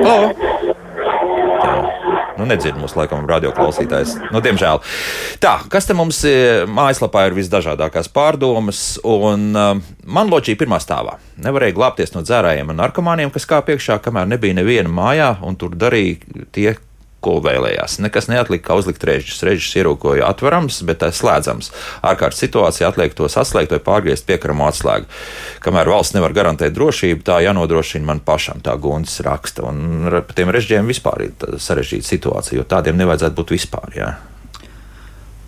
Halo! 0.06 0.69
Nu, 2.40 2.46
nedzird 2.48 2.78
mūsu 2.80 2.96
laikam 2.96 3.26
radioklausītājs. 3.28 4.14
Nu, 4.32 4.40
diemžēl. 4.40 4.80
Tā, 5.44 5.58
kas 5.68 5.88
te 5.88 5.96
mums 5.96 6.22
e, 6.24 6.34
mājaslapā 6.64 7.26
ir 7.28 7.36
visdažādākās 7.36 8.08
pārdomas, 8.14 8.80
un 9.04 9.50
uh, 9.52 9.74
man 10.08 10.32
loģija 10.32 10.56
pirmā 10.62 10.78
stāvā. 10.80 11.18
Nevarēja 11.44 11.76
glābties 11.76 12.14
no 12.14 12.24
dzērājiem 12.24 12.72
un 12.72 12.80
narkomāniem, 12.80 13.32
kas 13.34 13.44
kā 13.50 13.60
piekšā, 13.66 13.98
kamēr 14.00 14.30
nebija 14.32 14.56
neviena 14.56 14.88
mājā, 14.88 15.34
un 15.44 15.60
tur 15.60 15.76
darīja 15.76 16.46
tie, 16.56 16.72
ko 17.24 17.36
vēlējās. 17.44 17.98
Nekas 18.04 18.30
neatlika, 18.32 18.70
kā 18.70 18.78
uzlikt 18.80 19.04
režģus. 19.06 19.42
Režģis 19.46 19.76
ierūkoja 19.82 20.28
atverams, 20.30 20.80
bet 20.88 21.02
tā 21.02 21.10
slēdzams. 21.14 21.70
Ārkārtas 22.06 22.42
situācija 22.44 22.88
atliek 22.90 23.14
to 23.16 23.28
saslēgt 23.30 23.74
vai 23.76 23.82
pārgriezt 23.84 24.26
piekramo 24.28 24.68
atslēgu. 24.70 25.08
Kamēr 25.64 25.92
valsts 25.92 26.16
nevar 26.16 26.34
garantēt 26.36 26.74
drošību, 26.76 27.24
tā 27.26 27.40
jānodrošina 27.44 28.08
man 28.08 28.24
pašam, 28.24 28.64
tā 28.64 28.76
Gunts 28.80 29.20
raksta. 29.26 29.68
Un 29.68 30.08
par 30.10 30.36
tiem 30.36 30.52
režģiem 30.54 30.88
vispār 30.90 31.28
ir 31.28 31.60
sarežģīta 31.60 32.08
situācija, 32.08 32.60
jo 32.60 32.68
tādiem 32.68 32.98
nevajadzētu 33.00 33.40
būt 33.40 33.56
vispār. 33.58 33.96
Jā. 33.96 34.12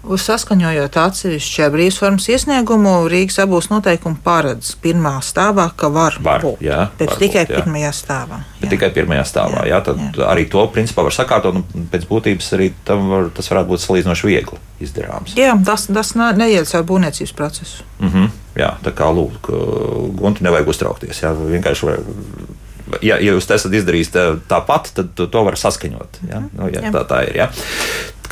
Uz 0.03 0.24
saskaņojot 0.26 0.96
atsevišķā 0.98 1.68
brīvsformas 1.70 2.24
iesniegumu, 2.34 2.94
Rīgas 3.11 3.38
abos 3.44 3.68
noteikumi 3.70 4.18
paredz 4.24 4.72
pirmā 4.82 5.14
stāvā, 5.22 5.68
ka 5.78 5.92
var, 5.94 6.16
var 6.24 6.42
būt. 6.42 6.64
Jā, 6.66 6.88
bet 6.98 7.14
tikai 7.20 7.44
būt, 7.46 7.53
jā. 7.55 7.61
pirmajā 7.62 7.92
stāvā. 7.94 8.40
Jā. 8.42 8.59
Bet 8.64 8.74
tikai 8.74 8.90
pirmajā 8.96 9.28
stāvā. 9.30 9.62
Jā, 9.62 9.76
jā, 9.76 9.80
tad 9.86 10.03
jā. 10.03 10.26
arī 10.26 10.48
to 10.50 10.64
principā 10.74 11.07
var 11.07 11.14
sakārtot, 11.14 11.61
un 11.62 11.86
pēc 11.92 12.09
būtības 12.11 12.50
arī 12.59 12.72
var, 12.90 13.30
tas 13.36 13.53
varētu 13.53 13.70
būt 13.70 13.84
salīdzinoši 13.84 14.30
viegli 14.30 14.59
izdarāms. 14.82 15.36
Jā, 15.38 15.55
tas, 15.66 15.86
tas 15.86 16.14
neiet 16.18 16.70
caur 16.72 16.88
būvniecības 16.90 17.36
procesu. 17.38 17.86
Mm 18.00 18.11
-hmm. 18.11 18.30
Jā, 18.59 18.74
tā 18.82 18.90
kā 18.92 19.07
lūk, 19.09 19.48
guntu 20.18 20.44
nevajag 20.44 20.68
uztraukties. 20.68 21.22
Jā, 21.22 21.30
vienkārši 21.32 21.86
var, 21.86 22.03
ja, 23.01 23.16
ja 23.16 23.34
jūs 23.34 23.49
esat 23.49 23.74
izdarījis 23.78 24.12
tāpat, 24.51 24.93
tad 24.97 25.12
to, 25.16 25.28
to 25.30 25.45
var 25.47 25.59
saskaņot. 25.61 26.24
Ja? 26.28 26.43
Mhm. 26.43 26.51
Nu, 26.59 26.72
ja, 26.72 26.93
tā, 26.95 27.07
tā 27.09 27.22
ir. 27.28 27.38
Ja? 27.45 27.49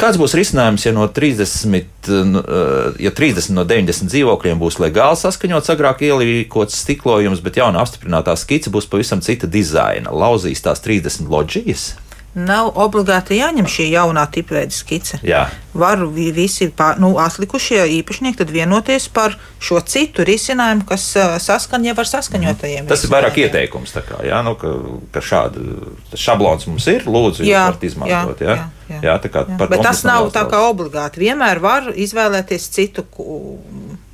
Kāds 0.01 0.17
būs 0.17 0.33
risinājums, 0.33 0.87
ja 0.87 0.95
no 0.97 1.05
30, 1.13 2.09
nu, 2.25 2.41
eh, 2.41 3.01
ja 3.05 3.11
30 3.13 3.53
no 3.53 3.67
90 3.69 4.09
dzīvokļiem 4.09 4.61
būs 4.63 4.79
legāli 4.81 5.19
saskaņots, 5.21 5.73
agrāk 5.75 6.01
ielīkots 6.07 6.79
stiklojums, 6.87 7.43
bet 7.45 7.61
jauna 7.61 7.83
apstiprinātā 7.85 8.33
skice 8.41 8.73
būs 8.73 8.89
pavisam 8.89 9.21
cita 9.21 9.51
dizaina? 9.51 10.09
Lauzīs 10.09 10.65
tās 10.65 10.81
30 10.81 11.29
loģijas? 11.29 11.91
Nav 12.39 12.69
obligāti 12.79 13.41
jāņem 13.41 13.67
šī 13.67 13.89
jaunā 13.91 14.23
tipveida 14.31 14.71
skice. 14.71 15.19
Jā. 15.27 15.49
Var 15.75 16.05
visi 16.15 16.69
pār, 16.75 17.01
nu, 17.03 17.17
atlikušie 17.19 17.81
īpašnieki 17.99 18.47
vienoties 18.47 19.09
par 19.11 19.35
šo 19.59 19.81
citu 19.83 20.23
risinājumu, 20.27 20.87
kas 20.87 21.09
saskan 21.43 21.89
jau 21.89 21.97
ar 21.99 22.11
saskaņotajiem. 22.11 22.87
Tas 22.91 23.03
ir 23.07 23.11
vairāk 23.11 23.41
ieteikums, 23.43 23.97
kā, 24.07 24.23
jā, 24.27 24.43
nu, 24.47 24.55
ka, 24.59 24.77
ka 25.15 25.25
šāda 25.27 26.15
šablons 26.15 26.71
mums 26.71 26.87
ir. 26.91 27.09
Lūdzu, 27.11 27.43
jūs 27.43 27.51
jā, 27.51 27.67
varat 27.67 27.89
izmantot. 27.91 28.47
Jā, 28.47 28.55
jā, 28.55 28.61
jā, 28.63 28.80
jā, 28.99 29.17
tā 29.23 29.31
kā, 29.33 29.45
jā. 29.49 29.59
Bet 29.71 29.83
tas 29.85 30.03
nav 30.09 30.31
tā 30.35 30.45
kā 30.51 30.63
obligāti. 30.69 31.23
Vienmēr 31.23 31.61
var 31.63 31.91
izvēlēties 31.95 32.71
citu 32.75 33.07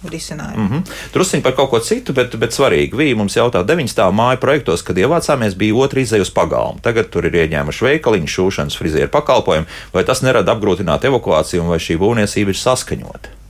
risinājumu. 0.06 0.62
Mm 0.62 0.68
-hmm. 0.68 0.82
Drusciņi 1.12 1.42
par 1.42 1.54
kaut 1.56 1.70
ko 1.70 1.80
citu, 1.80 2.12
bet, 2.12 2.36
bet 2.36 2.52
svarīgi. 2.52 2.94
Vīja 2.94 3.16
mums 3.16 3.36
jautā, 3.36 3.64
9 3.64 3.88
stāvu 3.88 4.12
māju 4.12 4.40
projektos, 4.40 4.82
kad 4.82 4.96
ievācāmies, 4.96 5.56
bija 5.56 5.74
otra 5.74 6.00
izēja 6.00 6.22
uz 6.22 6.30
pagalmu. 6.30 6.78
Tagad 6.82 7.10
tur 7.10 7.26
ir 7.26 7.32
ieņēmuši 7.32 7.84
veikaliņu, 7.84 8.26
šūšanas, 8.26 8.78
frizieru 8.78 9.08
pakalpojumu. 9.08 9.66
Vai 9.92 10.04
tas 10.04 10.22
nerada 10.22 10.52
apgrūtināt 10.52 11.04
evakuāciju, 11.04 11.68
vai 11.68 11.78
šī 11.78 11.98
būvniecība 11.98 12.48
ir 12.48 12.56
saskaņota? 12.56 13.45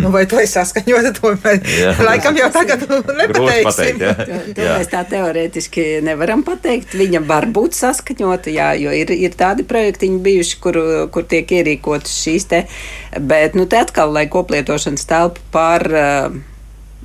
Nu, 0.00 0.10
vai 0.12 0.22
to 0.28 0.40
ir 0.40 0.48
saskaņota? 0.48 1.12
To 1.18 1.32
mēs 1.42 2.00
laikam 2.00 2.36
jau 2.38 2.48
tagad 2.52 2.84
nepateiksim. 2.86 3.66
Pateikt, 3.66 4.04
jā. 4.04 4.12
To, 4.16 4.38
to 4.56 4.64
jā. 4.64 4.76
mēs 4.78 4.90
tā 4.92 5.02
teorētiski 5.10 5.86
nevaram 6.06 6.44
pateikt. 6.46 6.96
Viņa 6.98 7.22
var 7.28 7.48
būt 7.52 7.76
saskaņota, 7.76 8.52
jā, 8.54 8.72
jo 8.80 8.94
ir, 8.96 9.12
ir 9.12 9.36
tādi 9.38 9.66
projektiņi 9.68 10.22
bijuši, 10.24 10.60
kur, 10.64 10.78
kur 11.12 11.28
tiek 11.28 11.52
ierīkotas 11.60 12.14
šīs 12.24 12.48
te. 12.48 12.64
Bet, 13.18 13.58
nu, 13.58 13.68
te 13.68 13.82
atkal, 13.82 14.14
lai 14.14 14.28
koplietošanas 14.32 15.06
telpu 15.10 15.44
pār. 15.54 15.88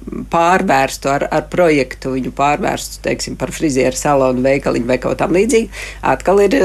Pārvērstu 0.08 1.10
ar, 1.12 1.26
ar 1.36 1.50
projektu, 1.52 2.14
viņu 2.14 2.30
pārvērstu, 2.32 3.02
teiksim, 3.04 3.34
par 3.36 3.52
frizieru 3.52 3.98
salonu, 4.00 4.40
veikaliņu 4.46 4.88
vai 4.88 4.96
kaut 5.04 5.18
tam 5.20 5.34
līdzīgi. 5.36 5.68
Atkal 6.08 6.40
ir 6.46 6.56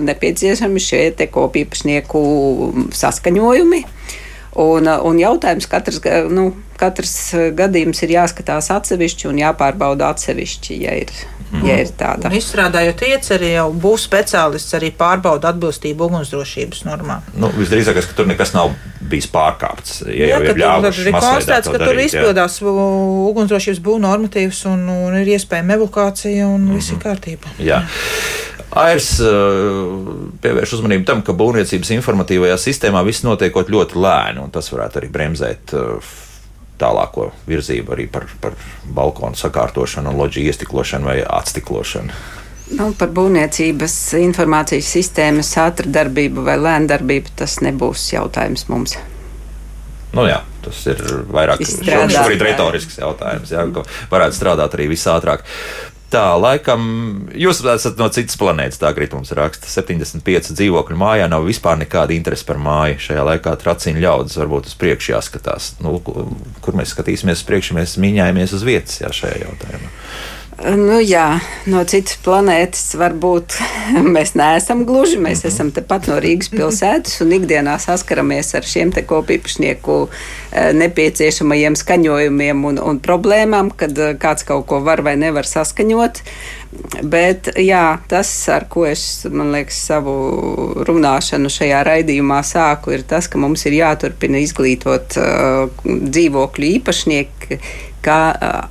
nepieciešami 0.00 0.80
šie 0.80 1.02
kopīpašnieku 1.34 2.22
saskaņojumi. 2.96 3.82
Uh, 3.84 4.22
Un, 4.56 4.88
uh, 4.88 5.02
un 5.04 5.18
jautājums 5.20 5.68
katrs, 5.68 6.00
nu, 6.32 6.48
katrs 6.80 7.14
uh, 7.36 7.48
gadījums 7.56 8.00
ir 8.06 8.14
jāskatās 8.16 8.70
atsevišķi 8.72 9.28
un 9.28 9.40
jāpārbauda 9.42 10.08
atsevišķi, 10.14 10.78
ja 10.86 10.94
ir, 11.02 11.12
ja 11.66 11.76
ir 11.82 11.92
tāda. 11.98 12.30
Un 12.30 12.38
izstrādājot 12.38 13.04
ieceri, 13.10 13.52
jau 13.58 13.68
būs 13.84 14.06
speciālists 14.08 14.76
arī 14.78 14.92
pārbauda 14.96 15.52
atbilstību 15.52 16.08
ugunsdrošības 16.08 16.86
normām. 16.88 17.26
Nu, 17.36 17.52
visdrīzāk, 17.58 18.00
ka 18.00 18.16
tur 18.16 18.30
nekas 18.30 18.54
nav 18.56 18.72
bijis 19.10 19.28
pārkāpts. 19.30 20.00
Ja 20.08 20.32
Jā, 20.32 20.40
ka 20.40 20.56
tur 20.56 21.02
ir 21.04 21.12
konstatēts, 21.18 21.68
ka 21.68 21.76
darīt, 21.76 21.86
tur 21.86 22.02
izpildās 22.06 22.58
jā. 22.62 22.72
ugunsdrošības 23.30 23.82
būvniecības 23.84 24.04
normatīvas 24.06 24.64
un, 24.72 24.88
un 25.10 25.20
ir 25.20 25.34
iespējama 25.36 25.76
evakuācija 25.76 26.48
un 26.48 26.60
mm 26.60 26.68
-hmm. 26.70 26.80
viss 26.80 26.96
ir 26.96 27.02
kārtībā. 27.04 27.54
Jā. 27.60 27.82
Airs 28.74 29.12
uh, 29.22 29.92
pievērš 30.42 30.76
uzmanību 30.78 31.06
tam, 31.06 31.22
ka 31.24 31.36
būvniecības 31.38 31.92
informatīvajā 31.96 32.56
sistēmā 32.60 33.04
viss 33.06 33.24
notiekot 33.24 33.70
ļoti 33.72 34.00
lēni, 34.02 34.42
un 34.42 34.50
tas 34.52 34.68
varētu 34.72 35.00
arī 35.00 35.10
bremzēt 35.12 35.74
uh, 35.78 36.14
tālāko 36.80 37.30
virzību 37.48 37.94
arī 37.96 38.08
par, 38.12 38.26
par 38.42 38.56
balkonu 38.96 39.38
sakārtošanu, 39.38 40.12
loģiju 40.18 40.50
iestiklošanu 40.50 41.08
vai 41.08 41.20
atstiklošanu. 41.22 42.18
Nu, 42.76 42.90
par 42.98 43.12
būvniecības 43.14 43.94
informācijas 44.18 44.88
sistēmas 44.96 45.52
ātru 45.62 45.92
darbību 45.94 46.42
vai 46.48 46.56
lēnu 46.58 46.90
darbību 46.90 47.36
tas 47.38 47.60
nebūs 47.62 48.08
jautājums 48.10 48.66
mums. 48.66 48.96
Nu, 50.16 50.24
jā, 50.26 50.40
tas 50.64 50.80
ir 50.90 51.02
vairāk 51.30 51.62
šobrīd 51.62 52.42
retorisks 52.42 52.98
jautājums. 52.98 53.52
Jā, 53.54 53.62
varētu 54.10 54.38
strādāt 54.38 54.74
arī 54.74 54.88
visātrāk. 54.90 55.46
Tā, 56.16 56.30
laikam, 56.40 56.84
jūs 57.36 57.58
esat 57.68 57.98
no 58.00 58.06
citas 58.14 58.38
planētas, 58.40 58.78
tā 58.80 58.88
Gritums 58.96 59.34
raksta. 59.36 59.68
75 59.68 60.54
dzīvokļu 60.56 60.96
mājā 60.96 61.26
nav 61.28 61.44
vispār 61.44 61.76
nekāda 61.82 62.14
interese 62.16 62.46
par 62.48 62.56
māju. 62.62 62.96
Šajā 63.08 63.24
laikā 63.26 63.52
tracina 63.60 64.00
ļaudis, 64.00 64.38
varbūt 64.40 64.70
uz 64.70 64.78
priekšu 64.80 65.12
jāskatās. 65.12 65.74
Nu, 65.84 65.98
kur 66.00 66.78
mēs 66.78 66.94
skatīsimies 66.96 67.42
uz 67.42 67.48
priekšu, 67.50 67.76
mēs 67.76 67.98
mīņājamies 68.00 68.56
uz 68.56 68.64
vietas 68.64 69.02
jā, 69.02 69.12
šajā 69.12 69.42
jautājumā. 69.42 69.92
Nu, 70.56 70.96
jā, 71.04 71.36
no 71.68 71.82
citas 71.84 72.16
planētas 72.24 72.94
varbūt 72.96 73.58
mēs 74.14 74.32
neesam 74.38 74.86
gluži. 74.88 75.18
Mēs 75.20 75.42
mhm. 75.44 75.52
esam 75.52 75.72
tepat 75.76 76.08
no 76.08 76.16
Rīgas 76.22 76.48
pilsētas 76.52 77.20
un 77.24 77.34
ikdienā 77.36 77.76
saskaramies 77.82 78.54
ar 78.56 78.64
šiem 78.64 78.94
kopīpašnieku 78.96 79.96
e, 80.06 80.08
nepieciešamajiem 80.80 81.76
skaņojumiem 81.76 82.62
un, 82.70 82.80
un 82.80 83.00
problēmām, 83.04 83.68
kad 83.76 83.92
e, 84.00 84.14
kāds 84.20 84.46
kaut 84.48 84.64
ko 84.70 84.80
var 84.86 85.04
vai 85.04 85.18
nevar 85.20 85.48
saskaņot. 85.48 86.22
Bet 87.04 87.50
jā, 87.60 87.98
tas, 88.08 88.30
ar 88.52 88.66
ko 88.72 88.86
es 88.88 89.26
liekas, 89.28 89.76
savu 89.90 90.16
runāšanu 90.88 91.52
šajā 91.52 91.82
raidījumā 91.86 92.40
sāku, 92.44 92.94
ir 92.96 93.04
tas, 93.08 93.28
ka 93.28 93.40
mums 93.40 93.64
ir 93.68 93.78
jāturpina 93.78 94.42
izglītot 94.42 95.16
uh, 95.20 95.86
dzīvokļu 95.86 96.68
īpašnieki, 96.76 97.60
ka 98.06 98.18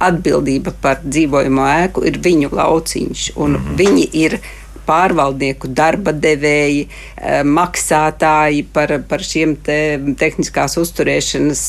atbildība 0.10 0.74
par 0.82 1.02
dzīvojamo 1.04 1.66
ēku 1.86 2.06
ir 2.08 2.22
viņu 2.24 2.54
lauciņš, 2.56 3.32
un 3.36 3.58
mm 3.58 3.64
-hmm. 3.64 3.82
viņi 3.82 4.08
ir 4.26 4.40
pārvaldnieku 4.86 5.70
darba 5.74 6.14
devēji, 6.14 6.88
maksātāji 7.50 8.66
par, 8.74 8.94
par 9.10 9.24
šiem 9.26 9.56
te 9.66 9.78
tehniskās 10.20 10.78
uzturēšanas 10.82 11.64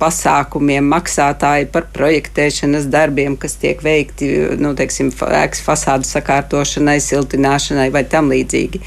pasākumiem, 0.00 0.88
maksātāji 0.94 1.68
par 1.74 1.88
projektēšanas 1.94 2.88
darbiem, 2.92 3.36
kas 3.36 3.58
tiek 3.62 3.82
veikti, 3.84 4.30
nu, 4.62 4.74
teiksim, 4.78 5.12
ēkas 5.12 5.60
fasādu 5.66 6.08
sakārtošanai, 6.08 6.98
siltināšanai 7.04 7.90
vai 7.92 8.04
tam 8.04 8.32
līdzīgi. 8.32 8.80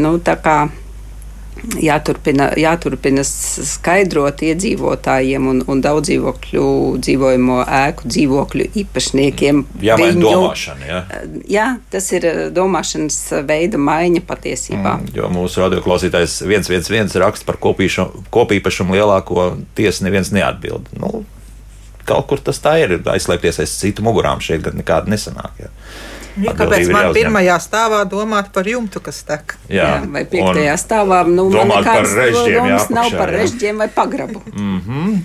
Nu, 0.00 0.16
tā 0.24 0.38
kā 0.40 0.56
jāturpina, 1.80 2.48
jāturpina 2.58 3.24
skaidrot 3.26 4.42
iedzīvotājiem 4.46 5.48
un, 5.50 5.62
un 5.70 5.82
daudz 5.84 6.10
dzīvokļu, 6.10 6.64
dzīvojamo 7.04 7.58
ēku 7.64 8.08
dzīvokļu 8.10 8.68
īpašniekiem. 8.82 9.62
Jāmaina 9.84 10.14
viņu, 10.14 10.24
domāšana. 10.24 10.88
Jā. 10.88 11.00
jā, 11.50 11.66
tas 11.92 12.10
ir 12.16 12.28
eh, 12.30 12.40
domāšanas 12.54 13.20
veida 13.48 13.80
maiņa 13.80 14.24
patiesībā. 14.28 14.96
Mm, 15.00 15.12
jo 15.18 15.30
mūsu 15.34 15.64
radioklausītājs 15.64 16.40
viens, 16.48 16.70
viens, 16.70 16.90
viens 16.92 17.20
raksta 17.24 17.48
par 17.48 17.60
kopīpašumu 17.60 18.98
lielāko 18.98 19.52
tiesu 19.78 20.06
neviens 20.06 20.32
neatbild. 20.34 20.90
Nu, 21.00 21.24
kaut 22.08 22.28
kur 22.30 22.42
tas 22.44 22.60
tā 22.62 22.76
ir, 22.82 22.98
aizslēpties 23.10 23.62
aiz 23.64 23.78
citu 23.80 24.04
mugurām 24.06 24.42
šeit 24.44 24.64
gan 24.66 24.76
nekāda 24.80 25.12
nesanāk. 25.12 25.64
Jā. 25.64 25.72
Ja, 26.42 26.54
kāpēc 26.58 26.88
man 26.90 27.08
jāuzņem. 27.08 27.16
pirmajā 27.18 27.56
stāvā 27.62 28.00
domāt 28.10 28.50
par 28.54 28.66
jumtu, 28.66 29.02
kas 29.04 29.22
tek? 29.26 29.56
Jā, 29.68 29.84
jā 29.86 29.98
vai 30.10 30.24
piektajā 30.26 30.76
stāvā 30.80 31.22
nu, 31.28 31.46
domāt 31.52 31.86
par 31.86 32.08
režģiem, 32.08 32.70
jā, 32.72 32.78
nav 32.94 33.10
par 33.14 33.30
režģiem 33.34 33.84
vai 33.84 33.88
pagrabu. 33.88 34.42
Mm 34.54 34.80
-hmm. 34.80 35.20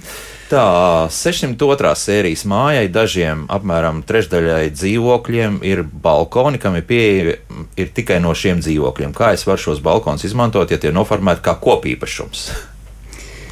Tā 0.49 1.05
602. 1.13 1.95
sērijas 1.95 2.41
mājai, 2.49 2.87
dažiem 2.89 3.43
apmēram 3.53 4.01
trešdaļai 4.01 4.71
dzīvokļiem, 4.73 5.59
ir 5.61 5.83
balkoni, 5.83 6.57
kam 6.57 6.75
ir 6.75 6.87
pieeja 6.89 7.35
ir 7.77 7.91
tikai 7.93 8.17
no 8.19 8.33
šiem 8.33 8.57
dzīvokļiem. 8.59 9.13
Kā 9.13 9.33
es 9.33 9.45
varu 9.45 9.61
šos 9.61 9.79
balkonus 9.85 10.23
izmantot, 10.23 10.71
ja 10.71 10.77
tie 10.77 10.89
ir 10.89 10.97
noformēti 10.97 11.45
kā 11.45 11.53
kopīpašums? 11.53 12.49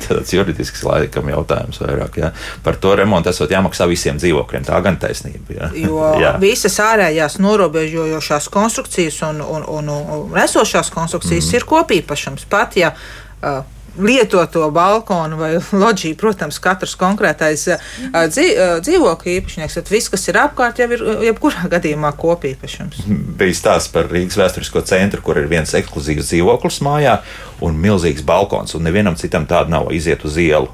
Tāds 0.07 0.33
juridisks 0.33 0.83
laikam 0.87 1.29
jautājums 1.31 1.81
vairāk. 1.83 2.19
Jā. 2.21 2.31
Par 2.63 2.79
to 2.81 2.95
remontu 2.97 3.31
esot 3.31 3.53
jāmaksā 3.53 3.87
visiem 3.89 4.19
dzīvokļiem. 4.21 4.67
Tā 4.67 4.81
gan 4.85 4.99
taisnība. 5.01 5.57
Jā. 5.59 5.71
Jo 5.83 6.11
jā. 6.23 6.33
visas 6.41 6.79
ārējās 6.83 7.39
norobežojošās 7.43 8.49
konstrukcijas 8.53 9.21
un, 9.29 9.41
un, 9.45 9.65
un, 9.77 9.93
un 9.93 10.43
esošās 10.43 10.91
konstrukcijas 10.93 11.51
mm. 11.51 11.59
ir 11.59 11.67
kopīpašums. 11.73 12.47
Pat 12.51 12.79
ja 12.79 12.93
uh, 12.95 13.63
lietoto 13.97 14.69
balkonu 14.71 15.39
vai 15.39 15.51
loģiju, 15.57 16.17
protams, 16.19 16.59
katrs 16.63 16.95
konkrētais 16.99 17.67
dzīvokļu 18.13 19.35
īpašnieks, 19.37 19.77
tad 19.79 19.91
viss, 19.91 20.11
kas 20.13 20.27
ir 20.31 20.39
apkārt, 20.41 20.81
jau 20.81 20.89
ir 20.95 21.05
jebkurā 21.29 21.67
gadījumā 21.75 22.13
kopīpašums. 22.19 23.05
Bija 23.37 23.57
stāsts 23.57 23.93
par 23.93 24.09
Rīgas 24.11 24.39
vēsturisko 24.39 24.83
centru, 24.87 25.23
kur 25.25 25.39
ir 25.41 25.51
viens 25.51 25.75
ekskluzīvs 25.77 26.31
dzīvoklis 26.31 26.81
mājā 26.85 27.19
un 27.65 27.79
milzīgs 27.81 28.25
balkons, 28.27 28.77
un 28.77 28.85
nevienam 28.87 29.17
citam 29.19 29.47
tādu 29.49 29.73
nav 29.73 29.93
iziet 29.95 30.25
uz 30.27 30.37
ielu 30.41 30.69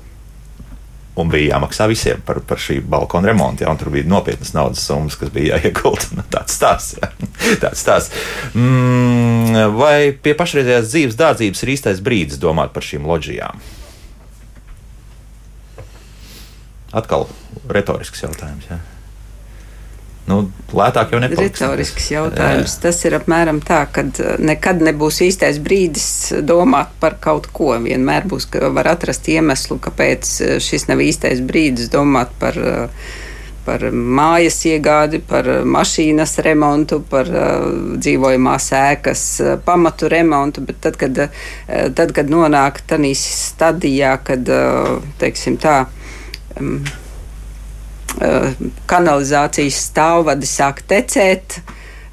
un 1.19 1.29
bija 1.29 1.53
jāmaksā 1.53 1.87
visiem 1.91 2.21
par, 2.25 2.39
par 2.47 2.61
šī 2.61 2.79
balkona 2.89 3.29
remontu. 3.29 3.65
Ja, 3.65 3.73
tur 3.77 3.91
bija 3.93 4.07
nopietnas 4.09 4.53
naudas 4.55 4.81
summas, 4.85 5.17
kas 5.19 5.33
bija 5.33 5.57
jāiegulda. 5.57 6.09
Nu, 6.17 6.25
tāds 6.29 6.55
stāsts. 6.57 6.97
Ja. 7.01 7.09
tāds 7.63 7.81
stāsts. 7.81 8.25
Mm, 8.53 9.73
vai 9.77 10.13
pie 10.13 10.35
pašreizējās 10.37 10.89
dzīves 10.91 11.17
dārdzības 11.19 11.63
ir 11.63 11.73
īstais 11.73 12.01
brīdis 12.05 12.41
domāt 12.41 12.73
par 12.75 12.85
šīm 12.85 13.07
loģijām? 13.09 13.61
Atkal 16.93 17.25
retorisks 17.73 18.21
jautājums. 18.21 18.69
Ja. 18.69 18.81
Nu, 20.23 20.37
lētāk 20.71 21.11
jau 21.11 21.19
nepaliks. 21.19 21.59
Retorisks 21.59 22.05
jautājums. 22.13 22.77
Jā. 22.77 22.81
Tas 22.85 23.01
ir 23.03 23.17
apmēram 23.17 23.59
tā, 23.65 23.81
ka 23.91 24.05
uh, 24.07 24.37
nekad 24.39 24.79
nebūs 24.85 25.19
īstais 25.25 25.59
brīdis 25.63 26.07
domāt 26.47 26.93
par 27.03 27.17
kaut 27.23 27.49
ko. 27.51 27.73
Vienmēr 27.83 28.29
būs, 28.31 28.47
ka 28.53 28.71
var 28.71 28.93
atrast 28.93 29.27
iemeslu, 29.33 29.81
kāpēc 29.83 30.31
uh, 30.45 30.55
šis 30.63 30.87
nav 30.87 31.03
īstais 31.03 31.43
brīdis 31.43 31.91
domāt 31.91 32.31
par, 32.39 32.55
uh, 32.55 33.11
par 33.67 33.83
mājas 33.91 34.61
iegādi, 34.71 35.19
par 35.27 35.49
mašīnas 35.75 36.37
remontu, 36.47 37.01
par 37.11 37.27
dzīvojamās 37.27 38.71
ēkas 38.79 39.27
pamatu 39.67 40.07
remontu. 40.11 40.63
Bet 40.67 40.81
tad, 40.83 40.99
kad, 40.99 41.21
tad, 41.67 42.15
kad 42.15 42.31
nonāk 42.31 42.81
tādā 42.87 43.13
stadijā, 43.19 44.17
kad, 44.27 44.51
teiksim 45.23 45.55
tā, 45.63 45.77
um, 46.59 46.83
kanalizācijas 48.89 49.79
stāvvadi 49.89 50.49
sāk 50.49 50.83
tecēt. 50.89 51.61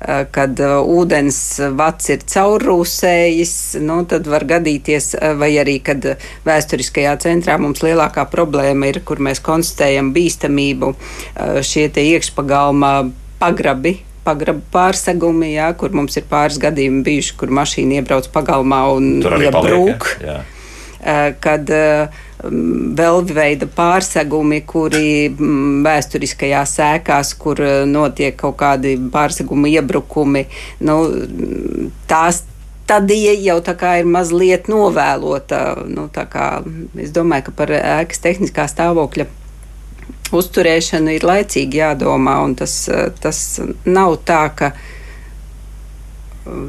Eh, 0.01 0.23
kad 0.33 0.57
uh, 0.65 0.79
ūdens 0.81 1.37
vats 1.77 2.09
ir 2.09 2.23
caurrūsējis, 2.25 3.51
nu, 3.85 3.99
tad 4.09 4.25
var 4.33 4.47
gadīties, 4.49 5.11
vai 5.37 5.51
arī, 5.61 5.75
kad 5.85 6.07
vēsturiskajā 6.47 7.19
centrā 7.21 7.59
mums 7.61 7.83
lielākā 7.85 8.25
problēma 8.33 8.89
ir, 8.89 9.03
kur 9.05 9.21
mēs 9.21 9.43
konstatējam 9.45 10.15
bīstamību, 10.17 10.95
šie 11.61 11.91
iekšpagalma 11.93 12.95
pagrabi, 13.43 13.99
pagrabu 14.25 14.65
pārsegumi, 14.73 15.53
jā, 15.59 15.69
kur 15.77 15.93
mums 15.93 16.17
ir 16.17 16.25
pāris 16.33 16.57
gadījumi 16.63 17.05
bijuši, 17.05 17.37
kur 17.37 17.53
mašīna 17.61 18.01
iebrauc 18.01 18.33
pagalmā 18.33 18.81
un 18.97 19.13
iebrūk. 19.21 20.09
Ja, 20.25 20.41
uh, 20.41 21.27
kad 21.45 21.77
uh, 21.77 22.25
vēl 23.01 23.25
veida 23.35 23.69
pārsegumi, 23.71 24.63
kuri 24.69 25.31
vēsturiskajās 25.85 26.77
sēkās, 26.79 27.35
kur 27.41 27.61
notiek 27.87 28.37
kaut 28.41 28.59
kādi 28.61 28.97
pārsegumu 29.13 29.71
iebrukumi, 29.73 30.47
nu, 30.87 31.01
tās 32.11 32.45
stadija 32.91 33.37
jau 33.39 33.61
tā 33.63 33.77
kā 33.79 33.99
ir 34.01 34.09
mazliet 34.11 34.67
novēlota. 34.71 35.61
Nu, 35.87 36.09
kā, 36.11 36.47
es 36.99 37.13
domāju, 37.15 37.47
ka 37.47 37.59
par 37.61 37.75
ēkas 37.79 38.23
tehniskā 38.25 38.67
stāvokļa 38.71 39.29
uzturēšanu 40.35 41.15
ir 41.15 41.27
laicīgi 41.27 41.81
jādomā, 41.81 42.41
un 42.43 42.57
tas, 42.59 42.75
tas 43.23 43.39
nav 43.87 44.17
tā, 44.27 44.43
ka 44.59 44.73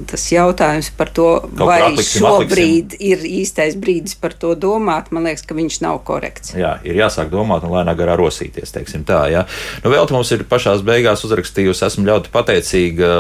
tas 0.10 0.26
jautājums 0.32 0.92
par 0.98 1.12
to, 1.16 1.28
Kaut 1.58 1.68
vai 1.70 1.80
atliksim, 1.86 2.24
šobrīd 2.24 2.96
atliksim. 2.96 3.08
ir 3.12 3.26
īstais 3.42 3.78
brīdis 3.80 4.18
par 4.22 4.36
to 4.38 4.54
domāt, 4.60 5.12
man 5.16 5.28
liekas, 5.30 5.46
ka 5.48 5.58
viņš 5.58 5.80
nav 5.86 6.02
korekts. 6.08 6.54
Jā, 6.58 6.76
ir 6.88 7.00
jāsāk 7.00 7.32
domāt 7.34 7.66
un 7.68 7.74
lēnāk 7.76 8.00
garā 8.00 8.18
rosīties, 8.20 8.74
teiksim 8.76 9.06
tā. 9.08 9.24
Jā. 9.32 9.46
Nu, 9.84 9.92
vēl 9.94 10.08
mums 10.12 10.32
ir 10.36 10.44
pašās 10.50 10.84
beigās 10.86 11.26
uzrakstījusi, 11.28 11.86
esmu 11.88 12.08
ļoti 12.10 12.32
pateicīga 12.34 13.12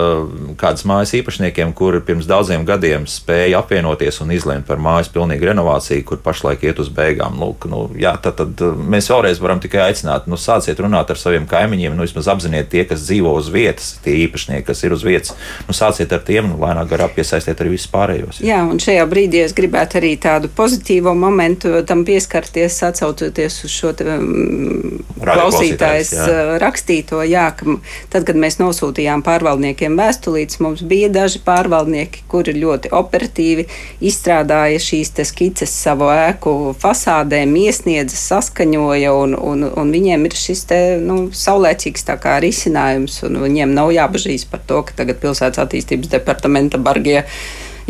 kādas 0.62 0.86
mājas 0.89 1.14
īpašniekiem, 1.20 1.74
kuri 1.78 2.01
pirms 2.05 2.30
daudziem 2.30 2.66
gadiem 2.68 3.07
spēja 3.09 3.62
apvienoties 3.62 4.22
un 4.24 4.34
izlemt 4.36 4.68
par 4.70 4.82
mājas 4.82 5.12
pilnīgu 5.14 5.51
renovāciju, 5.51 6.05
kur 6.07 6.22
pašlaik 6.24 6.66
iet 6.68 6.82
uz 6.82 6.91
beigām. 6.93 7.39
Lūk, 7.41 7.68
nu, 7.72 7.84
jā, 7.99 8.14
tad, 8.22 8.41
tad 8.41 8.62
mēs 8.91 9.09
vēlreiz 9.12 9.41
varam 9.41 9.62
tikai 9.64 9.86
aicināt, 9.89 10.28
nu, 10.30 10.39
sāciet 10.39 10.80
runāt 10.84 11.12
ar 11.12 11.20
saviem 11.20 11.47
kaimiņiem, 11.49 11.95
nu, 11.97 12.05
vismaz 12.05 12.30
apziniet 12.32 12.70
tie, 12.72 12.86
kas 12.89 13.05
dzīvo 13.07 13.34
uz 13.39 13.49
vietas, 13.53 13.93
tie 14.05 14.20
īpašnieki, 14.26 14.68
kas 14.68 14.84
ir 14.86 14.95
uz 14.95 15.05
vietas, 15.07 15.36
nu, 15.68 15.76
sāciet 15.78 16.14
ar 16.16 16.24
tiem 16.28 16.51
nu, 16.52 16.60
lēnāk 16.62 16.89
garā 16.91 17.08
piesaistiet 17.16 17.62
arī 17.64 17.76
visus 17.76 17.89
pārējos. 17.91 18.41
Jā. 18.45 18.62
un 18.68 18.80
šajā 18.82 19.06
brīdī 19.10 19.43
es 19.45 19.56
gribētu 19.58 19.99
arī 20.02 20.14
tādu 20.22 20.52
pozitīvu 20.56 21.14
momentu 21.18 21.82
tam 21.88 22.04
pieskarties, 22.08 22.82
atcaucoties 22.88 23.62
uz 23.66 23.74
šo 23.74 23.93
te, 23.97 24.08
um, 24.18 25.02
klausītājs 25.22 26.14
jā. 26.16 26.28
Rakstīto. 26.62 27.22
Jā, 27.28 27.47
ka 27.58 27.78
tad, 28.12 28.26
kad 28.28 28.39
mēs 28.39 28.60
nosūtījām 28.62 29.24
pārvaldniekiem 29.26 29.97
vēstulītes, 29.99 30.60
mums 30.64 30.84
bija 30.88 31.12
daži 31.14 31.41
pārvaldnieki, 31.45 32.26
kuri 32.32 32.56
ļoti 32.60 32.91
operatīvi 32.95 33.68
izstrādāja 34.12 34.82
šīs 34.82 35.14
skices 35.28 35.74
savu 35.76 36.10
ēku 36.14 36.74
fasādēm, 36.82 37.54
iesniedza, 37.62 38.18
saskaņoja, 38.18 39.14
un, 39.14 39.36
un, 39.38 39.66
un 39.78 39.93
viņiem 39.93 40.26
ir 40.28 40.38
šis 40.38 40.66
te, 40.70 40.82
nu, 41.04 41.24
saulēcīgs 41.36 42.08
risinājums, 42.41 43.22
un 43.28 43.39
viņiem 43.43 43.74
nav 43.76 43.91
jābažīs 43.93 44.47
par 44.49 44.64
to, 44.68 44.82
ka 44.88 44.95
tagad 45.02 45.22
pilsētas 45.22 45.62
attīstības 45.66 46.10
departaments 46.12 46.31
departamenta 46.32 46.82
bargie 46.82 47.22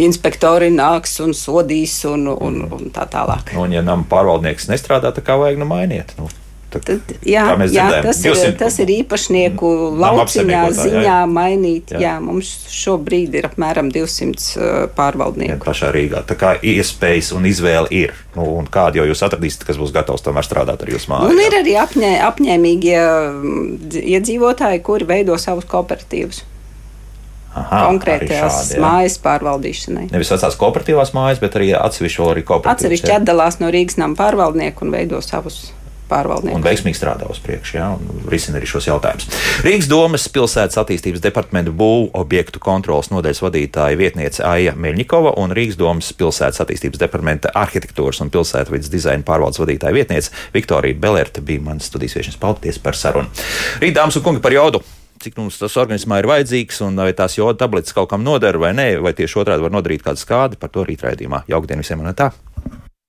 inspektori 0.01 0.71
nāks 0.73 1.19
un 1.23 1.35
sodīs 1.37 1.99
un, 2.09 2.27
un, 2.33 2.61
un 2.67 2.93
tā 2.93 3.07
tālāk. 3.11 3.53
Nu, 3.55 3.65
un, 3.65 3.75
ja 3.75 3.85
nama 3.85 4.07
pārvaldnieks 4.09 4.71
nestrādā, 4.71 5.13
tad 5.13 5.27
kā 5.27 5.37
vajag 5.39 5.61
nu 5.61 5.69
mainiet? 5.69 6.15
Nu. 6.19 6.29
Tad, 6.71 7.09
jā, 7.27 7.43
jā 7.67 7.85
tas, 7.99 8.21
200, 8.23 8.43
ir, 8.47 8.53
tas 8.55 8.77
ir 8.79 8.91
īpašnieku 9.01 9.69
lauciņā 9.99 10.61
ziņā 10.77 11.01
jā. 11.03 11.17
mainīt. 11.27 11.91
Jā. 11.91 11.99
jā, 12.05 12.13
mums 12.23 12.47
šobrīd 12.71 13.35
ir 13.35 13.47
apmēram 13.49 13.89
200 13.91 14.31
uh, 14.55 14.69
pārvaldnieku. 14.95 15.57
Jā, 15.57 15.65
pašā 15.65 15.89
Rīgā. 15.91 16.21
Tā 16.29 16.37
kā 16.39 16.53
iespējas 16.63 17.33
un 17.35 17.49
izvēle 17.49 17.91
ir. 17.91 18.15
Nu, 18.37 18.45
un 18.61 18.69
kādu 18.71 19.01
jau 19.01 19.09
jūs 19.09 19.25
atradīsiet, 19.27 19.65
kas 19.67 19.81
būs 19.81 19.91
gatavs 19.95 20.23
tomēr 20.23 20.47
strādāt 20.47 20.85
ar 20.85 20.93
jūsu 20.93 21.11
māju? 21.11 21.33
Un 21.33 21.43
ir 21.43 21.57
arī 21.59 21.75
apņē, 21.81 22.13
apņēmīgie 22.29 22.95
mm, 23.01 23.99
iedzīvotāji, 24.15 24.79
kuri 24.87 25.11
veido 25.11 25.35
savus 25.41 25.67
kooperatīvus. 25.67 26.45
Aha, 27.51 27.81
konkrētās 27.89 28.71
mājas 28.79 29.17
pārvaldīšanai. 29.19 30.07
Nevis 30.13 30.31
vecās 30.31 30.55
kooperatīvās 30.59 31.11
mājas, 31.17 31.41
bet 31.43 31.59
arī 31.59 31.73
atsevišķi 31.75 32.23
arī 32.29 32.45
kooperatīvas. 32.47 32.79
Atsevišķi 32.79 33.13
atdalās 33.17 33.59
no 33.59 33.73
Rīgas 33.73 33.99
nama 33.99 34.15
pārvaldnieku 34.19 34.87
un 34.87 34.95
veido 34.95 35.19
savus. 35.25 35.71
Un 36.11 36.59
veiksmīgi 36.59 36.97
strādā 36.97 37.23
uz 37.31 37.37
priekšu, 37.39 37.75
ja, 37.77 37.85
un 37.95 38.25
risina 38.27 38.59
arī 38.59 38.67
šos 38.67 38.89
jautājumus. 38.89 39.29
Rīgas 39.63 39.87
domas 39.87 40.25
pilsētas 40.27 40.81
attīstības 40.81 41.23
departamenta 41.23 41.71
būvu 41.71 42.09
objektu 42.19 42.59
kontrolas 42.59 43.13
nodaļas 43.13 43.39
vadītāja 43.45 43.95
vietniece 43.95 44.43
Aija 44.43 44.75
Meļņikova 44.75 45.37
un 45.39 45.55
Rīgas 45.55 45.79
domas 45.79 46.11
pilsētas 46.19 46.65
attīstības 46.65 46.99
departamenta 46.99 47.55
arhitektūras 47.55 48.19
un 48.25 48.33
pilsētvidas 48.33 48.91
dizaina 48.91 49.23
pārvaldes 49.23 49.63
vadītāja 49.63 49.95
vietniece 49.95 50.35
Viktorija 50.51 50.99
Belerta 50.99 51.39
bija 51.39 51.63
manas 51.63 51.87
studijas 51.87 52.19
viešņas. 52.19 52.41
Paldies 52.43 52.83
par 52.83 52.99
sarunu. 52.99 53.31
Rīt, 53.79 53.95
dāmas 53.95 54.19
un 54.19 54.27
kungi, 54.27 54.43
par 54.43 54.51
jaudu! 54.51 54.83
Cik 55.23 55.39
mums 55.39 55.59
tas 55.61 55.77
organismā 55.81 56.21
ir 56.21 56.29
vajadzīgs, 56.31 56.81
un 56.87 57.01
vai 57.01 57.11
tās 57.17 57.37
joda 57.39 57.63
tabletes 57.63 57.95
kaut 57.97 58.11
kam 58.11 58.25
noder 58.27 58.59
vai 58.61 58.73
nē, 58.77 58.93
vai 59.03 59.15
tieši 59.17 59.43
otrādi 59.43 59.67
var 59.67 59.75
nodarīt 59.75 60.05
kādu 60.05 60.21
skādi, 60.21 60.59
par 60.61 60.73
to 60.73 60.87
rīt 60.87 61.05
raidījumā. 61.07 61.45
Jaukdien 61.51 61.83
visiem 61.83 62.03
un 62.03 62.15
tā! 62.17 62.31